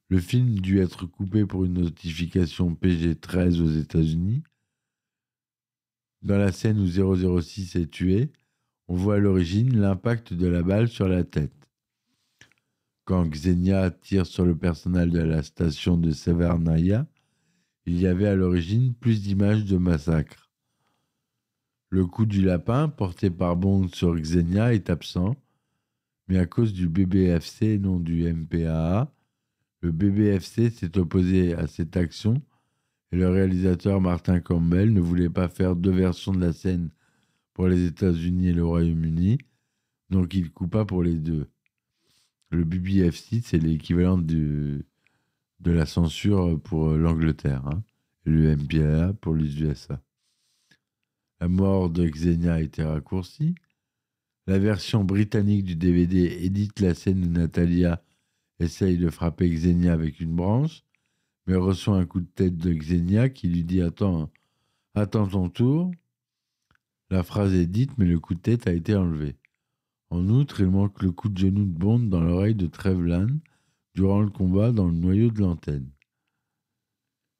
Le 0.09 0.19
film 0.19 0.59
dut 0.59 0.79
être 0.79 1.05
coupé 1.05 1.45
pour 1.45 1.63
une 1.63 1.81
notification 1.81 2.75
PG-13 2.75 3.61
aux 3.61 3.71
États-Unis. 3.71 4.43
Dans 6.21 6.37
la 6.37 6.51
scène 6.51 6.79
où 6.79 7.39
006 7.39 7.75
est 7.75 7.89
tué, 7.89 8.31
on 8.87 8.95
voit 8.95 9.15
à 9.15 9.19
l'origine 9.19 9.79
l'impact 9.79 10.33
de 10.33 10.47
la 10.47 10.63
balle 10.63 10.89
sur 10.89 11.07
la 11.07 11.23
tête. 11.23 11.64
Quand 13.05 13.27
Xenia 13.27 13.91
tire 13.91 14.25
sur 14.25 14.45
le 14.45 14.57
personnel 14.57 15.11
de 15.11 15.19
la 15.19 15.43
station 15.43 15.95
de 15.95 16.09
Severnaya, 16.09 17.05
il 17.85 17.99
y 18.01 18.07
avait 18.07 18.27
à 18.27 18.33
l'origine 18.35 18.95
plus 18.95 19.21
d'images 19.21 19.63
de 19.63 19.77
massacre. 19.77 20.49
Le 21.89 22.07
coup 22.07 22.25
du 22.25 22.41
lapin, 22.41 22.89
porté 22.89 23.29
par 23.29 23.57
Bond 23.57 23.89
sur 23.89 24.15
Xenia, 24.15 24.73
est 24.73 24.89
absent, 24.89 25.35
mais 26.27 26.39
à 26.39 26.47
cause 26.47 26.73
du 26.73 26.89
BBFC 26.89 27.65
et 27.67 27.77
non 27.77 27.99
du 27.99 28.23
MPAA, 28.23 29.13
le 29.81 29.91
BBFC 29.91 30.71
s'est 30.71 30.97
opposé 30.97 31.53
à 31.53 31.67
cette 31.67 31.95
action 31.95 32.41
et 33.11 33.17
le 33.17 33.29
réalisateur 33.29 34.01
Martin 34.01 34.39
Campbell 34.39 34.91
ne 34.91 34.99
voulait 34.99 35.29
pas 35.29 35.47
faire 35.47 35.75
deux 35.75 35.91
versions 35.91 36.33
de 36.33 36.41
la 36.41 36.53
scène 36.53 36.89
pour 37.53 37.67
les 37.67 37.85
États-Unis 37.85 38.47
et 38.47 38.53
le 38.53 38.65
Royaume-Uni, 38.65 39.37
donc 40.09 40.33
il 40.33 40.51
coupa 40.51 40.85
pour 40.85 41.03
les 41.03 41.13
deux. 41.13 41.47
Le 42.51 42.63
BBFC, 42.63 43.41
c'est 43.43 43.57
l'équivalent 43.57 44.17
de 44.17 44.83
la 45.63 45.85
censure 45.85 46.59
pour 46.61 46.89
l'Angleterre, 46.89 47.65
hein, 47.67 47.83
le 48.23 48.55
MPAA 48.55 49.13
pour 49.13 49.35
les 49.35 49.61
USA. 49.61 50.01
La 51.41 51.47
mort 51.47 51.89
de 51.89 52.07
Xenia 52.07 52.55
a 52.55 52.61
été 52.61 52.83
raccourcie. 52.83 53.55
La 54.47 54.59
version 54.59 55.03
britannique 55.03 55.65
du 55.65 55.75
DVD 55.75 56.23
édite 56.41 56.79
la 56.79 56.93
scène 56.93 57.25
où 57.25 57.29
Natalia 57.29 58.01
essaye 58.59 58.97
de 58.97 59.09
frapper 59.09 59.49
Xenia 59.49 59.93
avec 59.93 60.19
une 60.19 60.35
branche, 60.35 60.83
mais 61.45 61.55
reçoit 61.55 61.97
un 61.97 62.05
coup 62.05 62.21
de 62.21 62.29
tête 62.33 62.57
de 62.57 62.73
Xenia 62.73 63.29
qui 63.29 63.47
lui 63.47 63.63
dit 63.63 63.81
Attends, 63.81 64.31
attends 64.93 65.27
ton 65.27 65.49
tour. 65.49 65.91
La 67.09 67.23
phrase 67.23 67.53
est 67.53 67.67
dite, 67.67 67.97
mais 67.97 68.05
le 68.05 68.19
coup 68.19 68.33
de 68.33 68.39
tête 68.39 68.67
a 68.67 68.73
été 68.73 68.95
enlevé. 68.95 69.35
En 70.15 70.29
outre, 70.29 70.61
il 70.61 70.67
manque 70.67 71.03
le 71.03 71.11
coup 71.11 71.27
de 71.27 71.37
genou 71.37 71.65
de 71.65 71.77
Bond 71.77 71.99
dans 71.99 72.21
l'oreille 72.21 72.55
de 72.55 72.67
Trevlan 72.67 73.27
durant 73.95 74.21
le 74.21 74.29
combat 74.29 74.71
dans 74.71 74.87
le 74.87 74.93
noyau 74.93 75.29
de 75.29 75.41
l'antenne. 75.41 75.89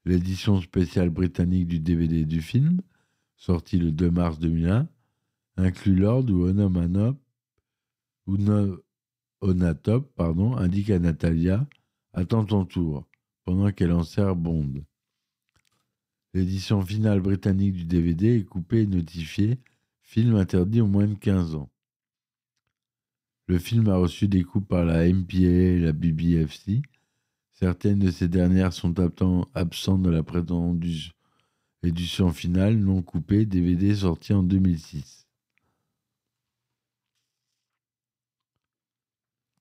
L'édition 0.03 0.59
spéciale 0.59 1.09
britannique 1.09 1.67
du 1.67 1.80
DVD 1.80 2.26
du 2.26 2.41
film 2.41 2.82
sorti 3.38 3.78
le 3.78 3.93
2 3.93 4.11
mars 4.11 4.39
2001, 4.39 4.89
inclut 5.55 5.95
Lord 5.95 6.30
ou 6.30 6.43
Onomanop, 6.43 7.17
Onatop, 9.39 10.13
pardon, 10.13 10.57
indique 10.57 10.89
à 10.89 10.99
Natalia 10.99 11.65
Attends 12.11 12.43
ton 12.43 12.65
tour, 12.65 13.07
pendant 13.45 13.71
qu'elle 13.71 13.93
en 13.93 14.03
sert 14.03 14.36
Bond. 14.36 14.84
L'édition 16.34 16.82
finale 16.82 17.21
britannique 17.21 17.76
du 17.76 17.86
DVD 17.86 18.36
est 18.36 18.43
coupée 18.43 18.82
et 18.82 18.88
notifiée 18.88 19.61
film 20.01 20.36
interdit 20.36 20.82
aux 20.82 20.88
moins 20.88 21.07
de 21.07 21.13
15 21.13 21.55
ans. 21.55 21.69
Le 23.48 23.60
film 23.60 23.88
a 23.89 23.98
reçu 23.98 24.28
des 24.28 24.43
coupes 24.43 24.68
par 24.68 24.86
la 24.86 25.08
MPA 25.08 25.38
et 25.38 25.80
la 25.80 25.91
BBFC. 25.91 26.82
Certaines 27.52 28.00
de 28.00 28.12
ces 28.12 28.28
dernières 28.28 28.74
sont 28.74 28.93
absentes 29.54 30.02
de 30.02 30.10
la 30.10 30.24
prétendue 30.24 31.12
Édition 31.86 32.34
finale 32.34 32.78
non 32.78 33.04
coupée, 33.04 33.46
DVD 33.46 33.93
sorti 33.96 34.34
en 34.34 34.41
2006. 34.41 35.28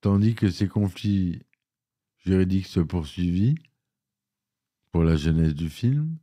Tandis 0.01 0.35
que 0.35 0.49
ces 0.51 0.67
conflits 0.67 1.43
juridiques 2.25 2.67
se 2.67 2.81
poursuivirent 2.81 3.59
pour 4.91 5.05
la 5.05 5.17
jeunesse 5.17 5.55
du 5.55 5.69
film, 5.69 6.17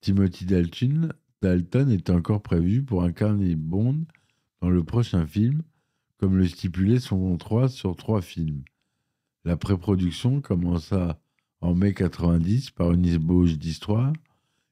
Timothy 0.00 0.46
Dalton 0.46 1.90
est 1.90 2.08
encore 2.08 2.42
prévu 2.42 2.82
pour 2.82 3.04
incarner 3.04 3.54
Bond 3.54 4.06
dans 4.62 4.70
le 4.70 4.84
prochain 4.84 5.26
film, 5.26 5.62
comme 6.22 6.36
le 6.36 6.46
stipulait 6.46 7.00
son 7.00 7.18
contrat 7.18 7.66
sur 7.66 7.96
trois 7.96 8.22
films. 8.22 8.62
La 9.44 9.56
pré-production 9.56 10.40
commença 10.40 11.18
en 11.60 11.74
mai 11.74 11.94
90 11.94 12.70
par 12.70 12.92
une 12.92 13.06
ébauche 13.06 13.58
d'histoire 13.58 14.12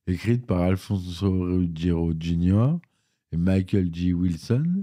écrite 0.06 0.46
par 0.46 0.60
Alfonso 0.60 1.28
Ruggiero 1.28 2.12
Jr. 2.16 2.78
et 3.32 3.36
Michael 3.36 3.92
G. 3.92 4.12
Wilson. 4.12 4.82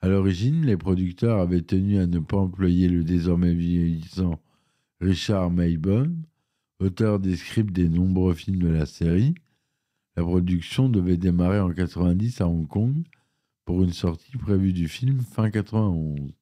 À 0.00 0.06
l'origine, 0.06 0.64
les 0.64 0.76
producteurs 0.76 1.40
avaient 1.40 1.60
tenu 1.60 1.98
à 1.98 2.06
ne 2.06 2.20
pas 2.20 2.36
employer 2.36 2.86
le 2.86 3.02
désormais 3.02 3.52
vieillissant 3.52 4.40
Richard 5.00 5.50
Maybaum, 5.50 6.22
auteur 6.78 7.18
des 7.18 7.34
scripts 7.34 7.72
des 7.72 7.88
nombreux 7.88 8.34
films 8.34 8.62
de 8.62 8.68
la 8.68 8.86
série. 8.86 9.34
La 10.14 10.22
production 10.22 10.88
devait 10.88 11.16
démarrer 11.16 11.58
en 11.58 11.72
90 11.72 12.42
à 12.42 12.46
Hong 12.46 12.68
Kong 12.68 13.02
pour 13.64 13.82
une 13.82 13.92
sortie 13.92 14.36
prévue 14.36 14.72
du 14.72 14.88
film 14.88 15.20
fin 15.20 15.50
91. 15.50 16.32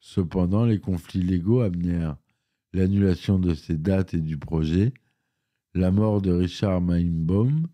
Cependant, 0.00 0.64
les 0.64 0.80
conflits 0.80 1.22
légaux 1.22 1.60
amenèrent 1.60 2.16
l'annulation 2.72 3.38
de 3.38 3.54
ces 3.54 3.76
dates 3.76 4.14
et 4.14 4.20
du 4.20 4.38
projet, 4.38 4.92
la 5.74 5.90
mort 5.90 6.20
de 6.20 6.32
Richard 6.32 6.80
Meinbaum 6.80 7.66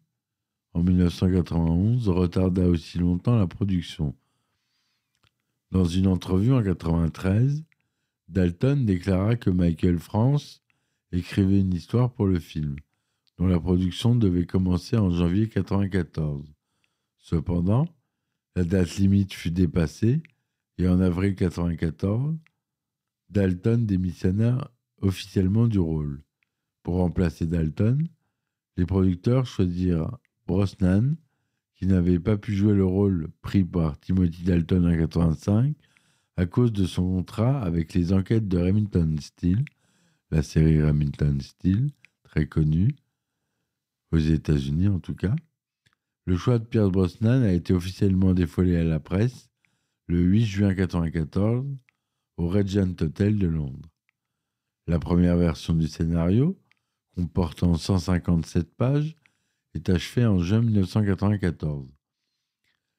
en 0.72 0.82
1991 0.82 2.08
retarda 2.08 2.66
aussi 2.68 2.98
longtemps 2.98 3.36
la 3.36 3.46
production. 3.46 4.14
Dans 5.70 5.84
une 5.84 6.06
entrevue 6.06 6.52
en 6.52 6.60
1993, 6.60 7.64
Dalton 8.28 8.84
déclara 8.84 9.36
que 9.36 9.50
Michael 9.50 9.98
France 9.98 10.62
écrivait 11.12 11.60
une 11.60 11.74
histoire 11.74 12.12
pour 12.12 12.26
le 12.26 12.38
film, 12.38 12.76
dont 13.38 13.46
la 13.46 13.58
production 13.58 14.14
devait 14.14 14.46
commencer 14.46 14.96
en 14.96 15.10
janvier 15.10 15.46
1994. 15.46 16.44
Cependant, 17.18 17.88
la 18.58 18.64
date 18.64 18.96
limite 18.96 19.34
fut 19.34 19.52
dépassée 19.52 20.20
et 20.78 20.88
en 20.88 21.00
avril 21.00 21.30
1994, 21.30 22.36
Dalton 23.30 23.86
démissionna 23.86 24.72
officiellement 25.00 25.68
du 25.68 25.78
rôle. 25.78 26.24
Pour 26.82 26.96
remplacer 26.96 27.46
Dalton, 27.46 28.08
les 28.76 28.84
producteurs 28.84 29.46
choisirent 29.46 30.18
Brosnan, 30.48 31.14
qui 31.76 31.86
n'avait 31.86 32.18
pas 32.18 32.36
pu 32.36 32.52
jouer 32.52 32.74
le 32.74 32.84
rôle 32.84 33.28
pris 33.42 33.62
par 33.62 33.96
Timothy 34.00 34.42
Dalton 34.42 34.86
en 34.86 34.88
1985 34.88 35.76
à 36.36 36.46
cause 36.46 36.72
de 36.72 36.84
son 36.84 37.02
contrat 37.02 37.62
avec 37.62 37.94
les 37.94 38.12
enquêtes 38.12 38.48
de 38.48 38.58
Remington 38.58 39.14
Steele, 39.20 39.64
la 40.32 40.42
série 40.42 40.82
Remington 40.82 41.38
Steele, 41.40 41.92
très 42.24 42.46
connu, 42.46 42.96
aux 44.10 44.18
États-Unis 44.18 44.88
en 44.88 44.98
tout 44.98 45.14
cas. 45.14 45.36
Le 46.28 46.36
choix 46.36 46.58
de 46.58 46.64
Pierce 46.64 46.90
Brosnan 46.90 47.42
a 47.42 47.54
été 47.54 47.72
officiellement 47.72 48.34
défolé 48.34 48.76
à 48.76 48.84
la 48.84 49.00
presse 49.00 49.48
le 50.08 50.20
8 50.20 50.44
juin 50.44 50.68
1994 50.74 51.66
au 52.36 52.48
Regent 52.48 52.94
Hotel 53.00 53.38
de 53.38 53.46
Londres. 53.46 53.88
La 54.86 54.98
première 54.98 55.38
version 55.38 55.72
du 55.72 55.88
scénario, 55.88 56.60
comportant 57.16 57.76
157 57.76 58.74
pages, 58.76 59.16
est 59.72 59.88
achevée 59.88 60.26
en 60.26 60.38
juin 60.40 60.60
1994. 60.60 61.88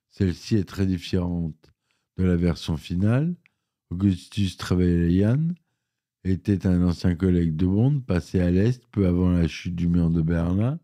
Celle-ci 0.09 0.55
est 0.55 0.67
très 0.67 0.88
différente 0.88 1.71
de 2.17 2.23
la 2.23 2.36
version 2.36 2.77
finale. 2.77 3.36
Augustus 3.91 4.57
Trevelyan 4.57 5.53
était 6.23 6.65
un 6.65 6.84
ancien 6.84 7.13
collègue 7.13 7.55
de 7.55 7.67
Bond 7.67 7.99
passé 7.99 8.39
à 8.39 8.49
l'Est 8.49 8.88
peu 8.88 9.05
avant 9.05 9.30
la 9.30 9.47
chute 9.47 9.75
du 9.75 9.88
mur 9.88 10.09
de 10.09 10.23
Berlin. 10.23 10.80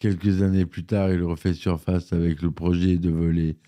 Quelques 0.00 0.40
années 0.40 0.64
plus 0.64 0.86
tard, 0.86 1.12
il 1.12 1.22
refait 1.22 1.52
surface 1.52 2.14
avec 2.14 2.40
le 2.40 2.50
projet 2.50 2.96
de 2.96 3.10
voler 3.10 3.58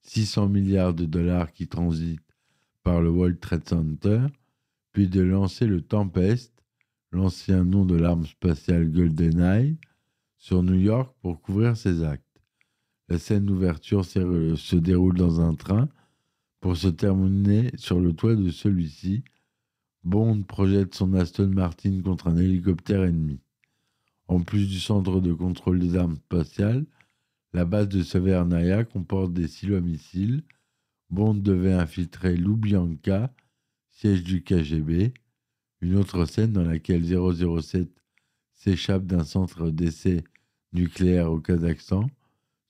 600 0.00 0.48
milliards 0.48 0.94
de 0.94 1.04
dollars 1.04 1.52
qui 1.52 1.68
transitent 1.68 2.34
par 2.82 3.02
le 3.02 3.10
World 3.10 3.38
Trade 3.40 3.68
Center, 3.68 4.22
puis 4.92 5.06
de 5.06 5.20
lancer 5.20 5.66
le 5.66 5.82
Tempest, 5.82 6.54
l'ancien 7.10 7.62
nom 7.64 7.84
de 7.84 7.94
l'arme 7.94 8.24
spatiale 8.24 8.90
GoldenEye, 8.90 9.76
sur 10.38 10.62
New 10.62 10.80
York 10.80 11.14
pour 11.20 11.42
couvrir 11.42 11.76
ses 11.76 12.02
actes. 12.02 12.40
La 13.10 13.18
scène 13.18 13.44
d'ouverture 13.44 14.06
se 14.06 14.76
déroule 14.76 15.18
dans 15.18 15.42
un 15.42 15.54
train 15.54 15.90
pour 16.60 16.74
se 16.78 16.88
terminer 16.88 17.70
sur 17.76 18.00
le 18.00 18.14
toit 18.14 18.34
de 18.34 18.48
celui-ci. 18.48 19.24
Bond 20.04 20.42
projette 20.44 20.94
son 20.94 21.12
Aston 21.12 21.48
Martin 21.48 22.00
contre 22.00 22.28
un 22.28 22.38
hélicoptère 22.38 23.04
ennemi. 23.04 23.41
En 24.32 24.40
plus 24.40 24.66
du 24.66 24.80
centre 24.80 25.20
de 25.20 25.34
contrôle 25.34 25.78
des 25.78 25.94
armes 25.94 26.16
spatiales, 26.16 26.86
la 27.52 27.66
base 27.66 27.90
de 27.90 28.02
Severnaya 28.02 28.82
comporte 28.82 29.34
des 29.34 29.46
silos 29.46 29.76
à 29.76 29.82
missiles. 29.82 30.42
Bond 31.10 31.34
devait 31.34 31.74
infiltrer 31.74 32.34
Lubyanka, 32.34 33.30
siège 33.90 34.24
du 34.24 34.42
KGB. 34.42 35.12
Une 35.82 35.96
autre 35.96 36.24
scène 36.24 36.50
dans 36.50 36.64
laquelle 36.64 37.04
007 37.04 37.90
s'échappe 38.54 39.04
d'un 39.04 39.22
centre 39.22 39.68
d'essai 39.68 40.24
nucléaire 40.72 41.30
au 41.30 41.38
Kazakhstan 41.38 42.06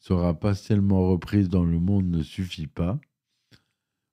sera 0.00 0.34
partiellement 0.34 1.10
reprise 1.10 1.48
dans 1.48 1.62
Le 1.62 1.78
Monde 1.78 2.10
ne 2.10 2.24
suffit 2.24 2.66
pas. 2.66 2.98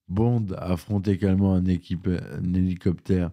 Bond 0.07 0.45
affronte 0.55 1.07
également 1.07 1.55
un, 1.55 1.65
hélicoptère 1.65 3.31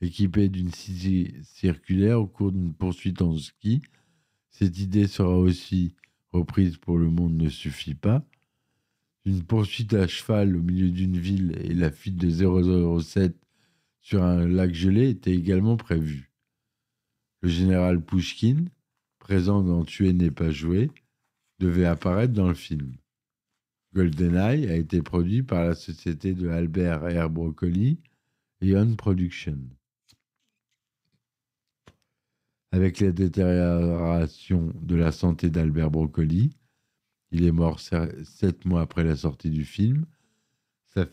équipé 0.00 0.48
d'une 0.48 0.70
scie 0.70 1.34
circulaire 1.42 2.20
au 2.20 2.26
cours 2.26 2.52
d'une 2.52 2.74
poursuite 2.74 3.22
en 3.22 3.36
ski. 3.36 3.82
Cette 4.50 4.78
idée 4.78 5.06
sera 5.06 5.36
aussi 5.36 5.94
reprise 6.32 6.76
pour 6.76 6.98
Le 6.98 7.10
Monde 7.10 7.36
ne 7.36 7.48
suffit 7.48 7.94
pas. 7.94 8.24
Une 9.24 9.42
poursuite 9.42 9.92
à 9.94 10.06
cheval 10.06 10.56
au 10.56 10.62
milieu 10.62 10.90
d'une 10.90 11.18
ville 11.18 11.56
et 11.60 11.74
la 11.74 11.90
fuite 11.90 12.16
de 12.16 12.30
007 13.00 13.36
sur 14.00 14.22
un 14.22 14.46
lac 14.46 14.72
gelé 14.72 15.10
étaient 15.10 15.34
également 15.34 15.76
prévues. 15.76 16.30
Le 17.42 17.48
général 17.48 18.02
Pushkin, 18.02 18.64
présent 19.18 19.62
dans 19.62 19.84
Tuer 19.84 20.12
n'est 20.12 20.30
pas 20.30 20.50
joué, 20.50 20.90
devait 21.58 21.84
apparaître 21.84 22.32
dans 22.32 22.48
le 22.48 22.54
film. 22.54 22.92
GoldenEye 23.92 24.70
a 24.70 24.76
été 24.76 25.02
produit 25.02 25.42
par 25.42 25.64
la 25.64 25.74
société 25.74 26.32
de 26.32 26.48
Albert 26.48 27.02
R. 27.02 27.28
Broccoli 27.28 27.98
et 28.60 28.76
On 28.76 28.94
Production. 28.94 29.58
Avec 32.72 33.00
la 33.00 33.12
détérioration 33.12 34.72
de 34.80 34.94
la 34.94 35.12
santé 35.12 35.50
d'Albert 35.50 35.90
Broccoli, 35.90 36.50
il 37.32 37.44
est 37.44 37.52
mort 37.52 37.80
sept 37.80 38.64
mois 38.64 38.82
après 38.82 39.04
la 39.04 39.16
sortie 39.16 39.50
du 39.50 39.64
film. 39.64 40.06
Sa, 40.86 41.06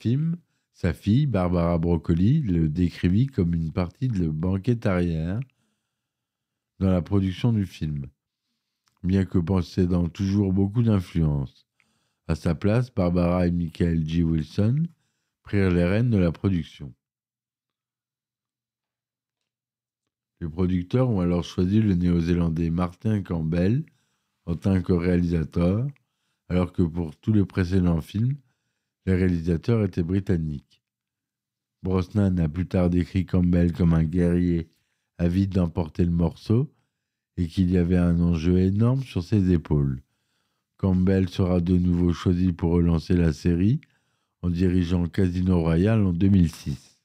sa 0.73 0.93
fille, 0.93 1.25
Barbara 1.25 1.77
Broccoli, 1.77 2.41
le 2.41 2.69
décrivit 2.69 3.27
comme 3.27 3.53
une 3.53 3.71
partie 3.71 4.07
de 4.07 4.27
banquette 4.27 4.87
dans 6.79 6.91
la 6.91 7.01
production 7.01 7.51
du 7.53 7.65
film 7.65 8.07
bien 9.03 9.25
que 9.25 9.37
possédant 9.37 10.09
toujours 10.09 10.53
beaucoup 10.53 10.83
d'influence. 10.83 11.67
À 12.27 12.35
sa 12.35 12.55
place, 12.55 12.93
Barbara 12.93 13.47
et 13.47 13.51
Michael 13.51 14.05
G. 14.05 14.23
Wilson 14.23 14.83
prirent 15.43 15.71
les 15.71 15.85
rênes 15.85 16.09
de 16.09 16.17
la 16.17 16.31
production. 16.31 16.93
Les 20.39 20.47
producteurs 20.47 21.09
ont 21.09 21.19
alors 21.19 21.43
choisi 21.43 21.81
le 21.81 21.95
néo-zélandais 21.95 22.69
Martin 22.69 23.21
Campbell 23.23 23.83
en 24.45 24.55
tant 24.55 24.81
que 24.81 24.93
réalisateur, 24.93 25.87
alors 26.47 26.73
que 26.73 26.83
pour 26.83 27.15
tous 27.15 27.33
les 27.33 27.45
précédents 27.45 28.01
films, 28.01 28.35
les 29.05 29.15
réalisateurs 29.15 29.83
étaient 29.83 30.03
britanniques. 30.03 30.81
Brosnan 31.83 32.37
a 32.37 32.49
plus 32.49 32.67
tard 32.67 32.89
décrit 32.89 33.25
Campbell 33.25 33.73
comme 33.73 33.93
un 33.93 34.03
guerrier 34.03 34.69
avide 35.17 35.51
d'emporter 35.51 36.05
le 36.05 36.11
morceau 36.11 36.71
et 37.37 37.47
qu'il 37.47 37.71
y 37.71 37.77
avait 37.77 37.97
un 37.97 38.19
enjeu 38.21 38.59
énorme 38.59 39.01
sur 39.01 39.23
ses 39.23 39.51
épaules. 39.51 40.01
Campbell 40.77 41.29
sera 41.29 41.59
de 41.59 41.77
nouveau 41.77 42.13
choisi 42.13 42.53
pour 42.53 42.71
relancer 42.71 43.15
la 43.15 43.33
série 43.33 43.81
en 44.41 44.49
dirigeant 44.49 45.07
Casino 45.07 45.59
Royale 45.61 46.05
en 46.05 46.13
2006. 46.13 46.96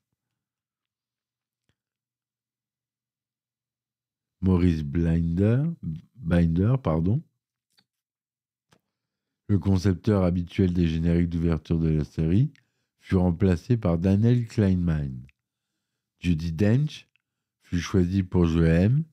Maurice 4.43 4.83
Blinder, 4.83 5.63
Binder, 6.17 6.75
le 9.49 9.59
concepteur 9.59 10.25
habituel 10.25 10.73
des 10.73 10.89
génériques 10.89 11.29
d'ouverture 11.29 11.79
de 11.79 11.89
la 11.89 12.05
série, 12.05 12.51
fut 12.99 13.17
remplacé 13.17 13.77
par 13.77 13.99
Daniel 13.99 14.47
Kleinman. 14.47 15.27
Judy 16.19 16.53
Dench 16.53 17.09
fut 17.63 17.81
choisi 17.81 18.23
pour 18.23 18.47
jouer 18.47 18.69
M 18.69 19.05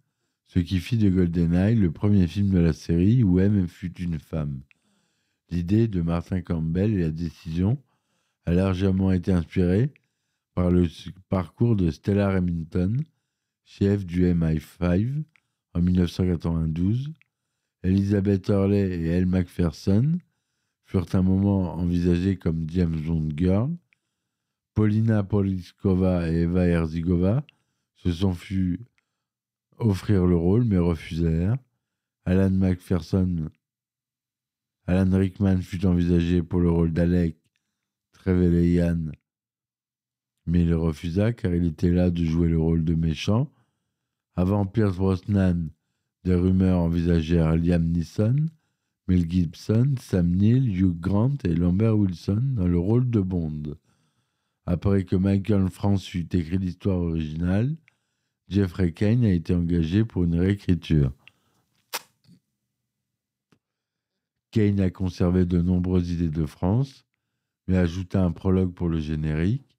ce 0.47 0.57
qui 0.57 0.79
fit 0.79 0.97
de 0.97 1.09
GoldenEye 1.09 1.75
le 1.75 1.91
premier 1.91 2.25
film 2.25 2.49
de 2.49 2.57
la 2.57 2.73
série 2.73 3.23
où 3.23 3.39
M 3.39 3.67
fut 3.67 3.93
une 4.01 4.19
femme. 4.19 4.61
L'idée 5.51 5.87
de 5.87 6.01
Martin 6.01 6.41
Campbell 6.41 6.93
et 6.93 7.01
la 7.01 7.11
décision 7.11 7.79
a 8.45 8.53
largement 8.53 9.11
été 9.11 9.31
inspirée 9.31 9.93
par 10.55 10.71
le 10.71 10.87
parcours 11.29 11.75
de 11.75 11.91
Stella 11.91 12.33
Remington, 12.33 12.97
chef 13.69 14.03
du 14.03 14.25
MI5 14.25 15.23
en 15.75 15.81
1992. 15.81 17.13
Elizabeth 17.83 18.49
Hurley 18.49 18.99
et 18.99 19.05
Elle 19.09 19.27
Macpherson 19.27 20.17
furent 20.85 21.13
un 21.13 21.21
moment 21.21 21.75
envisagés 21.75 22.35
comme 22.35 22.67
James 22.67 22.99
Bond 22.99 23.29
Girl. 23.37 23.69
Paulina 24.73 25.23
Poliskova 25.23 26.31
et 26.31 26.41
Eva 26.41 26.65
Herzigova 26.65 27.45
se 27.95 28.11
sont 28.11 28.33
fus 28.33 28.79
offrir 29.77 30.25
le 30.25 30.35
rôle, 30.35 30.63
mais 30.63 30.79
refusèrent. 30.79 31.55
Alan 32.25 32.49
Macpherson, 32.49 33.49
Alan 34.87 35.15
Rickman 35.15 35.61
fut 35.61 35.85
envisagé 35.85 36.41
pour 36.41 36.59
le 36.59 36.71
rôle 36.71 36.91
d'Alec 36.91 37.37
Trevelyan, 38.13 39.11
mais 40.47 40.63
il 40.63 40.73
refusa 40.73 41.33
car 41.33 41.53
il 41.53 41.65
était 41.65 41.91
là 41.91 42.09
de 42.09 42.25
jouer 42.25 42.49
le 42.49 42.59
rôle 42.59 42.83
de 42.83 42.95
méchant. 42.95 43.51
Avant 44.39 44.65
Pierce 44.65 44.95
Brosnan, 44.95 45.67
des 46.23 46.33
rumeurs 46.33 46.79
envisagèrent 46.79 47.57
Liam 47.57 47.91
Neeson, 47.91 48.45
Mel 49.09 49.29
Gibson, 49.29 49.95
Sam 49.99 50.33
Neill, 50.33 50.79
Hugh 50.79 50.97
Grant 50.97 51.35
et 51.43 51.53
Lambert 51.53 51.97
Wilson 51.97 52.41
dans 52.53 52.69
le 52.69 52.79
rôle 52.79 53.09
de 53.09 53.19
Bond. 53.19 53.75
Après 54.65 55.03
que 55.03 55.17
Michael 55.17 55.69
France 55.69 56.13
eut 56.13 56.29
écrit 56.31 56.57
l'histoire 56.57 57.01
originale, 57.01 57.75
Jeffrey 58.47 58.93
Kane 58.93 59.25
a 59.25 59.33
été 59.33 59.53
engagé 59.53 60.05
pour 60.05 60.23
une 60.23 60.39
réécriture. 60.39 61.11
Kane 64.51 64.79
a 64.79 64.89
conservé 64.89 65.45
de 65.45 65.61
nombreuses 65.61 66.11
idées 66.11 66.29
de 66.29 66.45
France, 66.45 67.05
mais 67.67 67.75
a 67.75 67.81
ajouté 67.81 68.17
un 68.17 68.31
prologue 68.31 68.73
pour 68.73 68.87
le 68.87 69.01
générique. 69.01 69.77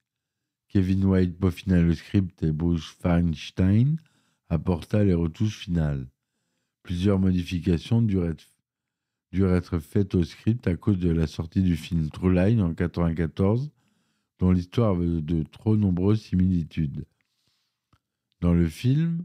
Kevin 0.68 1.06
White 1.06 1.38
peaufina 1.38 1.80
le 1.80 1.94
script 1.94 2.42
et 2.42 2.52
Bruce 2.52 2.94
Feinstein 3.00 3.96
apporta 4.50 5.04
les 5.04 5.14
retouches 5.14 5.58
finales. 5.60 6.06
Plusieurs 6.82 7.20
modifications 7.20 8.02
durent 8.02 8.26
être, 8.26 9.78
faites 9.78 10.14
au 10.16 10.24
script 10.24 10.66
à 10.66 10.76
cause 10.76 10.98
de 10.98 11.10
la 11.10 11.28
sortie 11.28 11.62
du 11.62 11.76
film 11.76 12.10
True 12.10 12.34
Line 12.34 12.60
en 12.60 12.70
1994, 12.70 13.70
dont 14.40 14.50
l'histoire 14.50 14.90
avait 14.90 15.22
de 15.22 15.44
trop 15.44 15.76
nombreuses 15.76 16.22
similitudes. 16.22 17.06
Dans 18.40 18.52
le 18.52 18.68
film, 18.68 19.24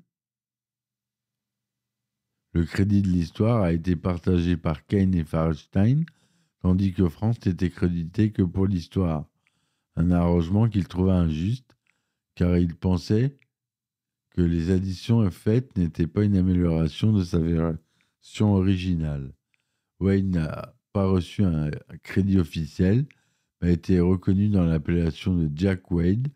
le 2.53 2.63
crédit 2.63 3.01
de 3.01 3.07
l'histoire 3.07 3.63
a 3.63 3.73
été 3.73 3.95
partagé 3.95 4.57
par 4.57 4.85
Kane 4.85 5.15
et 5.15 5.23
Farstein, 5.23 6.03
tandis 6.61 6.93
que 6.93 7.09
France 7.09 7.43
n'était 7.45 7.69
crédité 7.69 8.31
que 8.31 8.43
pour 8.43 8.67
l'histoire. 8.67 9.25
Un 9.95 10.11
arrangement 10.11 10.69
qu'il 10.69 10.87
trouva 10.87 11.15
injuste, 11.15 11.75
car 12.35 12.57
il 12.57 12.75
pensait 12.75 13.37
que 14.35 14.41
les 14.41 14.69
additions 14.69 15.31
faites 15.31 15.77
n'étaient 15.77 16.07
pas 16.07 16.25
une 16.25 16.35
amélioration 16.35 17.13
de 17.13 17.23
sa 17.23 17.39
version 17.39 18.53
originale. 18.53 19.33
Wayne 20.01 20.31
n'a 20.31 20.75
pas 20.91 21.07
reçu 21.07 21.41
un 21.45 21.71
crédit 22.03 22.37
officiel, 22.37 23.05
mais 23.61 23.69
a 23.69 23.71
été 23.71 24.01
reconnu 24.01 24.49
dans 24.49 24.65
l'appellation 24.65 25.37
de 25.37 25.49
Jack 25.55 25.89
Wade, 25.89 26.27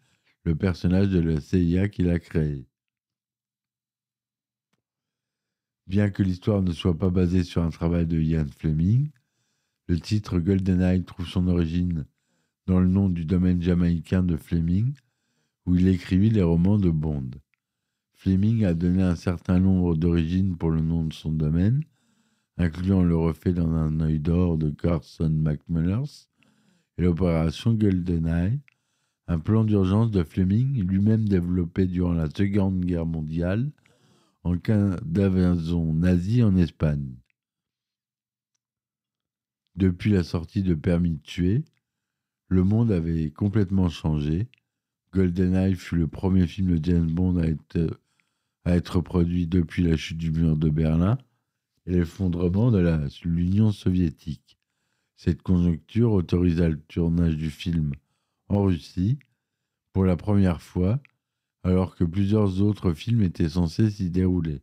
le 0.46 0.56
personnage 0.56 1.10
de 1.10 1.20
la 1.20 1.42
CIA 1.42 1.90
qu'il 1.90 2.10
a 2.10 2.20
créé. 2.20 2.66
Bien 5.86 6.10
que 6.10 6.24
l'histoire 6.24 6.62
ne 6.62 6.72
soit 6.72 6.98
pas 6.98 7.10
basée 7.10 7.44
sur 7.44 7.64
un 7.64 7.70
travail 7.70 8.08
de 8.08 8.22
Ian 8.22 8.48
Fleming, 8.58 9.10
le 9.88 10.00
titre 10.00 10.40
GoldenEye 10.40 11.04
trouve 11.04 11.28
son 11.28 11.50
origine 11.50 12.06
dans 12.66 12.80
le 12.80 12.88
nom 12.88 13.10
du 13.10 13.26
domaine 13.26 13.62
jamaïcain 13.62 14.24
de 14.24 14.38
Fleming, 14.38 14.94
où 15.66 15.76
il 15.76 15.90
écrivit 15.90 16.30
les 16.30 16.44
romans 16.44 16.78
de 16.78 16.92
Bond. 16.92 17.32
Fleming 18.20 18.66
a 18.66 18.74
donné 18.74 19.02
un 19.02 19.16
certain 19.16 19.62
nombre 19.62 19.96
d'origines 19.96 20.58
pour 20.58 20.72
le 20.72 20.82
nom 20.82 21.06
de 21.06 21.14
son 21.14 21.32
domaine, 21.32 21.86
incluant 22.58 23.02
le 23.02 23.16
refait 23.16 23.54
dans 23.54 23.72
un 23.72 24.02
œil 24.02 24.20
d'or 24.20 24.58
de 24.58 24.72
Carson 24.72 25.30
McMullers 25.30 26.28
et 26.98 27.04
l'opération 27.04 27.74
GoldenEye, 27.74 28.60
un 29.28 29.40
plan 29.40 29.64
d'urgence 29.64 30.12
de 30.12 30.24
Fleming, 30.24 30.84
lui-même 30.84 31.30
développé 31.30 31.86
durant 31.86 32.12
la 32.12 32.30
Seconde 32.30 32.84
Guerre 32.84 33.06
mondiale 33.06 33.72
en 34.44 34.58
cas 34.58 34.98
d'invasion 35.06 35.94
nazie 35.94 36.44
en 36.44 36.58
Espagne. 36.58 37.16
Depuis 39.78 40.12
la 40.12 40.24
sortie 40.24 40.62
de 40.62 40.74
Permis 40.74 41.12
de 41.12 41.22
tuer, 41.22 41.64
le 42.50 42.66
monde 42.66 42.92
avait 42.92 43.32
complètement 43.32 43.88
changé. 43.88 44.50
GoldenEye 45.14 45.76
fut 45.76 45.96
le 45.96 46.08
premier 46.08 46.48
film 46.48 46.78
de 46.78 46.84
James 46.84 47.10
Bond 47.10 47.38
à 47.38 47.48
être, 47.48 47.98
à 48.66 48.76
être 48.76 49.02
produit 49.02 49.48
depuis 49.48 49.84
la 49.84 49.98
chute 49.98 50.18
du 50.18 50.32
mur 50.32 50.58
de 50.58 50.70
Berlin 50.70 51.18
et 51.86 51.92
l'effondrement 51.92 52.72
de 52.72 53.08
l'Union 53.26 53.72
soviétique. 53.72 54.58
Cette 55.16 55.42
conjoncture 55.42 56.14
autorisa 56.14 56.70
le 56.70 56.80
tournage 56.80 57.36
du 57.36 57.50
film 57.50 57.94
en 58.48 58.64
Russie 58.64 59.20
pour 59.92 60.06
la 60.06 60.16
première 60.16 60.62
fois, 60.62 61.02
alors 61.64 61.96
que 61.96 62.04
plusieurs 62.04 62.62
autres 62.62 62.94
films 62.94 63.24
étaient 63.24 63.50
censés 63.50 63.90
s'y 63.90 64.10
dérouler. 64.10 64.62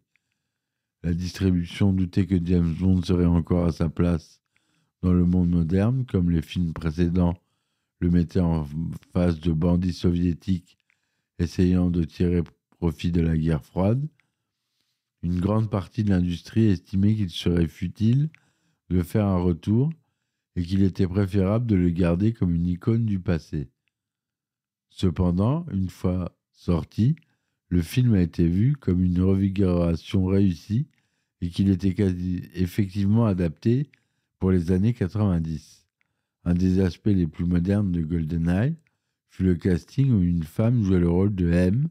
La 1.03 1.13
distribution 1.13 1.93
doutait 1.93 2.27
que 2.27 2.45
James 2.45 2.75
Bond 2.75 3.03
serait 3.03 3.27
encore 3.27 3.67
à 3.67 3.73
sa 3.73 3.89
place 3.89 4.41
dans 5.03 5.13
le 5.13 5.25
monde 5.25 5.51
moderne, 5.51 6.07
comme 6.07 6.31
les 6.31 6.43
films 6.43 6.73
précédents 6.73 7.37
le 8.01 8.11
mettaient 8.11 8.41
en 8.41 8.67
face 9.13 9.41
de 9.41 9.53
bandits 9.53 9.93
soviétiques 9.93 10.79
essayant 11.39 11.91
de 11.91 12.05
tirer 12.05 12.43
profit 12.79 13.13
de 13.13 13.21
la 13.21 13.37
guerre 13.37 13.65
froide. 13.65 14.07
Une 15.23 15.41
grande 15.41 15.71
partie 15.71 16.05
de 16.05 16.11
l'industrie 16.11 16.67
estimait 16.67 17.15
qu'il 17.15 17.31
serait 17.31 17.69
futile 17.69 18.31
de 18.91 19.03
faire 19.03 19.27
un 19.27 19.39
retour 19.39 19.91
et 20.55 20.63
qu'il 20.63 20.83
était 20.83 21.07
préférable 21.07 21.67
de 21.67 21.77
le 21.77 21.91
garder 21.91 22.33
comme 22.33 22.55
une 22.55 22.67
icône 22.67 23.05
du 23.05 23.21
passé. 23.21 23.69
Cependant, 24.91 25.67
une 25.73 25.91
fois 25.91 26.37
sorti, 26.53 27.17
le 27.69 27.83
film 27.83 28.15
a 28.15 28.21
été 28.21 28.47
vu 28.47 28.75
comme 28.77 29.03
une 29.03 29.21
revigoration 29.21 30.25
réussie 30.25 30.87
et 31.41 31.51
qu'il 31.51 31.69
était 31.69 31.95
effectivement 32.55 33.27
adapté 33.27 33.91
pour 34.39 34.51
les 34.51 34.71
années 34.73 34.95
90. 34.95 35.87
Un 36.45 36.55
des 36.55 36.81
aspects 36.81 37.07
les 37.07 37.27
plus 37.27 37.45
modernes 37.45 37.93
de 37.93 38.03
GoldenEye 38.03 38.77
fut 39.29 39.43
le 39.43 39.57
casting 39.57 40.11
où 40.13 40.23
une 40.23 40.45
femme 40.45 40.83
jouait 40.83 41.01
le 41.01 41.11
rôle 41.11 41.35
de 41.35 41.51
M, 41.51 41.89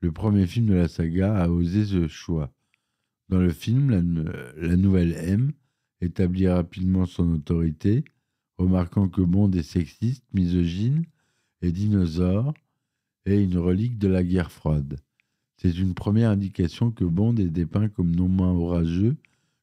le 0.00 0.12
premier 0.12 0.46
film 0.46 0.66
de 0.66 0.74
la 0.74 0.88
saga 0.88 1.36
à 1.36 1.48
oser 1.48 1.84
ce 1.84 2.08
choix. 2.08 2.52
Dans 3.28 3.38
le 3.38 3.50
film, 3.50 3.90
la, 3.90 4.76
nouvelle 4.76 5.12
M 5.12 5.52
établit 6.00 6.48
rapidement 6.48 7.06
son 7.06 7.32
autorité, 7.32 8.04
remarquant 8.58 9.08
que 9.08 9.22
Bond 9.22 9.50
est 9.52 9.62
sexiste, 9.62 10.24
misogyne 10.32 11.04
et 11.62 11.72
dinosaure, 11.72 12.54
et 13.24 13.42
une 13.42 13.58
relique 13.58 13.98
de 13.98 14.08
la 14.08 14.22
guerre 14.22 14.52
froide. 14.52 15.00
C'est 15.56 15.76
une 15.76 15.94
première 15.94 16.30
indication 16.30 16.92
que 16.92 17.04
Bond 17.04 17.36
est 17.36 17.48
dépeint 17.48 17.88
comme 17.88 18.14
non 18.14 18.28
moins 18.28 18.52
orageux 18.52 19.16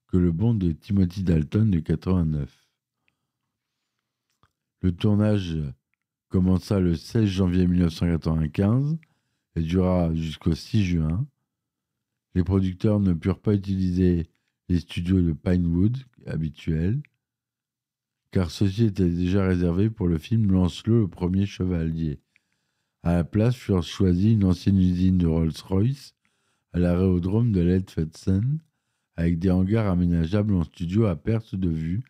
que 0.08 0.18
le 0.18 0.32
Bond 0.32 0.56
de 0.56 0.72
Timothy 0.72 1.24
Dalton 1.24 1.70
de 1.70 1.80
89. 1.80 2.68
Le 4.82 4.92
tournage 4.92 5.58
commença 6.28 6.80
le 6.80 6.96
16 6.96 7.26
janvier 7.26 7.68
1995 7.68 8.98
et 9.56 9.62
dura 9.62 10.14
jusqu'au 10.16 10.56
6 10.56 10.84
juin. 10.84 11.28
Les 12.36 12.44
producteurs 12.44 13.00
ne 13.00 13.14
purent 13.14 13.40
pas 13.40 13.54
utiliser 13.54 14.28
les 14.70 14.80
studios 14.80 15.22
de 15.22 15.34
Pinewood 15.34 15.98
habituels, 16.26 17.02
car 18.32 18.50
ceux-ci 18.50 18.86
étaient 18.86 19.10
déjà 19.10 19.46
réservés 19.46 19.90
pour 19.90 20.08
le 20.08 20.18
film 20.18 20.52
Lancelot 20.52 21.02
le 21.02 21.08
premier 21.08 21.46
chevalier. 21.46 22.20
À 23.04 23.14
la 23.14 23.24
place 23.24 23.56
furent 23.56 23.84
choisis 23.84 24.34
une 24.34 24.46
ancienne 24.46 24.80
usine 24.80 25.18
de 25.18 25.28
Rolls-Royce 25.28 26.16
à 26.72 26.80
l'aérodrome 26.80 27.52
de 27.52 27.62
Leadfetsen, 27.62 28.60
avec 29.16 29.38
des 29.38 29.52
hangars 29.52 29.92
aménageables 29.92 30.56
en 30.56 30.64
studio 30.64 31.06
à 31.06 31.16
perte 31.16 31.56
de 31.56 31.70
vue, 31.70 32.04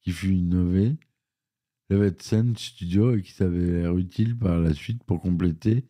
qui 0.00 0.10
fut 0.10 0.32
innové 0.32 0.96
Levetsen 1.90 2.56
Studio 2.56 3.16
et 3.16 3.22
qui 3.22 3.32
s'avère 3.32 3.96
utile 3.96 4.36
par 4.36 4.58
la 4.58 4.72
suite 4.72 5.02
pour 5.04 5.20
compléter 5.20 5.84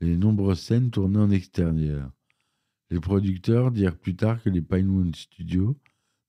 les 0.00 0.16
nombreuses 0.16 0.60
scènes 0.60 0.90
tournées 0.90 1.18
en 1.18 1.30
extérieur. 1.30 2.10
Les 2.90 3.00
producteurs 3.00 3.70
dirent 3.70 3.98
plus 3.98 4.16
tard 4.16 4.42
que 4.42 4.50
les 4.50 4.62
Pinewood 4.62 5.14
Studios 5.14 5.78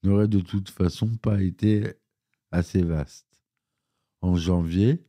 n'auraient 0.03 0.28
de 0.28 0.41
toute 0.41 0.69
façon 0.69 1.15
pas 1.17 1.41
été 1.41 1.93
assez 2.51 2.84
vastes. 2.84 3.43
En 4.22 4.36
janvier, 4.36 5.03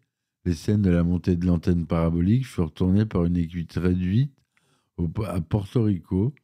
les 0.45 0.55
scènes 0.55 0.83
de 0.83 0.91
la 0.91 1.03
montée 1.03 1.37
de 1.37 1.47
l'antenne 1.47 1.87
parabolique 1.87 2.47
furent 2.47 2.73
tournées 2.73 3.07
par 3.07 3.25
une 3.25 3.37
équipe 3.37 3.73
réduite 3.73 4.35
à 5.27 5.41
Porto 5.41 5.85
Rico, 5.85 6.35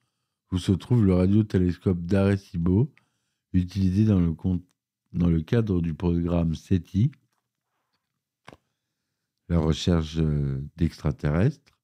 où 0.50 0.58
se 0.58 0.72
trouve 0.72 1.04
le 1.04 1.14
radiotélescope 1.14 2.00
d'Arecibo, 2.00 2.92
utilisé 3.52 4.04
dans 4.04 4.20
le, 4.20 4.34
dans 5.12 5.28
le 5.28 5.42
cadre 5.42 5.80
du 5.80 5.94
programme 5.94 6.54
SETI, 6.54 7.12
la 9.48 9.58
recherche 9.58 10.18
euh, 10.18 10.62
d'extraterrestres 10.76 11.77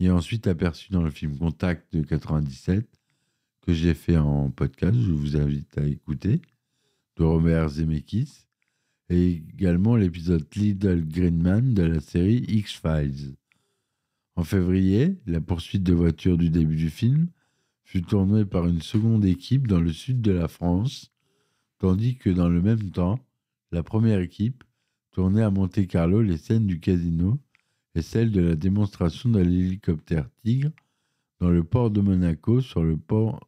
et 0.00 0.10
ensuite 0.10 0.46
aperçu 0.46 0.90
dans 0.92 1.02
le 1.02 1.10
film 1.10 1.36
Contact 1.36 1.94
de 1.94 2.02
97, 2.02 2.88
que 3.60 3.74
j'ai 3.74 3.92
fait 3.92 4.16
en 4.16 4.50
podcast, 4.50 4.98
je 4.98 5.12
vous 5.12 5.36
invite 5.36 5.76
à 5.76 5.84
écouter, 5.84 6.40
de 7.16 7.24
Robert 7.24 7.68
Zemeckis, 7.68 8.46
et 9.10 9.32
également 9.32 9.96
l'épisode 9.96 10.46
Little 10.56 11.04
Green 11.06 11.42
Man 11.42 11.74
de 11.74 11.82
la 11.82 12.00
série 12.00 12.44
X-Files. 12.48 13.34
En 14.36 14.42
février, 14.42 15.18
la 15.26 15.42
poursuite 15.42 15.82
de 15.82 15.92
voiture 15.92 16.38
du 16.38 16.48
début 16.48 16.76
du 16.76 16.88
film 16.88 17.28
fut 17.82 18.02
tournée 18.02 18.46
par 18.46 18.66
une 18.66 18.80
seconde 18.80 19.26
équipe 19.26 19.66
dans 19.66 19.80
le 19.80 19.92
sud 19.92 20.22
de 20.22 20.32
la 20.32 20.48
France, 20.48 21.12
tandis 21.78 22.16
que 22.16 22.30
dans 22.30 22.48
le 22.48 22.62
même 22.62 22.90
temps, 22.90 23.18
la 23.70 23.82
première 23.82 24.20
équipe 24.20 24.64
tournait 25.10 25.42
à 25.42 25.50
Monte-Carlo 25.50 26.22
les 26.22 26.38
scènes 26.38 26.66
du 26.66 26.80
casino 26.80 27.38
et 27.94 28.02
celle 28.02 28.30
de 28.30 28.40
la 28.40 28.56
démonstration 28.56 29.30
de 29.30 29.40
l'hélicoptère 29.40 30.28
Tigre 30.42 30.70
dans 31.40 31.50
le 31.50 31.64
port 31.64 31.90
de 31.90 32.00
Monaco 32.00 32.60
sur 32.60 32.82
le 32.82 32.96
port 32.96 33.46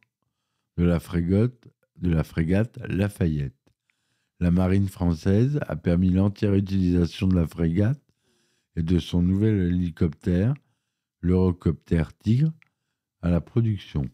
de 0.77 0.83
la 0.83 0.99
frégate, 0.99 1.67
la 2.01 2.23
frégate 2.23 2.79
Lafayette. 2.87 3.53
La 4.39 4.51
marine 4.51 4.87
française 4.87 5.59
a 5.67 5.75
permis 5.75 6.09
l'entière 6.09 6.53
utilisation 6.53 7.27
de 7.27 7.35
la 7.35 7.47
frégate 7.47 8.01
et 8.75 8.81
de 8.81 8.99
son 8.99 9.21
nouvel 9.21 9.59
hélicoptère, 9.71 10.53
l'Eurocoptère 11.21 12.17
Tigre, 12.17 12.51
à 13.21 13.29
la 13.29 13.39
production. 13.39 14.09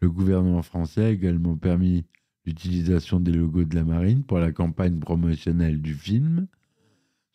Le 0.00 0.10
gouvernement 0.10 0.62
français 0.62 1.04
a 1.04 1.10
également 1.10 1.56
permis 1.56 2.06
l'utilisation 2.46 3.20
des 3.20 3.32
logos 3.32 3.64
de 3.64 3.76
la 3.76 3.84
marine 3.84 4.24
pour 4.24 4.38
la 4.38 4.50
campagne 4.50 4.98
promotionnelle 4.98 5.80
du 5.80 5.94
film 5.94 6.48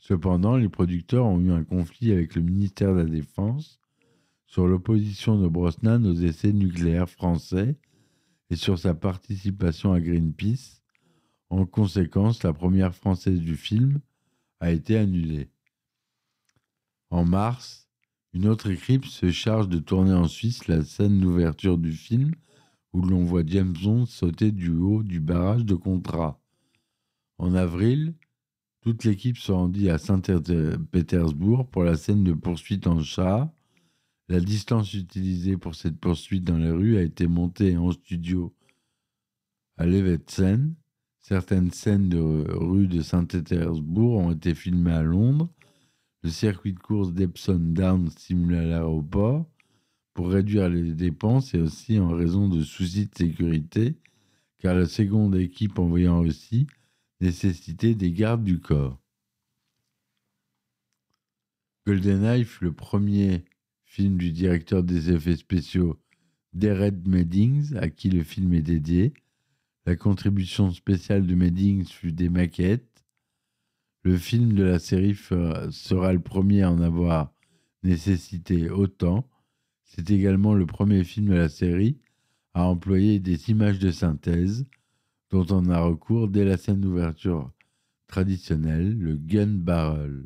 Cependant, 0.08 0.56
les 0.56 0.70
producteurs 0.70 1.26
ont 1.26 1.40
eu 1.40 1.52
un 1.52 1.64
conflit 1.64 2.12
avec 2.12 2.36
le 2.36 2.44
ministère 2.44 2.94
de 2.94 3.00
la 3.00 3.06
Défense 3.06 3.80
sur 4.46 4.68
l'opposition 4.68 5.42
de 5.42 5.48
Brosnan 5.48 6.06
aux 6.06 6.14
essais 6.14 6.54
nucléaires 6.54 7.10
français 7.10 7.76
et 8.52 8.56
sur 8.56 8.78
sa 8.78 8.94
participation 8.94 9.94
à 9.94 10.00
Greenpeace. 10.00 10.84
En 11.50 11.66
conséquence, 11.66 12.44
la 12.44 12.54
première 12.54 12.94
française 12.94 13.40
du 13.40 13.56
film 13.56 14.00
a 14.60 14.70
été 14.70 14.96
annulée. 14.96 15.50
En 17.10 17.26
mars, 17.26 17.90
une 18.32 18.48
autre 18.48 18.70
équipe 18.70 19.06
se 19.06 19.32
charge 19.32 19.70
de 19.70 19.80
tourner 19.80 20.14
en 20.14 20.28
Suisse 20.28 20.68
la 20.68 20.84
scène 20.84 21.20
d'ouverture 21.20 21.80
du 21.80 21.94
film 21.94 22.36
où 22.94 23.02
l'on 23.02 23.24
voit 23.24 23.42
James 23.44 23.74
Bond 23.74 24.06
sauter 24.06 24.52
du 24.52 24.70
haut 24.70 25.02
du 25.02 25.20
barrage 25.20 25.66
de 25.66 25.74
Contrat. 25.74 26.40
En 27.40 27.56
avril, 27.56 28.14
toute 28.86 29.04
l'équipe 29.04 29.40
se 29.40 29.52
rendit 29.52 29.90
à 29.90 29.98
Saint-Pétersbourg 29.98 31.66
pour 31.66 31.84
la 31.84 31.98
scène 31.98 32.24
de 32.24 32.34
poursuite 32.34 32.86
en 32.86 33.02
char 33.02 33.50
La 34.30 34.40
distance 34.40 34.94
utilisée 34.94 35.58
pour 35.58 35.74
cette 35.74 35.98
poursuite 35.98 36.44
dans 36.44 36.60
les 36.60 36.70
rues 36.70 36.98
a 36.98 37.02
été 37.02 37.26
montée 37.26 37.78
en 37.78 37.92
studio 37.92 38.54
à 39.78 39.88
Levetsen. 39.88 40.76
Certaines 41.20 41.72
scènes 41.72 42.10
de 42.10 42.20
rue 42.20 42.86
de 42.86 43.02
Saint-Pétersbourg 43.02 44.20
ont 44.20 44.32
été 44.32 44.54
filmées 44.54 44.92
à 44.92 45.02
Londres. 45.02 45.50
Le 46.22 46.30
circuit 46.30 46.74
de 46.74 46.80
course 46.80 47.12
d'Epsom 47.12 47.74
Downs 47.74 48.12
simule 48.16 48.54
à 48.54 48.66
l'aéroport 48.66 49.48
pour 50.14 50.30
réduire 50.30 50.70
les 50.70 50.94
dépenses 50.94 51.56
et 51.56 51.60
aussi 51.60 51.98
en 52.00 52.10
raison 52.10 52.48
de 52.48 52.62
soucis 52.62 53.08
de 53.08 53.16
sécurité, 53.18 53.96
car 54.60 54.76
la 54.76 54.86
seconde 54.86 55.36
équipe 55.38 55.80
envoyée 55.80 56.08
en 56.08 56.20
Russie 56.20 56.68
nécessitait 57.22 57.96
des 57.96 58.12
gardes 58.12 58.44
du 58.44 58.60
corps. 58.60 59.00
GoldenEye 61.86 62.46
fut 62.46 62.64
le 62.64 62.74
premier 62.74 63.46
film 63.84 64.18
du 64.18 64.32
directeur 64.32 64.84
des 64.84 65.12
effets 65.12 65.36
spéciaux 65.36 66.00
Derek 66.54 67.06
Meddings, 67.06 67.76
à 67.76 67.90
qui 67.90 68.10
le 68.10 68.24
film 68.24 68.54
est 68.54 68.62
dédié. 68.62 69.14
La 69.86 69.96
contribution 69.96 70.72
spéciale 70.72 71.28
de 71.28 71.36
Meddings 71.36 71.86
fut 71.86 72.12
des 72.12 72.30
maquettes. 72.30 73.06
Le 74.04 74.18
film 74.18 74.54
de 74.54 74.64
la 74.64 74.80
série 74.80 75.16
sera 75.16 76.14
le 76.14 76.22
premier 76.22 76.64
à 76.64 76.72
en 76.72 76.82
avoir 76.82 77.34
nécessité 77.84 78.70
autant. 78.70 79.30
C'est 79.84 80.10
également 80.10 80.54
le 80.54 80.66
premier 80.66 81.04
film 81.04 81.28
de 81.28 81.36
la 81.36 81.50
série 81.50 82.00
à 82.54 82.66
employer 82.66 83.20
des 83.20 83.50
images 83.52 83.80
de 83.80 83.92
synthèse 83.92 84.66
dont 85.36 85.54
on 85.54 85.70
a 85.70 85.82
recours 85.82 86.30
dès 86.30 86.46
la 86.46 86.56
scène 86.56 86.80
d'ouverture 86.80 87.52
traditionnelle, 88.08 88.98
le 88.98 89.18
gun 89.18 89.48
barrel. 89.48 90.26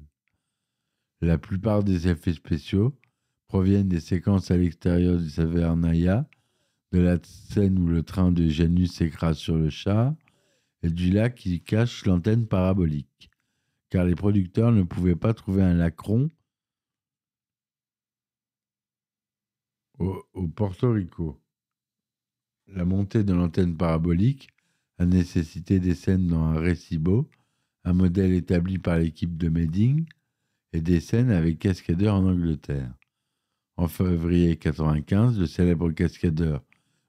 La 1.20 1.40
plupart 1.40 1.84
des 1.84 2.08
effets 2.08 2.34
spéciaux 2.34 2.96
proviennent 3.48 3.90
des 3.90 4.02
séquences 4.02 4.52
à 4.52 4.58
l'extérieur 4.58 5.18
du 5.18 5.28
Savernaya, 5.28 6.30
de 6.92 7.00
la 7.00 7.18
scène 7.24 7.80
où 7.80 7.88
le 7.88 8.04
train 8.04 8.32
de 8.32 8.48
Janus 8.50 8.92
s'écrase 8.92 9.40
sur 9.40 9.56
le 9.56 9.72
char 9.72 10.14
et 10.84 10.92
du 10.92 11.10
lac 11.10 11.34
qui 11.34 11.60
cache 11.60 12.06
l'antenne 12.06 12.46
parabolique, 12.46 13.32
car 13.90 14.06
les 14.06 14.16
producteurs 14.16 14.72
ne 14.72 14.84
pouvaient 14.84 15.16
pas 15.16 15.34
trouver 15.34 15.64
un 15.64 15.74
lacron 15.74 16.30
au 19.98 20.48
Porto 20.56 20.92
Rico. 20.92 21.42
La 22.68 22.86
montée 22.86 23.24
de 23.24 23.34
l'antenne 23.34 23.76
parabolique 23.76 24.50
a 25.00 25.06
nécessité 25.06 25.80
des 25.80 25.96
scènes 25.96 26.28
dans 26.28 26.44
un 26.44 26.60
récibo, 26.60 27.28
un 27.86 27.94
modèle 27.94 28.34
établi 28.34 28.78
par 28.78 28.98
l'équipe 29.00 29.38
de 29.38 29.50
Medding, 29.50 30.06
et 30.74 30.82
des 30.82 31.00
scènes 31.00 31.32
avec 31.32 31.58
cascadeurs 31.58 32.16
en 32.16 32.28
Angleterre. 32.28 32.94
En 33.78 33.88
février 33.88 34.50
1995, 34.50 35.40
le 35.40 35.46
célèbre 35.48 35.90
cascadeur 35.92 36.64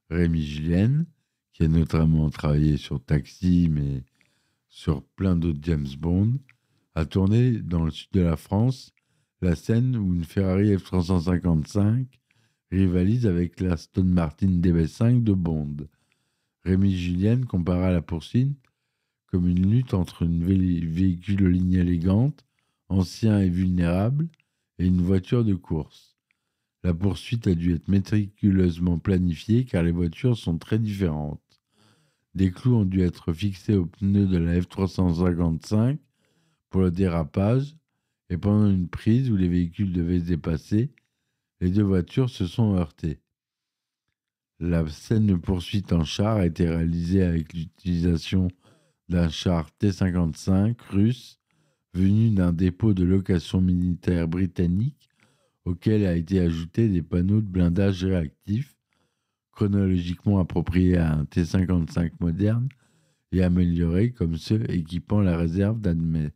Rémi 0.08 0.42
Julien, 0.42 1.04
qui 1.52 1.64
a 1.64 1.68
notamment 1.68 2.30
travaillé 2.30 2.76
sur 2.76 3.04
Taxi, 3.04 3.68
mais 3.70 4.04
sur 4.68 5.02
plein 5.02 5.36
d'autres 5.36 5.58
James 5.62 5.88
Bond, 5.98 6.38
a 6.94 7.04
tourné 7.04 7.58
dans 7.58 7.84
le 7.84 7.90
sud 7.90 8.08
de 8.12 8.20
la 8.20 8.36
France 8.36 8.94
la 9.42 9.56
scène 9.56 9.96
où 9.96 10.14
une 10.14 10.24
Ferrari 10.24 10.74
F355 10.76 12.06
rivalise 12.70 13.26
avec 13.26 13.60
la 13.60 13.76
Stone 13.76 14.12
Martin 14.12 14.46
DB5 14.46 15.22
de 15.22 15.32
Bond. 15.32 15.76
Rémi 16.64 16.94
Julien 16.96 17.42
compara 17.42 17.90
la 17.90 18.02
poursuite 18.02 18.56
comme 19.30 19.48
une 19.48 19.70
lutte 19.70 19.94
entre 19.94 20.26
un 20.26 20.38
véhicule 20.40 21.44
aux 21.44 21.50
lignes 21.50 21.74
élégantes, 21.74 22.44
ancien 22.88 23.38
et 23.38 23.48
vulnérable, 23.48 24.28
et 24.78 24.86
une 24.86 25.02
voiture 25.02 25.44
de 25.44 25.54
course. 25.54 26.16
La 26.82 26.94
poursuite 26.94 27.46
a 27.46 27.54
dû 27.54 27.74
être 27.74 27.88
méticuleusement 27.88 28.98
planifiée 28.98 29.64
car 29.64 29.82
les 29.82 29.92
voitures 29.92 30.36
sont 30.36 30.58
très 30.58 30.78
différentes. 30.78 31.40
Des 32.34 32.50
clous 32.50 32.76
ont 32.76 32.84
dû 32.84 33.02
être 33.02 33.32
fixés 33.32 33.76
aux 33.76 33.86
pneus 33.86 34.26
de 34.26 34.38
la 34.38 34.58
F355 34.58 35.98
pour 36.70 36.80
le 36.80 36.90
dérapage 36.90 37.76
et 38.30 38.36
pendant 38.36 38.70
une 38.70 38.88
prise 38.88 39.30
où 39.30 39.36
les 39.36 39.48
véhicules 39.48 39.92
devaient 39.92 40.20
se 40.20 40.24
dépasser, 40.24 40.90
les 41.60 41.70
deux 41.70 41.82
voitures 41.82 42.30
se 42.30 42.46
sont 42.46 42.74
heurtées. 42.74 43.20
La 44.62 44.86
scène 44.88 45.26
de 45.26 45.36
poursuite 45.36 45.90
en 45.90 46.04
char 46.04 46.36
a 46.36 46.44
été 46.44 46.68
réalisée 46.68 47.22
avec 47.22 47.54
l'utilisation 47.54 48.48
d'un 49.08 49.30
char 49.30 49.72
T-55 49.78 50.76
russe 50.90 51.40
venu 51.94 52.28
d'un 52.28 52.52
dépôt 52.52 52.92
de 52.92 53.02
location 53.02 53.62
militaire 53.62 54.28
britannique 54.28 55.08
auquel 55.64 56.04
a 56.04 56.14
été 56.14 56.40
ajouté 56.40 56.90
des 56.90 57.00
panneaux 57.00 57.40
de 57.40 57.46
blindage 57.46 58.04
réactifs 58.04 58.76
chronologiquement 59.50 60.40
appropriés 60.40 60.98
à 60.98 61.14
un 61.14 61.24
T-55 61.24 62.12
moderne 62.20 62.68
et 63.32 63.42
améliorés 63.42 64.12
comme 64.12 64.36
ceux 64.36 64.70
équipant 64.70 65.22
la 65.22 65.38
réserve 65.38 65.80
d'armées 65.80 66.32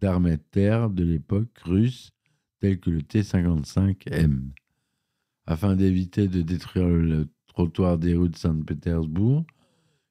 de 0.00 0.42
terre 0.52 0.90
de 0.90 1.02
l'époque 1.02 1.58
russe 1.64 2.12
tels 2.60 2.78
que 2.78 2.90
le 2.90 3.02
T-55M. 3.02 4.50
Afin 5.46 5.74
d'éviter 5.74 6.28
de 6.28 6.40
détruire 6.40 6.86
le 6.86 7.26
trottoir 7.54 7.98
des 7.98 8.14
rues 8.14 8.28
de 8.28 8.36
Saint-Pétersbourg, 8.36 9.44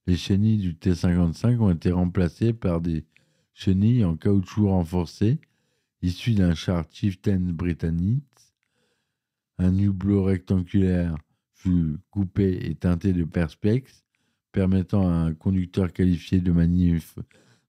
les 0.07 0.15
chenilles 0.15 0.57
du 0.57 0.75
T-55 0.75 1.57
ont 1.59 1.71
été 1.71 1.91
remplacées 1.91 2.53
par 2.53 2.81
des 2.81 3.05
chenilles 3.53 4.03
en 4.03 4.15
caoutchouc 4.15 4.67
renforcé 4.67 5.39
issues 6.01 6.33
d'un 6.33 6.55
char 6.55 6.85
Chieftain 6.91 7.39
britannique. 7.39 8.23
Un 9.57 9.77
hublot 9.77 10.23
rectangulaire 10.23 11.15
fut 11.53 11.97
coupé 12.09 12.69
et 12.69 12.75
teinté 12.75 13.13
de 13.13 13.23
perspex, 13.23 14.03
permettant 14.51 15.07
à 15.07 15.13
un 15.13 15.33
conducteur 15.33 15.93
qualifié 15.93 16.39
de 16.39 16.51
manif 16.51 17.17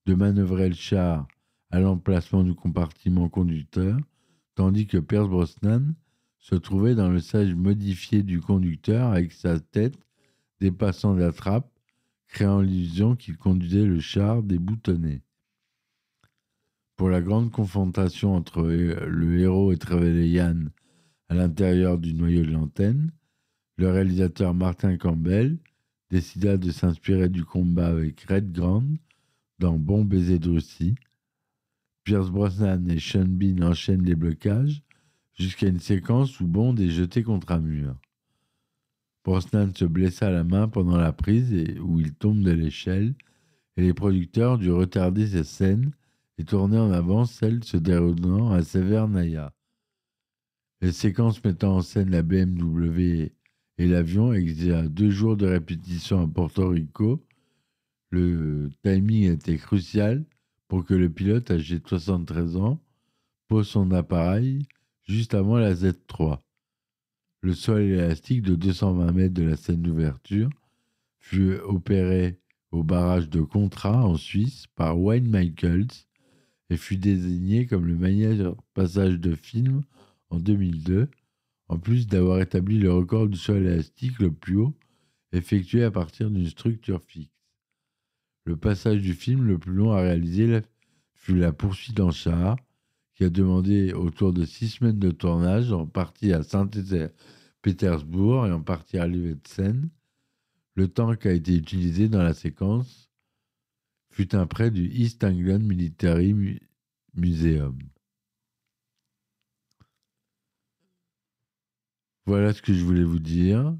de 0.06 0.14
manœuvrer 0.14 0.68
le 0.68 0.74
char 0.74 1.26
à 1.70 1.80
l'emplacement 1.80 2.42
du 2.42 2.54
compartiment 2.54 3.28
conducteur, 3.28 3.96
tandis 4.54 4.86
que 4.86 4.98
Pierce 4.98 5.28
Brosnan 5.28 5.94
se 6.44 6.54
trouvait 6.54 6.94
dans 6.94 7.08
le 7.08 7.20
sage 7.20 7.54
modifié 7.54 8.22
du 8.22 8.38
conducteur 8.38 9.12
avec 9.12 9.32
sa 9.32 9.58
tête 9.58 9.98
dépassant 10.60 11.14
la 11.14 11.32
trappe, 11.32 11.72
créant 12.28 12.60
l'illusion 12.60 13.16
qu'il 13.16 13.38
conduisait 13.38 13.86
le 13.86 13.98
char 13.98 14.42
déboutonné. 14.42 15.22
Pour 16.96 17.08
la 17.08 17.22
grande 17.22 17.50
confrontation 17.50 18.34
entre 18.34 18.62
le 18.62 19.40
héros 19.40 19.72
et 19.72 19.78
Trevelyan 19.78 20.66
à 21.30 21.34
l'intérieur 21.34 21.96
du 21.96 22.12
noyau 22.12 22.44
de 22.44 22.50
l'antenne, 22.50 23.10
le 23.78 23.90
réalisateur 23.90 24.52
Martin 24.52 24.98
Campbell 24.98 25.56
décida 26.10 26.58
de 26.58 26.70
s'inspirer 26.70 27.30
du 27.30 27.42
combat 27.42 27.86
avec 27.86 28.20
Red 28.20 28.52
Grant 28.52 28.84
dans 29.60 29.78
Bon 29.78 30.04
baiser 30.04 30.38
de 30.38 30.50
Russie. 30.50 30.94
Pierce 32.02 32.28
Brosnan 32.28 32.86
et 32.90 33.00
Sean 33.00 33.24
Bean 33.28 33.62
enchaînent 33.62 34.04
les 34.04 34.14
blocages 34.14 34.83
jusqu'à 35.34 35.68
une 35.68 35.80
séquence 35.80 36.40
où 36.40 36.46
Bond 36.46 36.76
est 36.76 36.90
jeté 36.90 37.22
contre 37.22 37.52
un 37.52 37.60
mur. 37.60 37.96
Brosnan 39.24 39.74
se 39.74 39.84
blessa 39.84 40.30
la 40.30 40.44
main 40.44 40.68
pendant 40.68 40.96
la 40.96 41.12
prise 41.12 41.52
et 41.52 41.78
où 41.78 41.98
il 42.00 42.14
tombe 42.14 42.42
de 42.42 42.50
l'échelle 42.50 43.14
et 43.76 43.82
les 43.82 43.94
producteurs 43.94 44.58
durent 44.58 44.78
retarder 44.78 45.26
cette 45.26 45.46
scène 45.46 45.92
et 46.38 46.44
tourner 46.44 46.78
en 46.78 46.92
avant 46.92 47.24
celle 47.24 47.64
se 47.64 47.76
déroulant 47.76 48.52
à 48.52 48.62
Severnaya. 48.62 49.52
Les 50.80 50.92
séquences 50.92 51.42
mettant 51.42 51.76
en 51.76 51.82
scène 51.82 52.10
la 52.10 52.22
BMW 52.22 53.32
et 53.78 53.86
l'avion 53.86 54.32
exigeaient 54.32 54.88
deux 54.88 55.10
jours 55.10 55.36
de 55.36 55.46
répétition 55.46 56.22
à 56.22 56.28
Porto 56.28 56.68
Rico. 56.68 57.24
Le 58.10 58.70
timing 58.82 59.32
était 59.32 59.56
crucial 59.56 60.24
pour 60.68 60.84
que 60.84 60.94
le 60.94 61.08
pilote, 61.08 61.50
âgé 61.50 61.78
de 61.78 61.88
73 61.88 62.56
ans, 62.56 62.80
pose 63.48 63.68
son 63.68 63.90
appareil 63.92 64.66
juste 65.04 65.34
avant 65.34 65.58
la 65.58 65.74
Z3. 65.74 66.40
Le 67.42 67.54
sol 67.54 67.82
élastique 67.82 68.42
de 68.42 68.54
220 68.54 69.12
mètres 69.12 69.34
de 69.34 69.42
la 69.42 69.56
scène 69.56 69.82
d'ouverture 69.82 70.48
fut 71.18 71.56
opéré 71.64 72.40
au 72.70 72.82
barrage 72.82 73.28
de 73.28 73.40
Contra 73.40 74.04
en 74.04 74.16
Suisse 74.16 74.66
par 74.74 74.98
Wayne 74.98 75.28
Michaels 75.28 76.06
et 76.70 76.76
fut 76.76 76.96
désigné 76.96 77.66
comme 77.66 77.86
le 77.86 77.96
meilleur 77.96 78.56
passage 78.72 79.20
de 79.20 79.34
film 79.34 79.82
en 80.30 80.38
2002, 80.38 81.08
en 81.68 81.78
plus 81.78 82.06
d'avoir 82.06 82.40
établi 82.40 82.78
le 82.78 82.92
record 82.92 83.28
du 83.28 83.36
sol 83.36 83.66
élastique 83.66 84.18
le 84.18 84.32
plus 84.32 84.56
haut 84.56 84.74
effectué 85.32 85.84
à 85.84 85.90
partir 85.90 86.30
d'une 86.30 86.48
structure 86.48 87.02
fixe. 87.02 87.30
Le 88.46 88.56
passage 88.56 89.00
du 89.00 89.14
film 89.14 89.44
le 89.44 89.58
plus 89.58 89.72
long 89.72 89.92
à 89.92 90.00
réaliser 90.00 90.60
fut 91.14 91.36
la 91.36 91.52
poursuite 91.52 92.00
en 92.00 92.10
qui 93.14 93.24
a 93.24 93.30
demandé 93.30 93.92
autour 93.92 94.32
de 94.32 94.44
six 94.44 94.68
semaines 94.68 94.98
de 94.98 95.10
tournage, 95.10 95.72
en 95.72 95.86
partie 95.86 96.32
à 96.32 96.42
Saint-Pétersbourg 96.42 98.46
et 98.46 98.52
en 98.52 98.60
partie 98.60 98.98
à 98.98 99.06
Livetsen. 99.06 99.88
Le 100.74 100.88
temps 100.88 101.14
qui 101.14 101.28
a 101.28 101.32
été 101.32 101.54
utilisé 101.54 102.08
dans 102.08 102.22
la 102.22 102.34
séquence 102.34 103.10
fut 104.10 104.34
un 104.34 104.46
prêt 104.46 104.70
du 104.70 104.88
East 104.88 105.22
Anglia 105.22 105.58
Military 105.58 106.60
Museum. 107.14 107.78
Voilà 112.26 112.52
ce 112.52 112.62
que 112.62 112.72
je 112.72 112.84
voulais 112.84 113.04
vous 113.04 113.18
dire. 113.18 113.76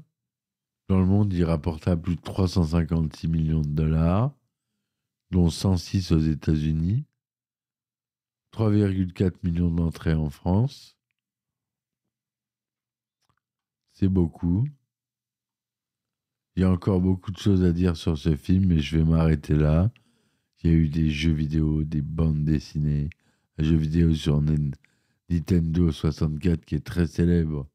Dans 0.87 0.99
le 0.99 1.05
monde, 1.05 1.33
il 1.33 1.43
rapporta 1.43 1.97
plus 1.97 2.15
de 2.15 2.21
356 2.21 3.27
millions 3.27 3.61
de 3.61 3.67
dollars, 3.67 4.31
dont 5.31 5.49
106 5.49 6.11
aux 6.11 6.19
États-Unis, 6.19 7.05
3,4 8.55 9.33
millions 9.43 9.69
d'entrées 9.69 10.13
en 10.13 10.29
France. 10.29 10.95
C'est 13.91 14.07
beaucoup. 14.07 14.65
Il 16.55 16.61
y 16.61 16.63
a 16.63 16.71
encore 16.71 17.01
beaucoup 17.01 17.31
de 17.31 17.37
choses 17.37 17.65
à 17.65 17.73
dire 17.73 17.97
sur 17.97 18.17
ce 18.17 18.37
film, 18.37 18.67
mais 18.67 18.79
je 18.79 18.97
vais 18.97 19.03
m'arrêter 19.03 19.55
là. 19.55 19.91
Il 20.63 20.71
y 20.71 20.73
a 20.73 20.77
eu 20.77 20.87
des 20.87 21.09
jeux 21.09 21.33
vidéo, 21.33 21.83
des 21.83 22.01
bandes 22.01 22.45
dessinées, 22.45 23.09
un 23.57 23.63
jeu 23.65 23.75
vidéo 23.75 24.15
sur 24.15 24.41
Nintendo 24.41 25.91
64 25.91 26.63
qui 26.63 26.75
est 26.75 26.85
très 26.85 27.07
célèbre. 27.07 27.67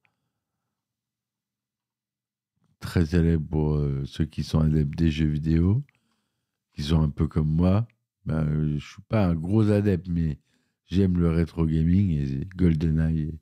Très 2.80 3.04
célèbre 3.04 3.46
pour 3.46 3.74
euh, 3.74 4.06
ceux 4.06 4.24
qui 4.24 4.44
sont 4.44 4.60
adeptes 4.60 4.96
des 4.96 5.10
jeux 5.10 5.26
vidéo, 5.28 5.84
qui 6.72 6.82
sont 6.82 7.02
un 7.02 7.10
peu 7.10 7.28
comme 7.28 7.50
moi. 7.50 7.86
Ben, 8.24 8.78
je 8.78 8.92
suis 8.92 9.02
pas 9.02 9.26
un 9.26 9.34
gros 9.34 9.70
adepte, 9.70 10.08
mais 10.08 10.38
j'aime 10.90 11.18
le 11.18 11.30
rétro 11.30 11.66
gaming 11.66 12.10
et 12.10 12.48
GoldenEye 12.56 13.28
est 13.28 13.38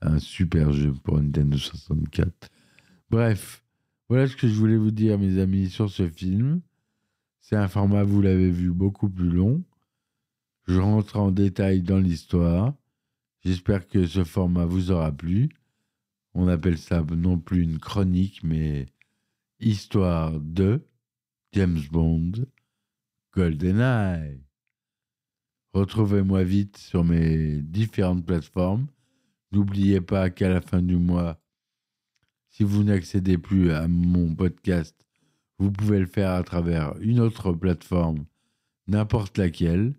un 0.00 0.18
super 0.18 0.72
jeu 0.72 0.92
pour 0.92 1.20
Nintendo 1.20 1.58
64. 1.58 2.48
Bref, 3.10 3.64
voilà 4.08 4.28
ce 4.28 4.36
que 4.36 4.48
je 4.48 4.54
voulais 4.54 4.76
vous 4.76 4.92
dire, 4.92 5.18
mes 5.18 5.38
amis, 5.38 5.68
sur 5.68 5.90
ce 5.90 6.08
film. 6.08 6.60
C'est 7.40 7.56
un 7.56 7.68
format, 7.68 8.04
vous 8.04 8.22
l'avez 8.22 8.50
vu, 8.50 8.72
beaucoup 8.72 9.08
plus 9.08 9.30
long. 9.30 9.64
Je 10.66 10.78
rentre 10.78 11.16
en 11.16 11.30
détail 11.30 11.82
dans 11.82 11.98
l'histoire. 11.98 12.74
J'espère 13.44 13.86
que 13.86 14.06
ce 14.06 14.24
format 14.24 14.66
vous 14.66 14.90
aura 14.90 15.12
plu. 15.12 15.48
On 16.34 16.48
appelle 16.48 16.78
ça 16.78 17.02
non 17.02 17.38
plus 17.38 17.62
une 17.62 17.78
chronique, 17.78 18.42
mais 18.42 18.86
histoire 19.60 20.40
de 20.40 20.84
James 21.52 21.80
Bond, 21.90 22.32
GoldenEye. 23.32 24.45
Retrouvez-moi 25.76 26.42
vite 26.42 26.78
sur 26.78 27.04
mes 27.04 27.60
différentes 27.60 28.24
plateformes. 28.24 28.86
N'oubliez 29.52 30.00
pas 30.00 30.30
qu'à 30.30 30.48
la 30.48 30.62
fin 30.62 30.80
du 30.80 30.96
mois, 30.96 31.38
si 32.48 32.62
vous 32.62 32.82
n'accédez 32.82 33.36
plus 33.36 33.72
à 33.72 33.86
mon 33.86 34.34
podcast, 34.34 34.96
vous 35.58 35.70
pouvez 35.70 35.98
le 35.98 36.06
faire 36.06 36.30
à 36.30 36.42
travers 36.44 36.96
une 37.00 37.20
autre 37.20 37.52
plateforme, 37.52 38.24
n'importe 38.86 39.36
laquelle. 39.36 39.92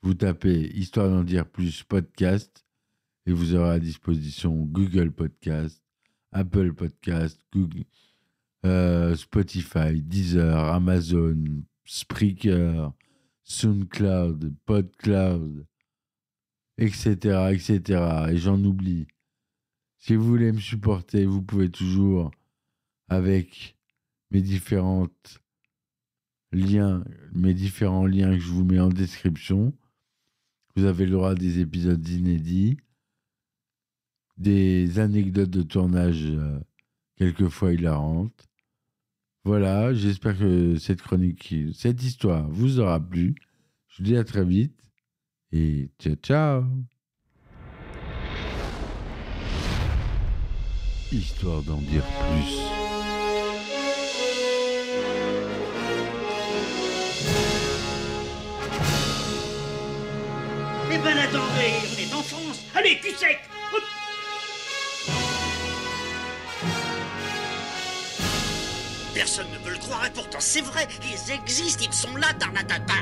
Vous 0.00 0.14
tapez 0.14 0.70
Histoire 0.76 1.08
d'en 1.08 1.24
dire 1.24 1.44
plus 1.44 1.82
podcast 1.82 2.64
et 3.26 3.32
vous 3.32 3.56
aurez 3.56 3.70
à 3.70 3.78
disposition 3.80 4.54
Google 4.54 5.10
Podcast, 5.10 5.82
Apple 6.30 6.72
Podcast, 6.72 7.44
Google, 7.52 7.82
euh, 8.64 9.16
Spotify, 9.16 10.00
Deezer, 10.00 10.56
Amazon, 10.56 11.42
Spreaker, 11.84 12.92
SoundCloud, 13.48 14.54
PodCloud, 14.66 15.66
etc., 16.78 17.14
etc. 17.52 18.26
Et 18.30 18.36
j'en 18.36 18.62
oublie. 18.62 19.06
Si 19.98 20.16
vous 20.16 20.24
voulez 20.24 20.50
me 20.50 20.58
supporter, 20.58 21.24
vous 21.26 21.42
pouvez 21.42 21.70
toujours, 21.70 22.32
avec 23.08 23.76
mes 24.32 24.42
liens, 26.52 27.04
mes 27.32 27.54
différents 27.54 28.06
liens 28.06 28.34
que 28.34 28.42
je 28.42 28.50
vous 28.50 28.64
mets 28.64 28.80
en 28.80 28.88
description, 28.88 29.72
vous 30.74 30.84
avez 30.84 31.06
le 31.06 31.12
droit 31.12 31.36
des 31.36 31.60
épisodes 31.60 32.06
inédits, 32.08 32.76
des 34.38 34.98
anecdotes 34.98 35.50
de 35.50 35.62
tournage 35.62 36.24
euh, 36.26 36.58
quelquefois 37.16 37.72
hilarantes. 37.72 38.45
Voilà, 39.46 39.94
j'espère 39.94 40.36
que 40.36 40.76
cette 40.76 41.00
chronique, 41.00 41.54
cette 41.72 42.02
histoire 42.02 42.48
vous 42.48 42.80
aura 42.80 42.98
plu. 42.98 43.36
Je 43.86 43.98
vous 43.98 44.02
dis 44.02 44.16
à 44.16 44.24
très 44.24 44.44
vite 44.44 44.76
et 45.52 45.88
ciao 46.00 46.16
ciao 46.16 46.64
histoire 51.12 51.62
d'en 51.62 51.76
dire 51.76 52.02
plus. 52.02 52.58
Eh 60.90 60.98
ben 60.98 61.16
attendez, 61.18 61.72
on 61.86 62.00
est 62.00 62.14
en 62.14 62.22
France 62.24 62.64
Allez, 62.74 62.98
cul 63.00 63.14
sec 63.14 63.38
Personne 69.16 69.46
ne 69.50 69.56
peut 69.56 69.70
le 69.70 69.78
croire 69.78 70.04
et 70.04 70.10
pourtant 70.10 70.40
c'est 70.40 70.60
vrai, 70.60 70.86
ils 71.02 71.32
existent, 71.32 71.86
ils 71.88 71.94
sont 71.94 72.14
là, 72.16 72.26
Tarnatata. 72.38 72.92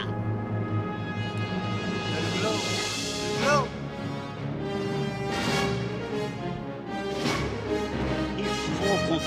Il 8.39 8.45
faut 8.45 8.97
qu'on 9.09 9.19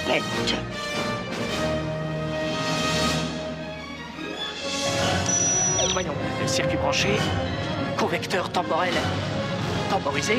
Voyons, 5.92 6.14
circuit 6.46 6.78
branché, 6.78 7.10
convecteur 7.98 8.50
temporel 8.50 8.94
temporisé, 9.90 10.38